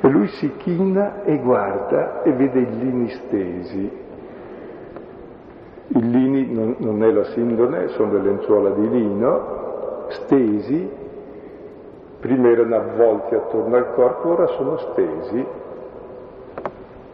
E 0.00 0.08
lui 0.08 0.28
si 0.28 0.54
china 0.58 1.22
e 1.24 1.38
guarda 1.38 2.22
e 2.22 2.32
vede 2.32 2.60
i 2.60 2.78
lini 2.78 3.08
stesi. 3.08 4.06
I 5.88 6.10
lini 6.10 6.52
non, 6.52 6.76
non 6.78 7.02
è 7.02 7.10
la 7.10 7.24
sindone, 7.24 7.88
sono 7.88 8.12
le 8.12 8.22
lenzuola 8.22 8.70
di 8.70 8.88
lino, 8.90 10.06
stesi, 10.08 10.88
prima 12.20 12.50
erano 12.50 12.76
avvolti 12.76 13.34
attorno 13.34 13.74
al 13.74 13.94
corpo, 13.94 14.28
ora 14.28 14.46
sono 14.48 14.76
stesi. 14.76 15.46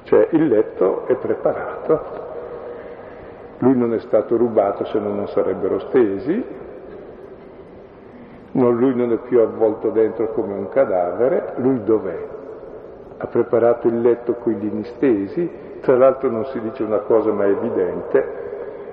Cioè 0.02 0.28
il 0.32 0.48
letto 0.48 1.06
è 1.06 1.14
preparato. 1.14 2.23
Lui 3.58 3.76
non 3.76 3.94
è 3.94 4.00
stato 4.00 4.36
rubato 4.36 4.84
se 4.86 4.98
no 4.98 5.12
non 5.12 5.28
sarebbero 5.28 5.78
stesi, 5.80 6.44
no, 8.52 8.70
lui 8.70 8.94
non 8.94 9.12
è 9.12 9.18
più 9.18 9.40
avvolto 9.40 9.90
dentro 9.90 10.32
come 10.32 10.54
un 10.54 10.68
cadavere, 10.68 11.54
lui 11.56 11.82
dov'è? 11.84 12.34
ha 13.16 13.26
preparato 13.26 13.88
il 13.88 14.00
letto 14.00 14.34
con 14.34 14.52
i 14.52 14.58
lini 14.58 14.84
stesi, 14.84 15.48
tra 15.80 15.96
l'altro 15.96 16.30
non 16.30 16.44
si 16.46 16.60
dice 16.60 16.82
una 16.82 16.98
cosa 16.98 17.32
ma 17.32 17.44
è 17.44 17.48
evidente, 17.48 18.42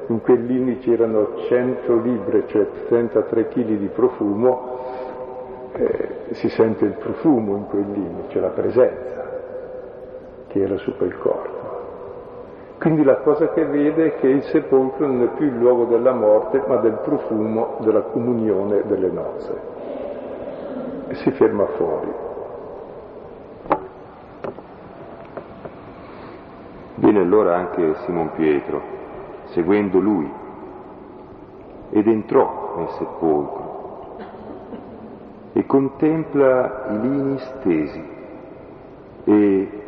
in 0.08 0.22
quei 0.22 0.46
lini 0.46 0.80
c'erano 0.80 1.36
100 1.48 1.96
libre, 1.98 2.48
cioè 2.48 2.68
33 2.88 3.48
kg 3.48 3.64
di 3.64 3.88
profumo, 3.88 4.80
eh, 5.74 6.10
si 6.32 6.50
sente 6.50 6.86
il 6.86 6.94
profumo 6.94 7.56
in 7.56 7.66
quei 7.68 7.86
lini, 7.86 8.28
c'è 8.28 8.40
la 8.40 8.50
presenza 8.50 9.40
che 10.48 10.62
era 10.62 10.78
su 10.78 10.96
quel 10.98 11.18
corpo. 11.18 11.61
Quindi 12.82 13.04
la 13.04 13.18
cosa 13.18 13.50
che 13.50 13.64
vede 13.64 14.06
è 14.06 14.16
che 14.16 14.28
il 14.28 14.42
sepolcro 14.46 15.06
non 15.06 15.22
è 15.22 15.28
più 15.38 15.46
il 15.46 15.56
luogo 15.56 15.86
della 15.86 16.14
morte, 16.14 16.64
ma 16.66 16.78
del 16.78 16.98
profumo 17.04 17.78
della 17.82 18.02
comunione 18.02 18.82
delle 18.88 19.12
nozze. 19.12 19.62
E 21.10 21.14
si 21.14 21.30
ferma 21.30 21.68
fuori. 21.78 22.12
Viene 26.96 27.20
allora 27.20 27.56
anche 27.56 27.98
Simon 28.06 28.32
Pietro, 28.32 28.82
seguendo 29.50 30.00
lui, 30.00 30.34
ed 31.92 32.08
entrò 32.08 32.74
nel 32.78 32.90
sepolcro 32.98 34.16
e 35.54 35.66
contempla 35.68 36.86
i 36.90 37.00
lini 37.00 37.38
stesi 37.38 38.04
e 39.26 39.81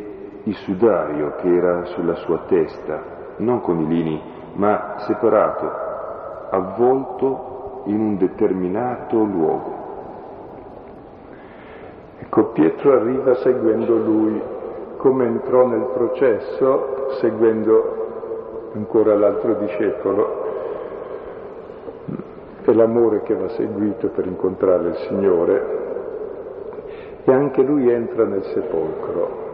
il 0.44 0.56
sudario 0.56 1.36
che 1.38 1.48
era 1.48 1.86
sulla 1.86 2.16
sua 2.16 2.40
testa, 2.48 3.02
non 3.38 3.62
con 3.62 3.80
i 3.80 3.88
lini, 3.88 4.22
ma 4.54 4.96
separato, 5.00 5.72
avvolto 6.50 7.84
in 7.86 8.00
un 8.00 8.18
determinato 8.18 9.18
luogo. 9.24 9.82
Ecco, 12.20 12.46
Pietro 12.52 12.94
arriva 12.94 13.36
seguendo 13.36 13.96
lui, 13.96 14.42
come 14.98 15.26
entrò 15.26 15.66
nel 15.66 15.90
processo 15.94 17.18
seguendo 17.20 18.72
ancora 18.74 19.16
l'altro 19.16 19.54
discepolo, 19.56 20.42
è 22.64 22.72
l'amore 22.72 23.24
che 23.24 23.36
va 23.36 23.50
seguito 23.50 24.08
per 24.10 24.26
incontrare 24.26 24.90
il 24.90 24.96
Signore 25.08 25.82
e 27.26 27.32
anche 27.32 27.62
lui 27.62 27.90
entra 27.92 28.26
nel 28.26 28.44
sepolcro. 28.46 29.53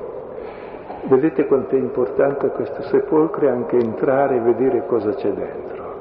Vedete 1.04 1.46
quanto 1.48 1.76
è 1.76 1.80
importante 1.80 2.50
questo 2.50 2.84
sepolcro 2.84 3.46
e 3.46 3.50
anche 3.50 3.78
entrare 3.78 4.36
e 4.36 4.40
vedere 4.42 4.86
cosa 4.86 5.14
c'è 5.14 5.32
dentro. 5.32 5.98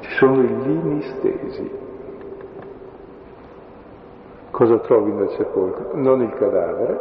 Ci 0.00 0.10
sono 0.10 0.42
i 0.42 0.62
lini 0.62 1.02
stesi. 1.02 1.78
Cosa 4.50 4.78
trovi 4.78 5.12
nel 5.12 5.30
sepolcro? 5.30 5.90
Non 5.94 6.20
il 6.22 6.34
cadavere, 6.34 6.98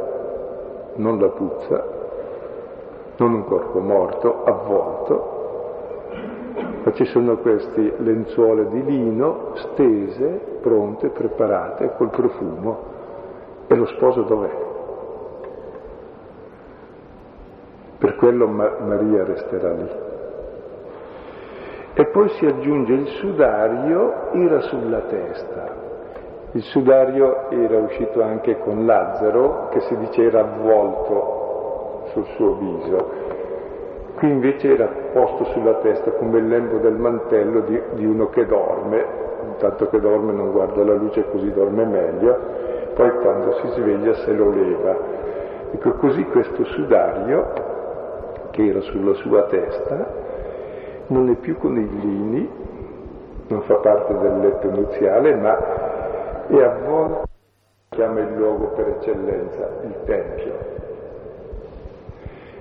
non 0.95 1.19
la 1.19 1.29
puzza, 1.29 1.83
non 3.17 3.33
un 3.33 3.43
corpo 3.43 3.79
morto, 3.79 4.43
avvolto, 4.45 5.37
ma 6.83 6.93
ci 6.93 7.05
sono 7.05 7.37
queste 7.37 7.95
lenzuola 7.97 8.63
di 8.63 8.83
lino 8.83 9.51
stese, 9.55 10.57
pronte, 10.61 11.09
preparate, 11.09 11.93
col 11.97 12.09
profumo. 12.09 12.97
Lo 13.79 13.85
sposo 13.85 14.23
dov'è? 14.23 14.49
Per 17.97 18.15
quello 18.17 18.45
Ma- 18.47 18.75
Maria 18.81 19.23
resterà 19.23 19.71
lì. 19.71 19.89
E 21.93 22.05
poi 22.07 22.27
si 22.29 22.45
aggiunge 22.45 22.93
il 22.93 23.07
sudario, 23.07 24.31
era 24.33 24.59
sulla 24.61 24.99
testa. 25.01 25.87
Il 26.51 26.63
sudario 26.63 27.49
era 27.51 27.77
uscito 27.77 28.21
anche 28.21 28.59
con 28.59 28.85
Lazzaro, 28.85 29.69
che 29.69 29.79
si 29.81 29.95
dice 29.95 30.23
era 30.23 30.41
avvolto 30.41 32.03
sul 32.11 32.25
suo 32.35 32.55
viso. 32.55 33.11
Qui 34.15 34.29
invece 34.29 34.73
era 34.73 34.89
posto 35.13 35.45
sulla 35.45 35.75
testa 35.75 36.11
come 36.11 36.39
il 36.39 36.47
lembo 36.49 36.79
del 36.79 36.95
mantello 36.95 37.61
di, 37.61 37.81
di 37.93 38.05
uno 38.05 38.27
che 38.27 38.45
dorme, 38.45 39.05
intanto 39.51 39.87
che 39.87 40.01
dorme 40.01 40.33
non 40.33 40.51
guarda 40.51 40.83
la 40.83 40.95
luce 40.95 41.29
così 41.29 41.49
dorme 41.53 41.85
meglio, 41.85 42.68
poi 42.99 43.11
quando 43.21 43.53
si 43.61 43.67
sveglia 43.69 44.13
se 44.13 44.33
lo 44.33 44.49
leva. 44.49 44.93
Ecco, 45.71 45.93
così 45.93 46.21
questo 46.25 46.65
sudario, 46.65 48.47
che 48.51 48.65
era 48.65 48.81
sulla 48.81 49.13
sua 49.13 49.43
testa, 49.43 50.05
non 51.07 51.29
è 51.29 51.35
più 51.35 51.57
con 51.57 51.77
i 51.77 51.87
lini, 51.87 52.49
non 53.47 53.61
fa 53.61 53.75
parte 53.75 54.17
del 54.17 54.39
letto 54.39 54.69
nuziale, 54.69 55.33
ma 55.33 56.47
e 56.49 56.61
a 56.61 56.77
volte 56.85 57.27
chiama 57.87 58.19
il 58.19 58.35
luogo 58.35 58.67
per 58.71 58.89
eccellenza 58.89 59.69
il 59.83 59.95
Tempio. 60.03 60.53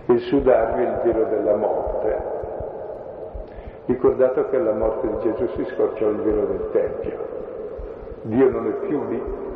Il 0.06 0.20
sudario 0.20 0.86
è 0.86 0.88
il 0.88 1.00
velo 1.02 1.24
della 1.30 1.56
morte. 1.56 2.16
Ricordate 3.86 4.50
che 4.50 4.56
alla 4.56 4.74
morte 4.74 5.08
di 5.08 5.16
Gesù 5.18 5.48
si 5.56 5.64
scorciò 5.74 6.10
il 6.10 6.18
velo 6.18 6.44
del 6.44 6.68
Tempio. 6.70 7.18
Dio 8.22 8.50
non 8.50 8.68
è 8.68 8.86
più 8.86 9.04
lì, 9.08 9.46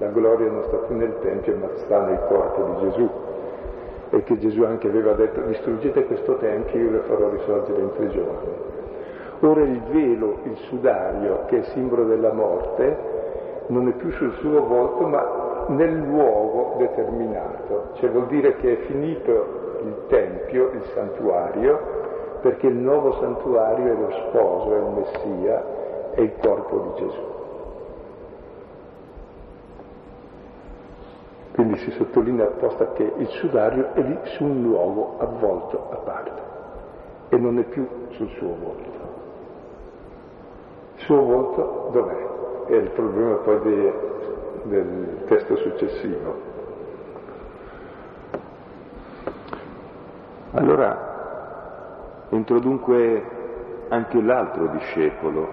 la 0.00 0.06
gloria 0.06 0.50
non 0.50 0.62
sta 0.64 0.78
più 0.78 0.96
nel 0.96 1.18
Tempio, 1.20 1.56
ma 1.56 1.68
sta 1.74 2.00
nel 2.06 2.20
corpo 2.26 2.62
di 2.62 2.88
Gesù. 2.88 3.10
E 4.12 4.22
che 4.24 4.38
Gesù 4.38 4.62
anche 4.62 4.88
aveva 4.88 5.12
detto, 5.12 5.40
distruggete 5.42 6.06
questo 6.06 6.36
Tempio, 6.38 6.80
io 6.80 6.90
lo 6.90 7.00
farò 7.02 7.28
risorgere 7.28 7.80
in 7.80 7.92
tre 7.92 8.08
giorni. 8.08 8.68
Ora 9.40 9.60
il 9.60 9.80
velo, 9.90 10.38
il 10.44 10.56
sudario, 10.68 11.44
che 11.46 11.58
è 11.58 11.62
simbolo 11.74 12.04
della 12.04 12.32
morte, 12.32 12.96
non 13.66 13.88
è 13.88 13.92
più 13.92 14.10
sul 14.12 14.32
suo 14.38 14.66
volto, 14.66 15.06
ma 15.06 15.66
nel 15.68 15.98
luogo 15.98 16.76
determinato. 16.78 17.90
Cioè 17.94 18.08
vuol 18.08 18.26
dire 18.26 18.56
che 18.56 18.72
è 18.72 18.76
finito 18.86 19.78
il 19.82 19.94
Tempio, 20.08 20.70
il 20.72 20.82
santuario, 20.94 21.78
perché 22.40 22.68
il 22.68 22.76
nuovo 22.76 23.12
santuario 23.20 23.92
è 23.92 23.96
lo 23.96 24.10
sposo, 24.10 24.74
è 24.74 24.78
il 24.78 24.94
Messia, 24.94 25.64
è 26.14 26.20
il 26.22 26.32
corpo 26.40 26.78
di 26.78 27.04
Gesù. 27.04 27.39
Quindi 31.60 31.76
si 31.80 31.90
sottolinea 31.90 32.46
apposta 32.46 32.92
che 32.92 33.12
il 33.18 33.28
sudario 33.28 33.92
è 33.92 34.00
lì 34.00 34.18
su 34.22 34.44
un 34.44 34.62
luogo 34.62 35.16
avvolto 35.18 35.90
a 35.90 35.96
parte 35.96 36.42
e 37.28 37.36
non 37.36 37.58
è 37.58 37.64
più 37.64 37.86
sul 38.12 38.30
suo 38.38 38.48
volto 38.48 38.90
suo 40.96 41.22
volto 41.22 41.90
dov'è? 41.92 42.28
È 42.68 42.74
il 42.76 42.90
problema 42.92 43.34
poi 43.34 43.60
de, 43.60 43.92
del 44.62 45.24
testo 45.26 45.56
successivo. 45.56 46.34
Allora 50.52 52.26
entrò 52.30 52.58
dunque 52.58 53.22
anche 53.88 54.22
l'altro 54.22 54.68
discepolo 54.68 55.48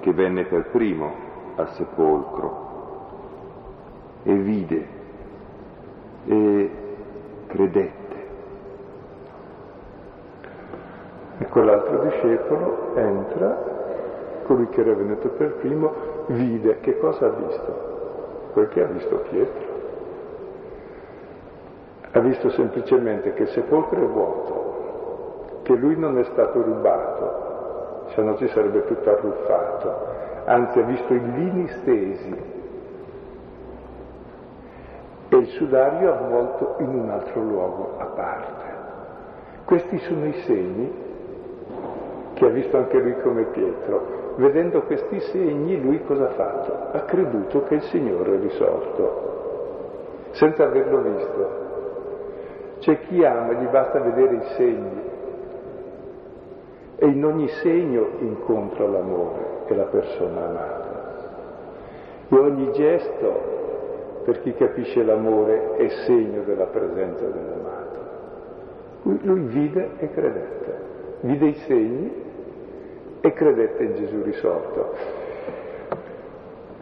che 0.00 0.12
venne 0.12 0.46
per 0.46 0.70
primo 0.70 1.12
al 1.54 1.68
sepolcro 1.74 2.62
e 4.24 4.34
vide 4.34 4.93
e 6.26 6.70
credette. 7.46 8.02
E 11.38 11.46
quell'altro 11.46 12.02
discepolo 12.04 12.94
entra, 12.94 13.72
colui 14.44 14.68
che 14.68 14.80
era 14.80 14.94
venuto 14.94 15.28
per 15.30 15.54
primo, 15.54 15.92
vide 16.26 16.80
che 16.80 16.98
cosa 16.98 17.26
ha 17.26 17.30
visto? 17.30 17.92
Quel 18.52 18.68
che 18.68 18.82
ha 18.82 18.86
visto 18.86 19.16
Pietro. 19.28 19.72
Ha 22.12 22.20
visto 22.20 22.50
semplicemente 22.50 23.32
che 23.34 23.42
il 23.42 23.48
sepolcro 23.48 24.00
è 24.00 24.06
vuoto, 24.06 25.60
che 25.62 25.74
lui 25.74 25.96
non 25.98 26.18
è 26.18 26.24
stato 26.24 26.62
rubato, 26.62 28.06
se 28.14 28.22
no 28.22 28.36
ci 28.36 28.46
sarebbe 28.48 28.84
tutto 28.84 29.10
arruffato, 29.10 30.06
anzi 30.44 30.78
ha 30.78 30.82
visto 30.82 31.12
i 31.12 31.32
lini 31.32 31.68
stesi 31.80 32.53
il 35.44 35.50
sudario 35.50 36.10
avvolto 36.10 36.76
in 36.78 36.88
un 36.88 37.10
altro 37.10 37.42
luogo 37.42 37.96
a 37.98 38.06
parte. 38.06 38.72
Questi 39.66 39.98
sono 39.98 40.26
i 40.26 40.32
segni 40.44 41.02
che 42.32 42.46
ha 42.46 42.48
visto 42.48 42.76
anche 42.76 42.98
lui 42.98 43.14
come 43.20 43.44
Pietro. 43.44 44.22
Vedendo 44.36 44.82
questi 44.82 45.20
segni 45.20 45.80
lui 45.80 46.02
cosa 46.04 46.24
ha 46.24 46.32
fatto? 46.32 46.96
Ha 46.96 47.02
creduto 47.02 47.62
che 47.64 47.74
il 47.74 47.82
Signore 47.82 48.34
è 48.34 48.40
risorto, 48.40 50.30
senza 50.30 50.64
averlo 50.64 51.02
visto. 51.02 51.62
C'è 52.80 53.00
chi 53.00 53.24
ama, 53.24 53.52
gli 53.52 53.66
basta 53.66 54.00
vedere 54.00 54.34
i 54.34 54.44
segni 54.56 55.02
e 56.96 57.06
in 57.06 57.24
ogni 57.24 57.48
segno 57.48 58.08
incontra 58.18 58.86
l'amore 58.86 59.66
e 59.66 59.74
la 59.74 59.84
persona 59.84 60.44
amata. 60.46 61.02
E 62.28 62.36
ogni 62.36 62.72
gesto 62.72 63.63
per 64.24 64.40
chi 64.40 64.54
capisce 64.54 65.02
l'amore 65.02 65.76
è 65.76 65.88
segno 66.06 66.42
della 66.42 66.66
presenza 66.66 67.24
dell'amato. 67.26 68.02
Lui, 69.02 69.18
lui 69.22 69.40
vide 69.40 69.90
e 69.98 70.10
credette, 70.10 70.74
vide 71.20 71.46
i 71.46 71.54
segni 71.66 72.22
e 73.20 73.32
credette 73.32 73.82
in 73.84 73.94
Gesù 73.96 74.22
risorto. 74.22 75.22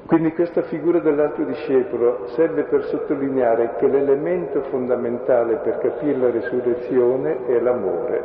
Quindi 0.06 0.32
questa 0.34 0.62
figura 0.62 0.98
dell'altro 0.98 1.44
discepolo 1.44 2.26
serve 2.34 2.64
per 2.64 2.84
sottolineare 2.84 3.76
che 3.78 3.86
l'elemento 3.86 4.62
fondamentale 4.64 5.56
per 5.56 5.78
capire 5.78 6.18
la 6.18 6.30
risurrezione 6.30 7.46
è 7.46 7.58
l'amore, 7.58 8.22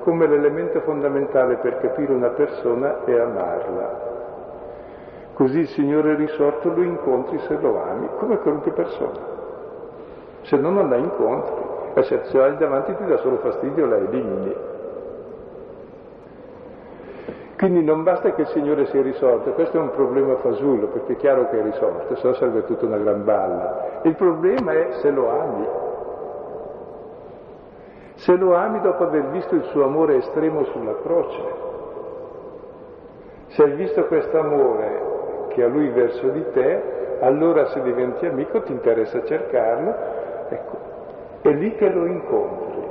come 0.00 0.26
l'elemento 0.26 0.80
fondamentale 0.80 1.56
per 1.56 1.78
capire 1.80 2.12
una 2.12 2.30
persona 2.30 3.04
è 3.04 3.12
amarla. 3.12 4.07
Così 5.38 5.60
il 5.60 5.68
Signore 5.68 6.16
risorto 6.16 6.68
lo 6.74 6.82
incontri 6.82 7.38
se 7.46 7.56
lo 7.60 7.80
ami, 7.80 8.08
come 8.18 8.38
qualunque 8.38 8.72
persona. 8.72 9.20
Se 10.40 10.56
no 10.56 10.70
non 10.70 10.88
la 10.88 10.96
incontri, 10.96 12.02
se 12.02 12.40
hai 12.40 12.56
davanti 12.56 12.96
ti 12.96 13.04
dà 13.04 13.18
solo 13.18 13.36
fastidio, 13.36 13.86
la 13.86 13.98
elimini. 13.98 14.56
Quindi 17.56 17.84
non 17.84 18.02
basta 18.02 18.32
che 18.32 18.40
il 18.40 18.46
Signore 18.48 18.86
sia 18.86 19.00
risorto, 19.00 19.52
questo 19.52 19.76
è 19.76 19.80
un 19.80 19.90
problema 19.90 20.34
fasullo, 20.38 20.88
perché 20.88 21.12
è 21.12 21.16
chiaro 21.16 21.48
che 21.50 21.60
è 21.60 21.62
risorto, 21.62 22.16
se 22.16 22.26
no 22.26 22.34
sarebbe 22.34 22.64
tutta 22.64 22.86
una 22.86 22.98
gran 22.98 23.24
balla. 23.24 24.00
Il 24.02 24.16
problema 24.16 24.72
è 24.72 24.88
se 24.94 25.10
lo 25.12 25.30
ami. 25.30 25.68
Se 28.14 28.34
lo 28.34 28.56
ami 28.56 28.80
dopo 28.80 29.04
aver 29.04 29.28
visto 29.28 29.54
il 29.54 29.62
suo 29.66 29.84
amore 29.84 30.16
estremo 30.16 30.64
sulla 30.64 30.96
croce, 31.00 31.42
se 33.50 33.62
hai 33.62 33.72
visto 33.74 34.04
questo 34.06 34.36
amore 34.36 35.07
che 35.48 35.62
ha 35.62 35.66
lui 35.66 35.88
verso 35.88 36.28
di 36.28 36.44
te, 36.52 36.82
allora 37.20 37.66
se 37.66 37.82
diventi 37.82 38.26
amico 38.26 38.62
ti 38.62 38.72
interessa 38.72 39.24
cercarlo, 39.24 39.94
ecco, 40.48 40.76
è 41.42 41.48
lì 41.50 41.74
che 41.74 41.88
lo 41.90 42.04
incontri. 42.06 42.86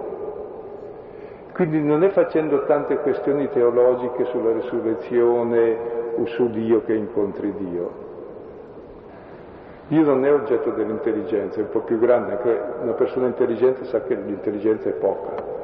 Quindi 1.54 1.82
non 1.82 2.04
è 2.04 2.10
facendo 2.10 2.66
tante 2.66 2.98
questioni 2.98 3.50
teologiche 3.50 4.26
sulla 4.26 4.52
risurrezione 4.52 5.78
o 6.16 6.26
su 6.26 6.50
Dio 6.50 6.84
che 6.84 6.94
incontri 6.94 7.54
Dio. 7.58 8.06
Dio 9.88 10.04
non 10.04 10.26
è 10.26 10.34
oggetto 10.34 10.72
dell'intelligenza, 10.72 11.60
è 11.60 11.64
un 11.64 11.70
po' 11.70 11.80
più 11.80 11.98
grande, 11.98 12.34
anche 12.34 12.62
una 12.82 12.92
persona 12.92 13.28
intelligente 13.28 13.86
sa 13.86 14.02
che 14.02 14.16
l'intelligenza 14.16 14.90
è 14.90 14.92
poca. 14.92 15.57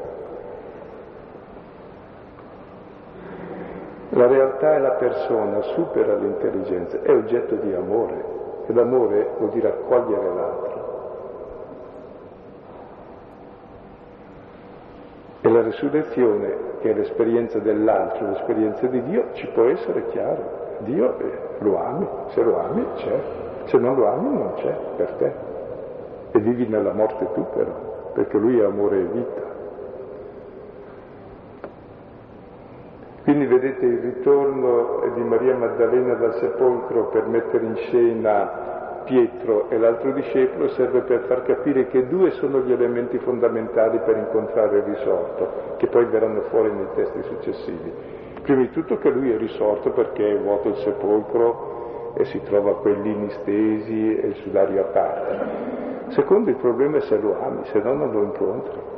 La 4.16 4.28
realtà 4.28 4.76
è 4.76 4.80
la 4.80 4.92
persona, 4.92 5.60
supera 5.62 6.14
l'intelligenza, 6.14 7.02
è 7.02 7.12
oggetto 7.12 7.56
di 7.56 7.74
amore 7.74 8.24
e 8.68 8.74
l'amore 8.74 9.28
vuol 9.40 9.50
dire 9.50 9.70
accogliere 9.70 10.34
l'altro. 10.36 10.92
E 15.42 15.50
la 15.50 15.62
risurrezione, 15.64 16.56
che 16.80 16.92
è 16.92 16.94
l'esperienza 16.94 17.58
dell'altro, 17.58 18.28
l'esperienza 18.28 18.86
di 18.86 19.02
Dio, 19.04 19.26
ci 19.34 19.48
può 19.48 19.64
essere 19.64 20.06
chiaro. 20.10 20.62
Dio 20.80 21.18
eh, 21.18 21.40
lo 21.60 21.84
ami, 21.84 22.08
se 22.28 22.44
lo 22.44 22.60
ami 22.60 22.86
c'è, 22.96 23.20
se 23.66 23.78
non 23.78 23.96
lo 23.96 24.08
ami 24.08 24.38
non 24.38 24.54
c'è 24.56 24.78
per 24.96 25.12
te. 25.14 25.34
E 26.32 26.40
vivi 26.40 26.68
nella 26.68 26.94
morte 26.94 27.28
tu 27.34 27.46
però, 27.52 28.12
perché 28.14 28.38
lui 28.38 28.60
è 28.60 28.64
amore 28.64 29.00
e 29.00 29.06
vita. 29.06 29.43
Quindi 33.24 33.46
vedete 33.46 33.86
il 33.86 34.00
ritorno 34.00 35.12
di 35.14 35.22
Maria 35.22 35.56
Maddalena 35.56 36.16
dal 36.16 36.36
sepolcro 36.36 37.08
per 37.08 37.26
mettere 37.28 37.66
in 37.66 37.76
scena 37.78 39.02
Pietro 39.06 39.70
e 39.70 39.78
l'altro 39.78 40.12
discepolo 40.12 40.70
serve 40.70 41.02
per 41.02 41.22
far 41.28 41.44
capire 41.44 41.88
che 41.88 42.08
due 42.08 42.32
sono 42.32 42.60
gli 42.60 42.72
elementi 42.72 43.18
fondamentali 43.20 44.00
per 44.00 44.18
incontrare 44.18 44.78
il 44.78 44.84
risorto, 44.84 45.76
che 45.78 45.88
poi 45.88 46.06
verranno 46.06 46.42
fuori 46.44 46.72
nei 46.72 46.88
testi 46.96 47.22
successivi. 47.24 47.94
Prima 48.42 48.62
di 48.62 48.72
tutto 48.72 48.98
che 48.98 49.10
lui 49.10 49.32
è 49.32 49.38
risorto 49.38 49.92
perché 49.92 50.34
è 50.34 50.38
vuoto 50.38 50.70
il 50.70 50.76
sepolcro 50.78 52.14
e 52.16 52.26
si 52.26 52.42
trova 52.44 52.76
quelli 52.78 53.30
stesi 53.30 54.18
e 54.18 54.28
il 54.28 54.36
sudario 54.36 54.82
a 54.82 54.86
parte. 54.86 55.40
Secondo 56.10 56.50
il 56.50 56.58
problema 56.58 56.98
è 56.98 57.02
se 57.02 57.18
lo 57.18 57.42
ami, 57.42 57.66
se 57.66 57.80
no 57.80 57.94
non 57.94 58.12
lo 58.12 58.22
incontri. 58.24 58.93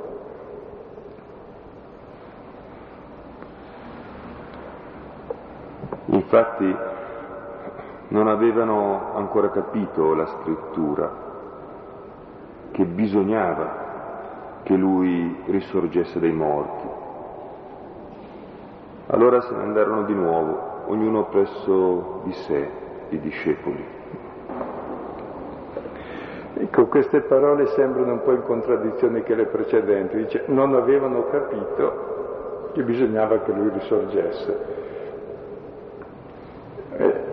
Infatti 6.26 6.76
non 8.08 8.28
avevano 8.28 9.14
ancora 9.14 9.52
capito 9.52 10.16
la 10.16 10.26
scrittura, 10.26 11.12
che 12.72 12.84
bisognava 12.84 13.84
che 14.64 14.74
lui 14.74 15.44
risorgesse 15.46 16.20
dai 16.20 16.32
morti. 16.32 16.88
Allora 19.08 19.40
se 19.42 19.54
ne 19.54 19.62
andarono 19.62 20.02
di 20.04 20.16
nuovo, 20.16 20.82
ognuno 20.88 21.26
presso 21.26 22.22
di 22.24 22.34
sé, 22.34 22.70
i 23.10 23.20
discepoli. 23.20 23.86
Ecco, 26.58 26.88
queste 26.88 27.22
parole 27.22 27.68
sembrano 27.68 28.14
un 28.14 28.24
po' 28.24 28.32
in 28.32 28.42
contraddizione 28.44 29.22
che 29.22 29.36
le 29.36 29.46
precedenti. 29.46 30.18
Dice, 30.18 30.46
non 30.48 30.74
avevano 30.74 31.26
capito 31.26 32.72
che 32.74 32.82
bisognava 32.82 33.42
che 33.42 33.52
lui 33.52 33.70
risorgesse. 33.70 34.85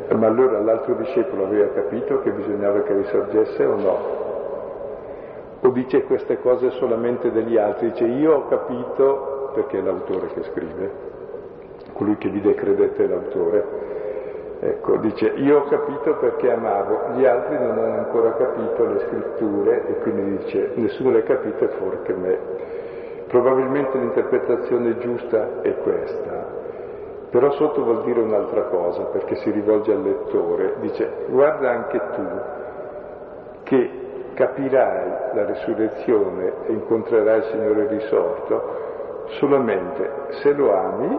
Eh, 0.09 0.14
ma 0.14 0.26
allora 0.26 0.61
l'altro 0.61 0.94
discepolo 0.94 1.44
aveva 1.44 1.68
capito 1.72 2.20
che 2.20 2.30
bisognava 2.30 2.82
che 2.82 2.94
risorgesse 2.94 3.64
o 3.64 3.76
no? 3.76 4.20
O 5.61 5.68
dice 5.68 6.03
queste 6.05 6.40
cose 6.40 6.70
solamente 6.70 7.30
degli 7.30 7.57
altri? 7.57 7.90
Dice 7.90 8.05
io 8.05 8.34
ho 8.34 8.48
capito, 8.48 9.50
perché 9.55 9.78
è 9.78 9.80
l'autore 9.80 10.26
che 10.34 10.42
scrive, 10.44 10.90
colui 11.92 12.16
che 12.16 12.28
vide 12.28 12.55
credette 12.55 13.05
è 13.05 13.07
l'autore, 13.07 13.64
ecco, 14.59 14.96
dice 14.96 15.26
io 15.36 15.59
ho 15.59 15.64
capito 15.64 16.16
perché 16.16 16.50
amavo, 16.50 17.12
gli 17.14 17.24
altri 17.24 17.59
non 17.59 17.78
hanno 17.78 17.98
ancora 17.98 18.32
capito 18.34 18.84
le 18.86 18.98
scritture 19.00 19.86
e 19.86 19.98
quindi 20.00 20.38
dice 20.38 20.72
nessuno 20.74 21.11
le 21.11 21.20
ha 21.20 21.22
capite 21.22 21.68
fuori 21.68 21.98
che 22.03 22.12
me. 22.12 22.38
Probabilmente 23.28 23.98
l'interpretazione 23.98 24.98
giusta 24.98 25.62
è 25.62 25.76
questa, 25.78 26.46
però 27.32 27.50
sotto 27.52 27.82
vuol 27.82 28.04
dire 28.04 28.20
un'altra 28.20 28.64
cosa, 28.64 29.04
perché 29.04 29.36
si 29.36 29.50
rivolge 29.50 29.90
al 29.90 30.02
lettore, 30.02 30.74
dice 30.80 31.24
guarda 31.28 31.70
anche 31.70 31.98
tu 32.14 32.28
che 33.62 33.90
capirai 34.34 35.34
la 35.34 35.46
risurrezione 35.46 36.52
e 36.66 36.72
incontrerai 36.72 37.38
il 37.38 37.44
Signore 37.44 37.86
risorto 37.86 38.80
solamente 39.38 40.10
se 40.42 40.52
lo 40.52 40.74
ami 40.74 41.18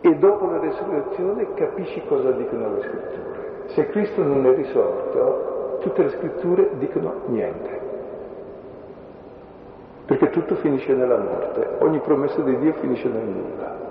e 0.00 0.14
dopo 0.16 0.46
la 0.46 0.58
resurrezione 0.58 1.52
capisci 1.52 2.02
cosa 2.06 2.30
dicono 2.30 2.76
le 2.76 2.80
scritture. 2.80 3.62
Se 3.66 3.86
Cristo 3.88 4.22
non 4.22 4.46
è 4.46 4.54
risorto, 4.54 5.78
tutte 5.80 6.02
le 6.02 6.10
scritture 6.10 6.70
dicono 6.78 7.12
niente. 7.26 7.80
Perché 10.06 10.30
tutto 10.30 10.54
finisce 10.56 10.94
nella 10.94 11.18
morte, 11.18 11.76
ogni 11.80 12.00
promessa 12.00 12.40
di 12.40 12.56
Dio 12.58 12.72
finisce 12.74 13.08
nel 13.08 13.22
nulla. 13.22 13.83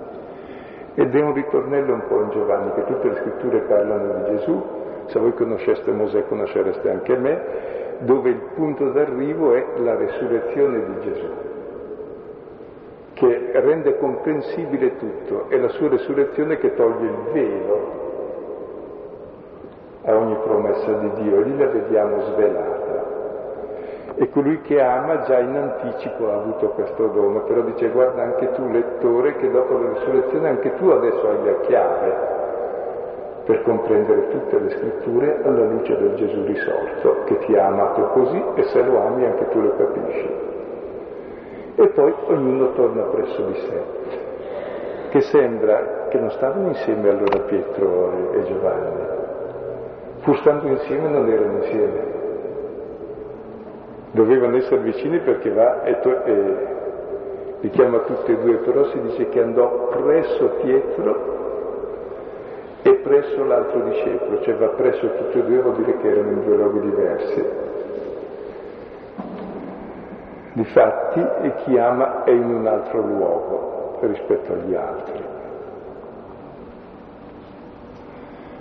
Ed 0.94 1.14
è 1.14 1.20
un 1.20 1.32
ritornello 1.34 1.94
un 1.94 2.02
po' 2.06 2.20
in 2.20 2.30
Giovanni, 2.30 2.72
che 2.72 2.84
tutte 2.84 3.08
le 3.08 3.14
scritture 3.16 3.60
parlano 3.60 4.14
di 4.14 4.36
Gesù, 4.36 4.62
se 5.06 5.18
voi 5.18 5.34
conosceste 5.34 5.90
Mosè 5.90 6.26
conoscereste 6.26 6.90
anche 6.90 7.16
me, 7.16 7.42
dove 7.98 8.30
il 8.30 8.40
punto 8.54 8.90
d'arrivo 8.90 9.54
è 9.54 9.64
la 9.76 9.96
resurrezione 9.96 10.84
di 10.84 11.00
Gesù 11.00 11.52
che 13.14 13.50
rende 13.52 13.96
comprensibile 13.98 14.96
tutto, 14.96 15.48
è 15.48 15.56
la 15.56 15.68
sua 15.68 15.88
resurrezione 15.88 16.58
che 16.58 16.74
toglie 16.74 17.06
il 17.06 17.32
velo 17.32 18.02
a 20.02 20.16
ogni 20.16 20.36
promessa 20.42 20.92
di 20.92 21.10
Dio, 21.22 21.40
lì 21.40 21.56
la 21.56 21.68
vediamo 21.68 22.20
svelata. 22.22 22.73
E 24.16 24.30
colui 24.30 24.60
che 24.62 24.80
ama 24.80 25.22
già 25.22 25.40
in 25.40 25.56
anticipo 25.56 26.30
ha 26.30 26.34
avuto 26.34 26.68
questo 26.68 27.08
dono, 27.08 27.42
però 27.42 27.62
dice 27.62 27.88
guarda 27.88 28.22
anche 28.22 28.52
tu 28.52 28.68
lettore 28.70 29.36
che 29.36 29.50
dopo 29.50 29.76
la 29.76 29.92
risurrezione 29.92 30.48
anche 30.48 30.74
tu 30.76 30.88
adesso 30.88 31.28
hai 31.28 31.44
la 31.44 31.60
chiave 31.60 32.32
per 33.44 33.62
comprendere 33.62 34.28
tutte 34.28 34.58
le 34.58 34.70
scritture 34.70 35.40
alla 35.42 35.64
luce 35.64 35.96
del 35.96 36.14
Gesù 36.14 36.44
risorto, 36.44 37.24
che 37.24 37.38
ti 37.40 37.56
ha 37.56 37.66
amato 37.66 38.02
così 38.08 38.42
e 38.54 38.62
se 38.64 38.82
lo 38.82 39.04
ami 39.04 39.26
anche 39.26 39.48
tu 39.48 39.60
lo 39.60 39.76
capisci 39.76 40.44
e 41.76 41.88
poi 41.88 42.14
ognuno 42.26 42.72
torna 42.72 43.02
presso 43.02 43.42
di 43.46 43.54
sé. 43.54 43.82
Che 45.10 45.20
sembra 45.22 46.06
che 46.08 46.18
non 46.18 46.30
stavano 46.30 46.68
insieme 46.68 47.08
allora 47.08 47.40
Pietro 47.40 48.32
e 48.32 48.44
Giovanni, 48.44 49.02
pur 50.22 50.36
stando 50.38 50.66
insieme 50.68 51.08
non 51.08 51.28
erano 51.28 51.56
insieme. 51.58 52.13
Dovevano 54.14 54.56
essere 54.56 54.76
vicini 54.76 55.18
perché 55.18 55.50
va 55.50 55.82
e, 55.82 55.98
to- 55.98 56.24
e 56.24 56.66
li 57.58 57.70
chiama 57.70 57.98
tutti 57.98 58.30
e 58.30 58.38
due, 58.38 58.54
però 58.58 58.84
si 58.84 59.00
dice 59.00 59.28
che 59.28 59.42
andò 59.42 59.88
presso 59.88 60.50
Pietro 60.62 61.32
e 62.82 62.92
presso 62.94 63.44
l'altro 63.44 63.80
discepolo, 63.80 64.40
cioè 64.42 64.54
va 64.54 64.68
presso 64.68 65.10
tutti 65.16 65.38
e 65.38 65.42
due 65.42 65.60
vuol 65.60 65.74
dire 65.74 65.96
che 65.96 66.08
erano 66.08 66.30
in 66.30 66.44
due 66.44 66.56
luoghi 66.56 66.80
diversi. 66.80 67.44
Difatti 70.52 71.26
chi 71.64 71.76
ama 71.76 72.22
è 72.22 72.30
in 72.30 72.54
un 72.54 72.68
altro 72.68 73.00
luogo 73.00 73.98
rispetto 74.02 74.52
agli 74.52 74.74
altri. 74.76 75.24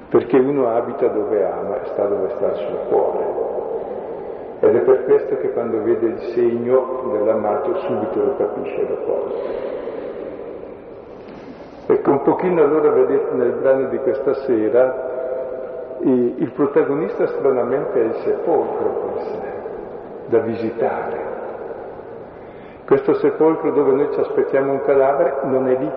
Perché 0.10 0.38
uno 0.38 0.68
abita 0.76 1.06
dove 1.10 1.46
ama 1.46 1.80
e 1.84 1.86
sta 1.90 2.06
dove 2.06 2.30
sta 2.38 2.48
il 2.48 2.56
suo 2.56 2.78
cuore. 2.90 3.53
Ed 4.74 4.80
è 4.80 4.86
per 4.86 5.04
questo 5.04 5.38
che 5.38 5.52
quando 5.52 5.84
vede 5.84 6.08
il 6.08 6.20
segno 6.34 7.04
dell'amato 7.12 7.76
subito 7.78 8.24
lo 8.24 8.36
capisce 8.38 8.82
e 8.82 8.90
lo 8.90 8.96
porta. 9.06 9.38
Ecco, 11.94 12.10
un 12.10 12.22
pochino 12.24 12.64
allora 12.64 12.90
vedete 12.90 13.36
nel 13.36 13.52
brano 13.52 13.90
di 13.90 13.98
questa 14.00 14.34
sera 14.34 15.12
il 16.00 16.52
protagonista 16.56 17.28
stranamente 17.28 18.02
è 18.02 18.04
il 18.04 18.16
sepolcro 18.24 18.90
per 18.90 19.22
sé, 19.22 19.52
da 20.30 20.40
visitare. 20.40 21.22
Questo 22.88 23.14
sepolcro 23.14 23.72
dove 23.74 23.92
noi 23.92 24.12
ci 24.12 24.22
aspettiamo 24.22 24.72
un 24.72 24.82
cadavere 24.82 25.36
non 25.44 25.68
è 25.68 25.78
lì. 25.78 25.92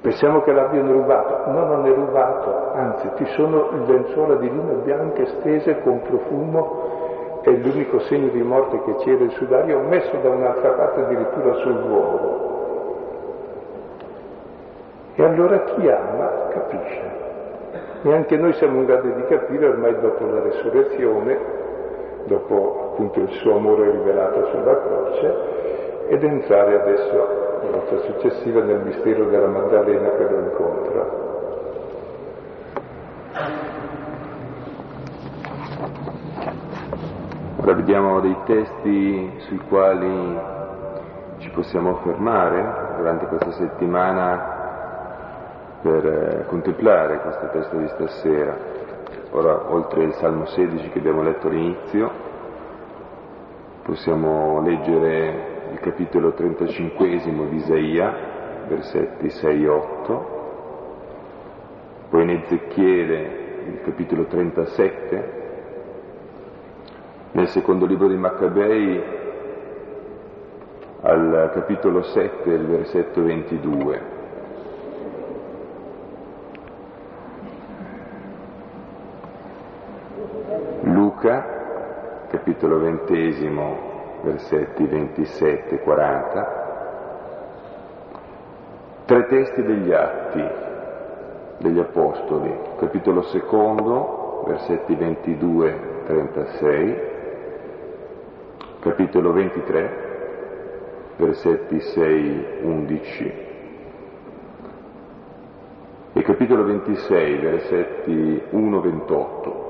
Pensiamo 0.00 0.40
che 0.42 0.52
l'abbiano 0.52 0.92
rubato. 0.92 1.50
No, 1.50 1.64
non 1.66 1.86
è 1.86 1.92
rubato, 1.92 2.72
anzi 2.72 3.10
ci 3.16 3.26
sono 3.34 3.84
lenzuola 3.86 4.36
di 4.36 4.48
lino 4.50 4.74
bianche 4.82 5.26
stese 5.26 5.80
con 5.82 6.00
profumo 6.02 6.98
è 7.42 7.50
l'unico 7.50 8.00
segno 8.00 8.28
di 8.28 8.42
morte 8.42 8.82
che 8.82 8.94
c'era 8.96 9.24
il 9.24 9.30
sudario 9.32 9.80
messo 9.80 10.14
da 10.18 10.28
un'altra 10.28 10.70
parte 10.72 11.00
addirittura 11.00 11.54
sul 11.54 11.80
luogo. 11.86 12.48
E 15.14 15.24
allora 15.24 15.58
chi 15.64 15.88
ama 15.88 16.48
capisce. 16.50 17.18
E 18.02 18.12
anche 18.12 18.36
noi 18.36 18.52
siamo 18.54 18.80
in 18.80 18.86
grado 18.86 19.08
di 19.08 19.24
capire 19.24 19.68
ormai 19.68 19.98
dopo 20.00 20.24
la 20.26 20.40
resurrezione 20.40 21.58
dopo 22.24 22.90
appunto 22.92 23.20
il 23.20 23.30
suo 23.30 23.56
amore 23.56 23.90
rivelato 23.90 24.46
sulla 24.46 24.78
croce, 24.80 25.34
ed 26.08 26.24
entrare 26.24 26.80
adesso, 26.80 27.39
la 27.62 27.76
volta 27.76 27.98
successiva, 28.06 28.62
nel 28.62 28.80
mistero 28.80 29.24
della 29.26 29.46
Maddalena 29.46 30.10
che 30.10 30.28
lo 30.28 30.38
incontra. 30.38 31.28
Ora 37.56 37.74
vediamo 37.74 38.20
dei 38.20 38.36
testi 38.46 39.32
sui 39.46 39.58
quali 39.68 40.38
ci 41.38 41.50
possiamo 41.50 41.96
fermare 42.02 42.96
durante 42.96 43.26
questa 43.26 43.52
settimana 43.52 44.58
per 45.82 46.06
eh, 46.06 46.44
contemplare 46.46 47.20
questo 47.20 47.48
testo 47.52 47.76
di 47.76 47.88
stasera. 47.88 48.56
Ora, 49.32 49.72
oltre 49.72 50.04
il 50.04 50.12
Salmo 50.14 50.46
16 50.46 50.88
che 50.90 50.98
abbiamo 50.98 51.22
letto 51.22 51.48
all'inizio, 51.48 52.10
possiamo 53.82 54.60
leggere 54.62 55.49
il 55.70 55.78
capitolo 55.80 56.32
35 56.32 57.08
di 57.08 57.56
Isaia, 57.56 58.14
versetti 58.66 59.30
6 59.30 59.62
e 59.64 59.68
8, 59.68 60.38
poi 62.10 62.22
in 62.22 62.30
Ezechiele 62.30 63.38
il 63.66 63.80
capitolo 63.82 64.24
37, 64.24 65.38
nel 67.32 67.48
secondo 67.48 67.86
libro 67.86 68.08
di 68.08 68.16
Maccabei 68.16 69.02
al 71.02 71.50
capitolo 71.54 72.02
7, 72.02 72.50
il 72.50 72.66
versetto 72.66 73.22
22. 73.22 74.18
Luca, 80.82 82.26
capitolo 82.28 82.80
ventesimo, 82.80 83.89
versetti 84.22 84.84
27 84.84 85.74
e 85.74 85.80
40, 85.80 86.58
tre 89.06 89.26
testi 89.26 89.62
degli 89.62 89.92
atti 89.92 90.68
degli 91.58 91.78
Apostoli, 91.78 92.52
capitolo 92.78 93.22
secondo, 93.22 94.44
versetti 94.46 94.94
22 94.94 95.68
e 95.68 96.04
36, 96.06 97.00
capitolo 98.80 99.32
23, 99.32 100.08
versetti 101.16 101.80
6 101.80 102.46
11 102.62 103.48
e 106.12 106.22
capitolo 106.22 106.64
26, 106.64 107.36
versetti 107.36 108.42
1-28 108.52 109.68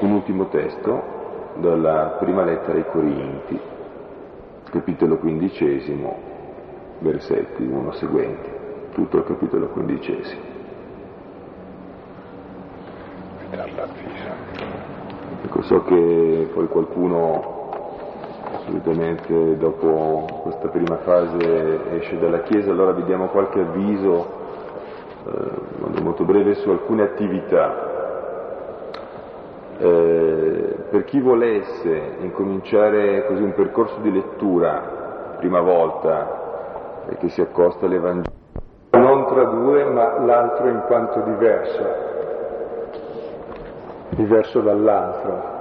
un 0.00 0.12
ultimo 0.12 0.48
testo 0.48 1.23
dalla 1.56 2.16
prima 2.18 2.44
lettera 2.44 2.78
ai 2.78 2.84
Corinti, 2.90 3.60
capitolo 4.70 5.18
quindicesimo, 5.18 6.16
versetti 6.98 7.62
uno 7.62 7.92
seguenti, 7.92 8.50
tutto 8.92 9.18
il 9.18 9.24
capitolo 9.24 9.68
quindicesimo. 9.68 10.52
Ecco, 15.44 15.62
so 15.62 15.82
che 15.84 16.50
poi 16.52 16.66
qualcuno 16.66 17.52
assolutamente 18.52 19.56
dopo 19.58 20.40
questa 20.42 20.68
prima 20.68 20.96
fase 20.98 21.98
esce 21.98 22.18
dalla 22.18 22.42
Chiesa, 22.42 22.70
allora 22.70 22.92
vi 22.92 23.04
diamo 23.04 23.28
qualche 23.28 23.60
avviso 23.60 24.42
eh, 25.26 26.00
molto 26.00 26.24
breve 26.24 26.54
su 26.54 26.70
alcune 26.70 27.02
attività 27.02 27.92
eh, 29.78 30.13
per 30.94 31.02
chi 31.06 31.18
volesse 31.18 32.18
incominciare 32.20 33.26
così 33.26 33.42
un 33.42 33.52
percorso 33.52 33.98
di 33.98 34.12
lettura, 34.12 35.34
prima 35.38 35.58
volta, 35.58 37.08
e 37.08 37.16
che 37.16 37.30
si 37.30 37.40
accosta 37.40 37.86
all'Evangelo, 37.86 38.32
non 38.92 39.26
tra 39.26 39.42
due, 39.42 39.82
ma 39.86 40.20
l'altro 40.20 40.68
in 40.68 40.84
quanto 40.86 41.18
diverso, 41.22 41.84
diverso 44.10 44.60
dall'altro. 44.60 45.52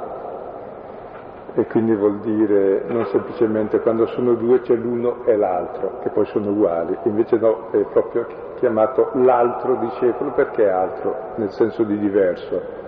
E 1.56 1.66
quindi 1.66 1.96
vuol 1.96 2.20
dire 2.20 2.84
non 2.90 3.08
semplicemente 3.08 3.80
quando 3.80 4.06
sono 4.06 4.36
due 4.36 4.62
c'è 4.62 4.76
l'uno 4.76 5.26
e 5.26 5.36
l'altro, 5.36 5.98
che 6.04 6.10
poi 6.10 6.28
sono 6.28 6.52
uguali, 6.52 6.96
invece 7.06 7.38
no, 7.38 7.70
è 7.72 7.80
proprio 7.92 8.28
chiamato 8.58 9.10
l'altro 9.14 9.78
discepolo 9.78 10.30
perché 10.34 10.70
altro, 10.70 11.16
nel 11.38 11.50
senso 11.50 11.82
di 11.82 11.98
diverso 11.98 12.83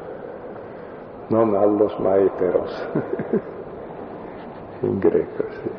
non 1.28 1.56
allos 1.56 1.96
ma 1.98 2.18
eteros, 2.18 2.88
in 4.82 5.00
greco, 5.00 5.44
sì, 5.50 5.70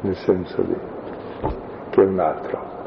nel 0.00 0.16
senso 0.16 0.62
lì. 0.62 0.76
che 1.90 2.02
è 2.02 2.06
un 2.06 2.18
altro. 2.18 2.78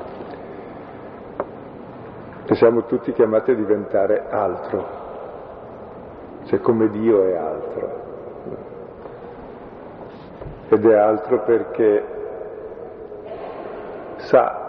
E 2.45 2.55
siamo 2.55 2.83
tutti 2.85 3.13
chiamati 3.13 3.51
a 3.51 3.55
diventare 3.55 4.29
altro, 4.29 4.85
cioè 6.45 6.59
come 6.59 6.89
Dio 6.89 7.23
è 7.23 7.35
altro. 7.35 8.01
Ed 10.69 10.85
è 10.85 10.95
altro 10.95 11.43
perché 11.43 12.03
sa 14.17 14.62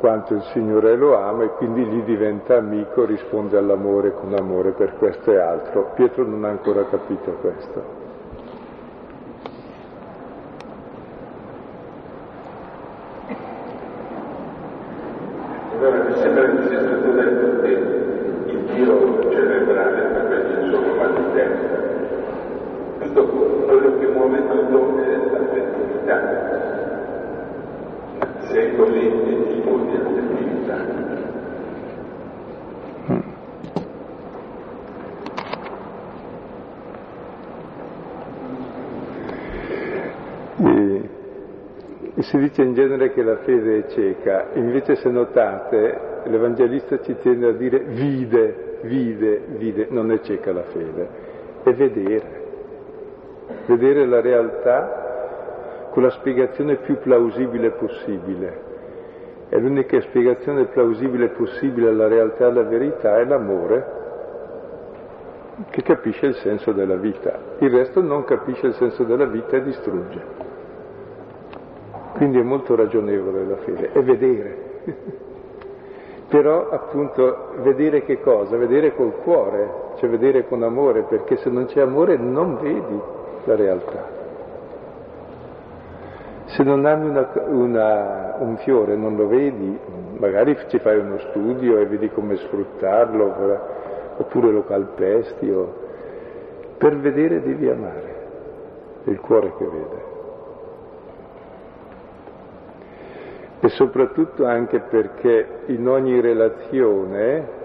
quanto 0.00 0.34
il 0.34 0.42
Signore 0.52 0.96
lo 0.96 1.16
ama 1.16 1.44
e 1.44 1.50
quindi 1.50 1.84
gli 1.84 2.02
diventa 2.02 2.56
amico, 2.56 3.04
risponde 3.04 3.56
all'amore 3.58 4.14
con 4.14 4.34
amore, 4.34 4.72
per 4.72 4.96
questo 4.96 5.30
è 5.30 5.36
altro. 5.36 5.92
Pietro 5.94 6.24
non 6.24 6.42
ha 6.44 6.48
ancora 6.48 6.84
capito 6.86 7.30
questo. 7.32 8.08
Allora 15.76 16.02
mi 16.04 16.14
sembra 16.16 16.44
che 16.50 16.68
sia 16.68 16.80
stato 16.80 17.10
detto 17.12 17.60
che 17.60 17.68
il 18.50 18.58
Dio 18.74 19.30
cerebrale 19.30 20.02
per 20.02 20.26
quelli 20.26 20.70
solo 20.70 20.94
mal 20.94 21.14
di 21.14 21.32
testa. 21.32 21.78
Tutto 23.00 23.26
quello 23.26 23.98
che 23.98 24.06
muove 24.06 24.46
tutto 24.48 24.98
è 24.98 25.16
l'affettività. 25.30 26.48
Se 28.40 28.60
è 28.60 28.76
così 28.76 28.98
è 28.98 29.52
tipo 29.52 29.78
di 29.78 29.96
affettività. 29.96 30.78
E, 40.58 41.08
e 42.16 42.22
si 42.22 42.36
dice 42.50 42.62
in 42.62 42.74
genere 42.74 43.12
che 43.12 43.22
la 43.22 43.36
fede 43.36 43.78
è 43.78 43.86
cieca, 43.90 44.48
invece 44.54 44.96
se 44.96 45.08
notate 45.08 46.08
l'Evangelista 46.24 47.00
ci 47.00 47.16
tiene 47.20 47.46
a 47.46 47.52
dire 47.52 47.78
vide, 47.78 48.78
vide, 48.82 49.42
vide, 49.56 49.86
non 49.90 50.10
è 50.10 50.20
cieca 50.20 50.52
la 50.52 50.64
fede, 50.64 51.08
è 51.62 51.72
vedere, 51.72 52.42
vedere 53.66 54.04
la 54.06 54.20
realtà 54.20 55.88
con 55.90 56.02
la 56.02 56.10
spiegazione 56.10 56.76
più 56.76 56.98
plausibile 56.98 57.70
possibile. 57.70 58.68
E 59.48 59.58
l'unica 59.58 60.00
spiegazione 60.00 60.66
plausibile 60.66 61.30
possibile 61.30 61.88
alla 61.88 62.06
realtà 62.06 62.44
e 62.44 62.48
alla 62.48 62.62
verità 62.62 63.18
è 63.18 63.24
l'amore 63.24 63.98
che 65.70 65.82
capisce 65.82 66.26
il 66.26 66.34
senso 66.36 66.72
della 66.72 66.94
vita. 66.94 67.38
Il 67.58 67.70
resto 67.70 68.00
non 68.00 68.24
capisce 68.24 68.66
il 68.66 68.74
senso 68.74 69.02
della 69.02 69.26
vita 69.26 69.56
e 69.56 69.62
distrugge. 69.62 70.49
Quindi 72.20 72.38
è 72.38 72.42
molto 72.42 72.76
ragionevole 72.76 73.46
la 73.46 73.56
fede, 73.56 73.92
è 73.92 74.02
vedere. 74.02 74.56
Però 76.28 76.68
appunto 76.68 77.54
vedere 77.62 78.02
che 78.04 78.20
cosa? 78.20 78.58
Vedere 78.58 78.94
col 78.94 79.14
cuore, 79.22 79.94
cioè 79.96 80.10
vedere 80.10 80.46
con 80.46 80.62
amore, 80.62 81.04
perché 81.04 81.38
se 81.38 81.48
non 81.48 81.64
c'è 81.64 81.80
amore 81.80 82.18
non 82.18 82.58
vedi 82.60 83.00
la 83.44 83.56
realtà. 83.56 84.06
Se 86.44 86.62
non 86.62 86.84
ami 86.84 87.08
una, 87.08 87.30
una, 87.46 88.34
un 88.40 88.58
fiore 88.58 88.96
non 88.96 89.16
lo 89.16 89.26
vedi, 89.26 89.78
magari 90.18 90.58
ci 90.66 90.78
fai 90.78 90.98
uno 90.98 91.18
studio 91.30 91.78
e 91.78 91.86
vedi 91.86 92.10
come 92.10 92.36
sfruttarlo, 92.36 93.34
oppure 94.18 94.50
lo 94.50 94.64
calpesti. 94.64 95.48
O... 95.48 95.72
Per 96.76 96.98
vedere 96.98 97.40
devi 97.40 97.66
amare, 97.66 98.14
è 99.04 99.08
il 99.08 99.20
cuore 99.20 99.54
che 99.56 99.64
vede. 99.64 100.18
E 103.60 103.68
soprattutto 103.68 104.46
anche 104.46 104.80
perché 104.80 105.62
in 105.66 105.86
ogni 105.86 106.20
relazione 106.20 107.58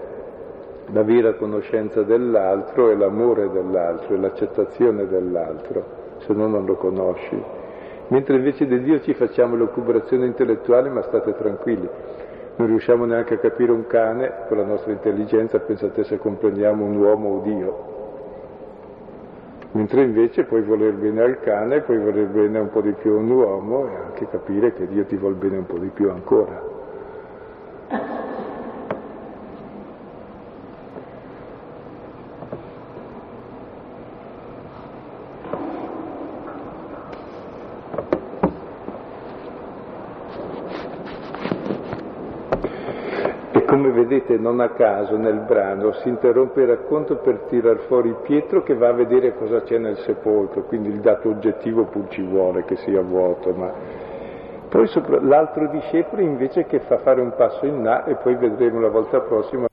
la 0.92 1.02
vera 1.02 1.34
conoscenza 1.34 2.02
dell'altro 2.02 2.90
è 2.90 2.94
l'amore 2.94 3.50
dell'altro, 3.50 4.14
è 4.14 4.18
l'accettazione 4.18 5.06
dell'altro, 5.06 5.84
se 6.18 6.32
no 6.32 6.46
non 6.46 6.64
lo 6.64 6.74
conosci 6.76 7.64
mentre 8.08 8.36
invece 8.36 8.66
di 8.66 8.82
Dio 8.82 9.00
ci 9.00 9.14
facciamo 9.14 9.56
l'ocupazione 9.56 10.26
intellettuale, 10.26 10.88
ma 10.90 11.02
state 11.02 11.34
tranquilli, 11.34 11.88
non 12.56 12.68
riusciamo 12.68 13.04
neanche 13.04 13.34
a 13.34 13.38
capire 13.38 13.72
un 13.72 13.86
cane 13.86 14.32
con 14.48 14.58
la 14.58 14.64
nostra 14.64 14.92
intelligenza, 14.92 15.58
pensate 15.58 16.04
se 16.04 16.18
comprendiamo 16.18 16.84
un 16.84 16.96
uomo 16.96 17.28
o 17.30 17.40
Dio. 17.40 17.95
Mentre 19.76 20.04
invece 20.04 20.44
puoi 20.44 20.62
voler 20.62 20.94
bene 20.94 21.20
al 21.20 21.38
cane, 21.40 21.82
puoi 21.82 21.98
voler 21.98 22.28
bene 22.28 22.58
un 22.60 22.70
po' 22.70 22.80
di 22.80 22.92
più 22.92 23.12
a 23.12 23.16
un 23.16 23.28
uomo 23.28 23.86
e 23.86 23.94
anche 24.06 24.26
capire 24.30 24.72
che 24.72 24.88
Dio 24.88 25.04
ti 25.04 25.16
vuol 25.16 25.34
bene 25.34 25.58
un 25.58 25.66
po' 25.66 25.76
di 25.76 25.88
più 25.88 26.08
ancora. 26.08 26.74
come 43.66 43.90
vedete 44.16 44.38
non 44.38 44.60
a 44.60 44.70
caso 44.70 45.16
nel 45.16 45.40
brano 45.40 45.92
si 45.92 46.08
interrompe 46.08 46.62
il 46.62 46.68
racconto 46.68 47.16
per 47.16 47.40
tirar 47.48 47.78
fuori 47.86 48.14
Pietro 48.22 48.62
che 48.62 48.74
va 48.74 48.88
a 48.88 48.92
vedere 48.92 49.34
cosa 49.36 49.62
c'è 49.62 49.78
nel 49.78 49.98
sepolcro, 49.98 50.62
quindi 50.64 50.88
il 50.88 51.00
dato 51.00 51.28
oggettivo 51.28 51.84
pur 51.84 52.08
ci 52.08 52.22
vuole 52.22 52.64
che 52.64 52.76
sia 52.76 53.02
vuoto, 53.02 53.52
ma 53.52 53.72
poi 54.68 54.86
sopra... 54.86 55.20
l'altro 55.20 55.68
discepolo 55.68 56.22
invece 56.22 56.64
che 56.64 56.80
fa 56.80 56.98
fare 56.98 57.20
un 57.20 57.34
passo 57.36 57.66
in 57.66 57.82
là 57.82 58.04
e 58.04 58.14
poi 58.16 58.36
vedremo 58.36 58.80
la 58.80 58.88
volta 58.88 59.20
prossima. 59.20 59.66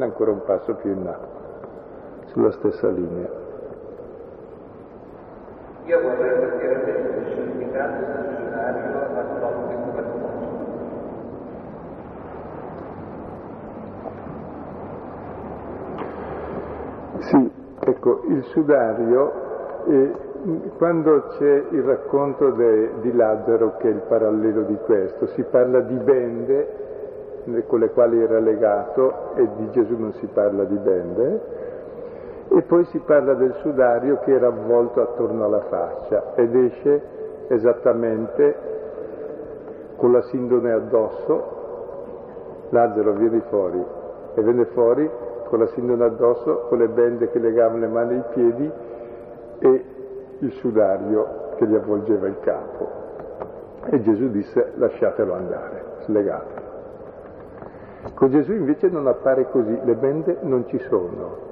Lena 0.00 0.04
ancora 0.06 0.30
un 0.30 0.42
passo 0.44 0.74
più 0.76 0.92
in 0.92 1.04
là, 1.04 1.18
sulla 2.28 2.50
stessa 2.52 2.88
linea. 2.88 3.28
Io 5.84 6.00
vorrei 6.00 6.38
partire 6.38 7.18
il 7.18 7.34
significato 7.34 8.04
dizionario 8.30 8.98
atomico 9.14 9.90
per 9.94 10.04
Sì, 17.18 17.52
ecco, 17.80 18.22
il 18.28 18.42
sudario, 18.44 19.32
eh, 19.86 20.12
quando 20.78 21.26
c'è 21.36 21.64
il 21.72 21.82
racconto 21.82 22.52
de, 22.52 23.00
di 23.00 23.12
Lazzaro, 23.12 23.76
che 23.76 23.88
è 23.88 23.92
il 23.92 24.02
parallelo 24.08 24.62
di 24.62 24.78
questo, 24.86 25.26
si 25.26 25.42
parla 25.42 25.80
di 25.80 25.96
bende 25.96 26.88
con 27.66 27.80
le 27.80 27.90
quali 27.90 28.22
era 28.22 28.38
legato 28.38 29.34
e 29.34 29.48
di 29.56 29.70
Gesù 29.70 29.96
non 29.96 30.12
si 30.14 30.26
parla 30.26 30.64
di 30.64 30.76
bende, 30.76 31.40
e 32.48 32.62
poi 32.62 32.84
si 32.86 32.98
parla 32.98 33.34
del 33.34 33.54
sudario 33.60 34.18
che 34.20 34.32
era 34.32 34.48
avvolto 34.48 35.00
attorno 35.00 35.44
alla 35.44 35.62
faccia 35.68 36.34
ed 36.34 36.54
esce 36.54 37.02
esattamente 37.48 38.56
con 39.96 40.12
la 40.12 40.22
sindone 40.22 40.72
addosso, 40.72 41.58
Lazzaro 42.70 43.12
viene 43.12 43.40
fuori 43.48 43.84
e 44.34 44.42
venne 44.42 44.64
fuori 44.66 45.08
con 45.44 45.58
la 45.58 45.66
sindone 45.68 46.04
addosso, 46.04 46.66
con 46.68 46.78
le 46.78 46.88
bende 46.88 47.28
che 47.30 47.38
legavano 47.38 47.80
le 47.80 47.88
mani 47.88 48.14
e 48.14 48.16
i 48.16 48.24
piedi 48.32 48.72
e 49.58 49.84
il 50.38 50.52
sudario 50.52 51.54
che 51.56 51.66
gli 51.66 51.74
avvolgeva 51.74 52.26
il 52.26 52.38
capo. 52.40 52.88
E 53.90 54.00
Gesù 54.00 54.28
disse 54.30 54.72
lasciatelo 54.76 55.34
andare, 55.34 55.84
slegatelo. 56.04 56.59
Con 58.14 58.30
Gesù 58.30 58.52
invece 58.52 58.88
non 58.88 59.06
appare 59.06 59.50
così, 59.50 59.78
le 59.82 59.94
bende 59.94 60.38
non 60.40 60.66
ci 60.66 60.78
sono. 60.78 61.48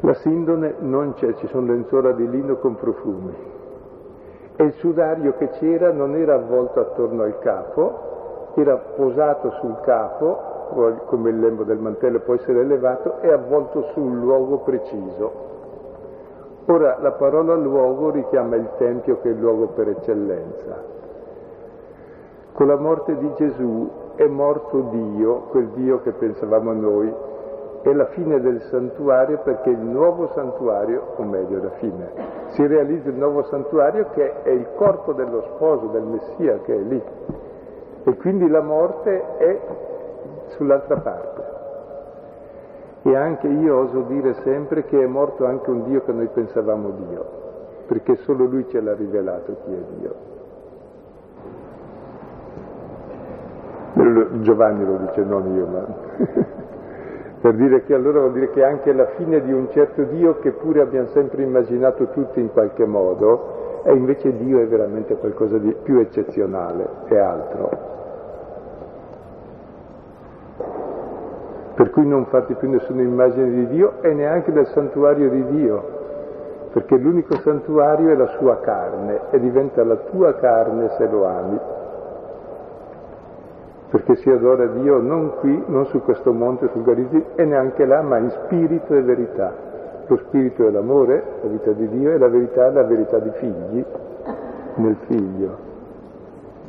La 0.00 0.14
sindone 0.14 0.74
non 0.78 1.14
c'è, 1.14 1.34
ci 1.34 1.46
sono 1.48 1.66
lenzuola 1.66 2.12
di 2.12 2.28
lino 2.28 2.56
con 2.56 2.76
profumi. 2.76 3.34
E 4.54 4.62
il 4.62 4.72
sudario 4.74 5.34
che 5.38 5.48
c'era 5.50 5.90
non 5.90 6.14
era 6.14 6.34
avvolto 6.34 6.80
attorno 6.80 7.22
al 7.22 7.38
capo, 7.40 8.52
era 8.54 8.76
posato 8.76 9.50
sul 9.60 9.80
capo, 9.80 10.54
come 11.06 11.30
il 11.30 11.40
lembo 11.40 11.64
del 11.64 11.78
mantello 11.78 12.20
può 12.20 12.34
essere 12.34 12.60
elevato, 12.60 13.20
e 13.20 13.32
avvolto 13.32 13.90
su 13.92 14.00
un 14.00 14.20
luogo 14.20 14.58
preciso. 14.58 15.44
Ora 16.66 16.98
la 17.00 17.12
parola 17.12 17.54
luogo 17.54 18.10
richiama 18.10 18.56
il 18.56 18.68
Tempio 18.76 19.20
che 19.20 19.28
è 19.28 19.32
il 19.32 19.38
luogo 19.38 19.68
per 19.68 19.88
eccellenza. 19.88 20.82
Con 22.52 22.66
la 22.66 22.76
morte 22.76 23.16
di 23.16 23.32
Gesù 23.34 23.88
è 24.16 24.26
morto 24.26 24.80
Dio, 24.90 25.42
quel 25.50 25.68
Dio 25.68 26.00
che 26.00 26.12
pensavamo 26.12 26.72
noi, 26.72 27.14
è 27.82 27.92
la 27.92 28.06
fine 28.06 28.40
del 28.40 28.60
santuario 28.62 29.38
perché 29.44 29.70
il 29.70 29.78
nuovo 29.78 30.28
santuario, 30.34 31.12
o 31.16 31.22
meglio 31.22 31.62
la 31.62 31.70
fine, 31.78 32.10
si 32.48 32.66
realizza 32.66 33.10
il 33.10 33.14
nuovo 33.14 33.44
santuario 33.44 34.08
che 34.10 34.42
è 34.42 34.50
il 34.50 34.66
corpo 34.74 35.12
dello 35.12 35.42
sposo, 35.54 35.86
del 35.88 36.02
Messia 36.02 36.58
che 36.62 36.74
è 36.74 36.78
lì. 36.78 37.02
E 38.04 38.16
quindi 38.16 38.48
la 38.48 38.62
morte 38.62 39.36
è 39.36 39.60
sull'altra 40.56 40.96
parte. 40.96 41.44
E 43.02 43.14
anche 43.14 43.46
io 43.46 43.78
oso 43.78 44.00
dire 44.02 44.34
sempre 44.42 44.84
che 44.84 45.00
è 45.00 45.06
morto 45.06 45.44
anche 45.44 45.70
un 45.70 45.84
Dio 45.84 46.02
che 46.02 46.12
noi 46.12 46.28
pensavamo 46.28 46.90
Dio, 46.90 47.24
perché 47.86 48.16
solo 48.16 48.46
Lui 48.46 48.66
ce 48.68 48.80
l'ha 48.80 48.94
rivelato 48.94 49.54
chi 49.64 49.72
è 49.72 49.82
Dio. 49.98 50.35
Giovanni 54.42 54.84
lo 54.84 54.96
dice, 54.96 55.22
non 55.22 55.54
io, 55.54 55.66
ma 55.66 55.86
per 57.40 57.54
dire 57.54 57.84
che 57.84 57.94
allora 57.94 58.20
vuol 58.20 58.32
dire 58.32 58.50
che 58.50 58.64
anche 58.64 58.92
la 58.92 59.06
fine 59.16 59.40
di 59.42 59.52
un 59.52 59.68
certo 59.70 60.02
Dio 60.04 60.38
che 60.38 60.52
pure 60.52 60.80
abbiamo 60.80 61.08
sempre 61.08 61.42
immaginato 61.42 62.08
tutti 62.08 62.40
in 62.40 62.50
qualche 62.50 62.84
modo, 62.86 63.82
e 63.84 63.92
invece 63.92 64.36
Dio 64.36 64.60
è 64.60 64.66
veramente 64.66 65.16
qualcosa 65.16 65.58
di 65.58 65.74
più 65.82 65.98
eccezionale, 65.98 66.88
è 67.04 67.16
altro. 67.16 67.94
Per 71.74 71.90
cui 71.90 72.06
non 72.06 72.24
fate 72.26 72.54
più 72.54 72.68
nessuna 72.70 73.02
immagine 73.02 73.50
di 73.50 73.66
Dio 73.68 74.00
e 74.00 74.12
neanche 74.12 74.50
del 74.50 74.66
santuario 74.68 75.28
di 75.28 75.44
Dio, 75.46 75.94
perché 76.72 76.96
l'unico 76.96 77.36
santuario 77.36 78.10
è 78.10 78.16
la 78.16 78.26
sua 78.38 78.58
carne 78.60 79.20
e 79.30 79.38
diventa 79.38 79.84
la 79.84 79.96
tua 79.96 80.34
carne 80.34 80.88
se 80.96 81.06
lo 81.06 81.24
ami 81.26 81.60
perché 83.90 84.16
si 84.16 84.30
adora 84.30 84.66
Dio 84.66 84.98
non 85.00 85.36
qui, 85.38 85.62
non 85.66 85.86
su 85.86 86.00
questo 86.02 86.32
monte, 86.32 86.68
sul 86.72 86.82
Garizzi, 86.82 87.24
e 87.36 87.44
neanche 87.44 87.84
là, 87.84 88.02
ma 88.02 88.18
in 88.18 88.30
spirito 88.30 88.94
e 88.94 89.02
verità. 89.02 89.54
Lo 90.06 90.16
spirito 90.18 90.66
è 90.66 90.70
l'amore, 90.70 91.22
la 91.42 91.48
vita 91.48 91.70
di 91.72 91.88
Dio, 91.88 92.12
e 92.12 92.18
la 92.18 92.28
verità 92.28 92.66
è 92.66 92.72
la 92.72 92.84
verità 92.84 93.18
di 93.18 93.30
figli 93.38 93.84
nel 94.76 94.96
figlio. 95.06 95.64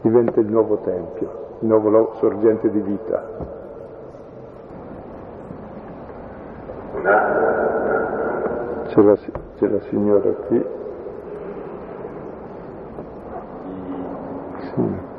Diventa 0.02 0.40
il 0.40 0.48
nuovo 0.48 0.78
tempio, 0.78 1.30
il 1.60 1.68
nuovo 1.68 2.14
sorgente 2.16 2.70
di 2.70 2.80
vita. 2.82 3.56
C'è 8.88 9.02
la, 9.02 9.16
c'è 9.58 9.68
la 9.68 9.80
signora 9.82 10.30
qui. 10.48 10.66
Sì. 14.60 15.16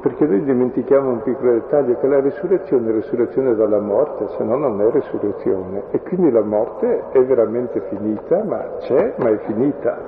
perché 0.00 0.19
noi 0.30 0.44
dimentichiamo 0.44 1.10
un 1.10 1.22
piccolo 1.22 1.54
dettaglio, 1.54 1.98
che 1.98 2.06
la 2.06 2.20
risurrezione 2.20 2.88
è 2.88 2.92
risurrezione 2.92 3.56
dalla 3.56 3.80
morte, 3.80 4.28
se 4.36 4.44
no 4.44 4.56
non 4.56 4.80
è 4.80 4.88
risurrezione. 4.90 5.82
E 5.90 6.00
quindi 6.02 6.30
la 6.30 6.42
morte 6.42 7.10
è 7.10 7.20
veramente 7.24 7.80
finita, 7.88 8.44
ma 8.44 8.76
c'è, 8.78 9.14
ma 9.16 9.28
è 9.28 9.38
finita. 9.38 9.98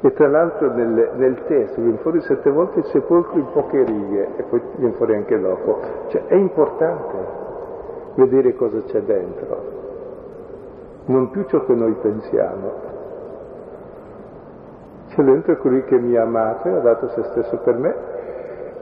E 0.00 0.12
tra 0.12 0.28
l'altro 0.28 0.72
nel, 0.72 1.10
nel 1.16 1.44
testo 1.46 1.80
viene 1.80 1.96
fuori 1.98 2.20
sette 2.20 2.50
volte 2.50 2.80
il 2.80 2.84
sepolcro 2.86 3.36
in 3.36 3.46
poche 3.52 3.82
righe, 3.82 4.28
e 4.36 4.42
poi 4.44 4.62
viene 4.76 4.94
fuori 4.94 5.16
anche 5.16 5.40
dopo. 5.40 5.80
Cioè 6.08 6.26
è 6.26 6.34
importante 6.36 7.16
vedere 8.14 8.54
cosa 8.54 8.80
c'è 8.84 9.00
dentro, 9.00 9.62
non 11.06 11.30
più 11.30 11.44
ciò 11.46 11.64
che 11.64 11.74
noi 11.74 11.94
pensiamo. 12.00 12.92
C'è 15.08 15.22
dentro 15.22 15.56
colui 15.56 15.82
che 15.84 15.98
mi 15.98 16.16
ha 16.16 16.22
amato 16.22 16.68
e 16.68 16.72
ha 16.72 16.80
dato 16.80 17.08
se 17.08 17.22
stesso 17.24 17.56
per 17.58 17.76
me 17.76 18.13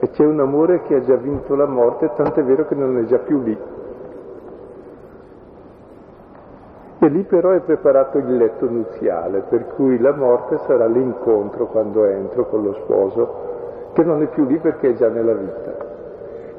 e 0.03 0.11
c'è 0.11 0.25
un 0.25 0.41
amore 0.41 0.83
che 0.83 0.97
ha 0.97 1.01
già 1.03 1.15
vinto 1.15 1.55
la 1.55 1.65
morte, 1.65 2.11
tant'è 2.17 2.43
vero 2.43 2.67
che 2.67 2.75
non 2.75 2.99
è 2.99 3.05
già 3.05 3.19
più 3.19 3.41
lì. 3.41 3.57
E 6.99 7.09
lì 7.09 7.23
però 7.23 7.51
è 7.51 7.61
preparato 7.61 8.19
il 8.19 8.37
letto 8.37 8.69
nuziale, 8.69 9.45
per 9.49 9.69
cui 9.77 10.01
la 10.01 10.11
morte 10.11 10.59
sarà 10.67 10.87
l'incontro 10.87 11.67
quando 11.67 12.05
entro 12.07 12.47
con 12.47 12.65
lo 12.65 12.73
sposo, 12.83 13.35
che 13.93 14.03
non 14.03 14.23
è 14.23 14.27
più 14.27 14.45
lì 14.45 14.59
perché 14.59 14.89
è 14.89 14.95
già 14.95 15.09
nella 15.09 15.35
vita. 15.35 15.77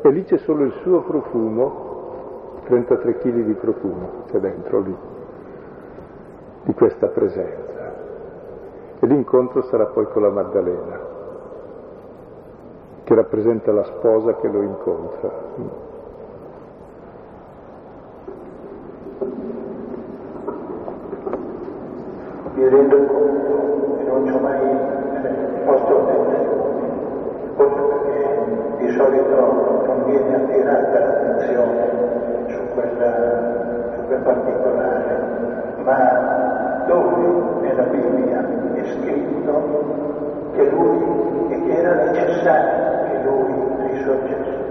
E 0.04 0.10
lì 0.10 0.24
c'è 0.24 0.38
solo 0.38 0.64
il 0.64 0.72
suo 0.82 1.02
profumo, 1.02 2.62
33 2.64 3.18
kg 3.18 3.44
di 3.44 3.54
profumo 3.56 4.10
c'è 4.28 4.40
dentro 4.40 4.80
lì, 4.80 4.96
di 6.64 6.74
questa 6.74 7.08
presenza. 7.08 7.94
E 9.02 9.06
l'incontro 9.06 9.64
sarà 9.64 9.88
poi 9.88 10.06
con 10.06 10.22
la 10.22 10.30
Maddalena 10.30 11.03
che 13.04 13.16
rappresenta 13.16 13.72
la 13.74 13.84
sposa 13.84 14.36
che 14.36 14.48
lo 14.48 14.62
incontra. 14.62 15.32
Mi 22.54 22.70
rendo 22.70 22.96
conto 23.06 23.98
che 23.98 24.04
non 24.04 24.26
ci 24.26 24.32
ho 24.32 24.40
mai 24.40 24.60
posto 25.66 25.98
attenzione, 25.98 26.90
forse 27.56 27.82
perché 27.82 28.76
di 28.78 28.90
solito 28.92 29.36
non 29.86 30.04
viene 30.06 30.36
attirata 30.36 31.00
l'attenzione 31.00 31.92
su, 32.48 32.60
quella, 32.74 33.96
su 33.96 34.06
quel 34.08 34.20
particolare, 34.22 35.18
ma 35.84 36.86
dove 36.88 37.62
nella 37.62 37.84
Bibbia 37.84 38.48
è 38.76 38.84
scritto 38.86 39.92
che 40.54 40.70
lui 40.70 41.48
e 41.50 41.64
che 41.64 41.78
era 41.78 42.12
necessario 42.12 42.93
lui 43.24 43.92
risorgesse. 43.92 44.62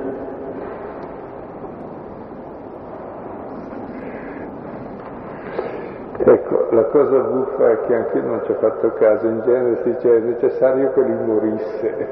Ecco, 6.25 6.67
la 6.71 6.85
cosa 6.85 7.19
buffa 7.19 7.71
è 7.71 7.81
che 7.87 7.95
anche 7.95 8.19
io 8.19 8.25
non 8.25 8.43
ci 8.45 8.53
ho 8.53 8.55
fatto 8.55 8.93
caso, 8.93 9.27
in 9.27 9.43
genere 9.45 9.81
si 9.83 9.93
dice 9.93 10.17
è 10.17 10.21
necessario 10.21 10.93
che 10.93 11.01
lui 11.01 11.25
morisse. 11.25 12.09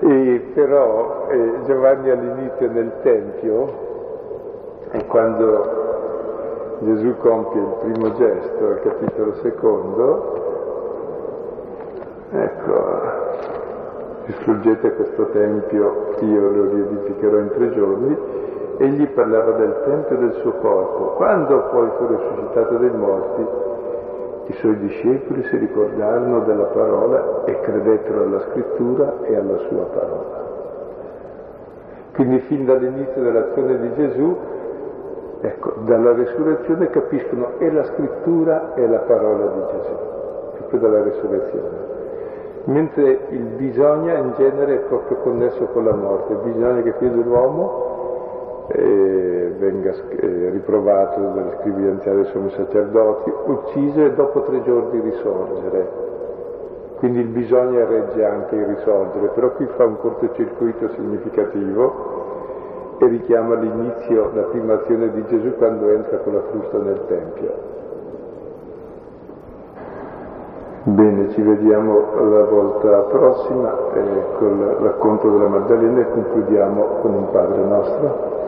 e 0.00 0.50
però 0.54 1.26
eh, 1.28 1.52
Giovanni 1.66 2.10
all'inizio 2.10 2.70
nel 2.70 2.92
Tempio, 3.02 3.86
e 4.92 5.04
quando 5.06 6.78
Gesù 6.80 7.14
compie 7.18 7.60
il 7.60 7.74
primo 7.80 8.14
gesto, 8.14 8.66
al 8.66 8.80
capitolo 8.80 9.34
secondo, 9.42 10.47
distruggete 14.48 14.94
questo 14.94 15.26
tempio, 15.26 16.14
io 16.20 16.50
lo 16.50 16.70
riedificherò 16.70 17.38
in 17.38 17.50
tre 17.50 17.70
giorni. 17.74 18.18
Egli 18.78 19.06
parlava 19.08 19.52
del 19.52 19.82
tempio 19.84 20.16
e 20.16 20.20
del 20.20 20.32
suo 20.40 20.52
corpo. 20.52 21.04
Quando 21.16 21.68
poi 21.70 21.88
fu 21.98 22.06
risuscitato 22.06 22.76
dai 22.76 22.90
morti, 22.90 23.46
i 24.46 24.52
suoi 24.54 24.78
discepoli 24.78 25.42
si 25.44 25.56
ricordarono 25.58 26.40
della 26.40 26.64
parola 26.64 27.44
e 27.44 27.60
credettero 27.60 28.22
alla 28.22 28.40
scrittura 28.40 29.16
e 29.24 29.36
alla 29.36 29.58
sua 29.68 29.84
parola. 29.84 30.46
Quindi 32.14 32.38
fin 32.40 32.64
dall'inizio 32.64 33.20
dell'azione 33.20 33.78
di 33.80 33.94
Gesù, 33.94 34.36
ecco, 35.42 35.72
dalla 35.84 36.12
risurrezione 36.12 36.88
capiscono 36.88 37.58
e 37.58 37.70
la 37.70 37.84
scrittura 37.84 38.74
e 38.74 38.88
la 38.88 39.00
parola 39.00 39.46
di 39.46 39.60
Gesù, 39.72 39.94
proprio 40.56 40.80
dalla 40.80 41.02
risurrezione 41.02 41.97
mentre 42.64 43.26
il 43.30 43.44
bisogna 43.56 44.16
in 44.18 44.34
genere 44.36 44.74
è 44.74 44.78
proprio 44.80 45.16
connesso 45.18 45.64
con 45.66 45.84
la 45.84 45.94
morte, 45.94 46.34
bisogna 46.34 46.82
che 46.82 46.92
figlio 46.98 47.22
dell'uomo 47.22 48.66
eh, 48.68 49.54
venga 49.58 49.92
eh, 49.92 50.50
riprovato 50.50 51.20
dalle 51.20 51.56
scrivi 51.60 51.88
anziani 51.88 52.22
dei 52.22 52.30
suoi 52.30 52.50
sacerdoti, 52.50 53.32
ucciso 53.46 54.04
e 54.04 54.12
dopo 54.12 54.42
tre 54.42 54.62
giorni 54.62 55.00
risorgere. 55.00 56.06
Quindi 56.98 57.20
il 57.20 57.28
bisogna 57.28 57.86
regge 57.86 58.24
anche 58.24 58.56
il 58.56 58.66
risorgere, 58.66 59.28
però 59.28 59.52
qui 59.52 59.66
fa 59.76 59.84
un 59.84 59.98
cortocircuito 59.98 60.88
significativo 60.90 62.16
e 62.98 63.06
richiama 63.06 63.54
l'inizio, 63.54 64.32
la 64.34 64.42
prima 64.42 64.74
azione 64.74 65.12
di 65.12 65.24
Gesù 65.26 65.54
quando 65.56 65.88
entra 65.90 66.18
con 66.18 66.34
la 66.34 66.42
frusta 66.50 66.78
nel 66.78 67.00
Tempio. 67.06 67.76
Bene, 70.84 71.30
ci 71.30 71.42
vediamo 71.42 72.14
la 72.30 72.44
volta 72.44 72.98
prossima 73.10 73.76
eh, 73.94 74.22
col 74.38 74.58
racconto 74.80 75.28
della 75.30 75.48
Maddalena 75.48 76.00
e 76.00 76.10
concludiamo 76.10 76.82
con 77.00 77.14
un 77.14 77.30
Padre 77.30 77.64
nostro. 77.64 78.47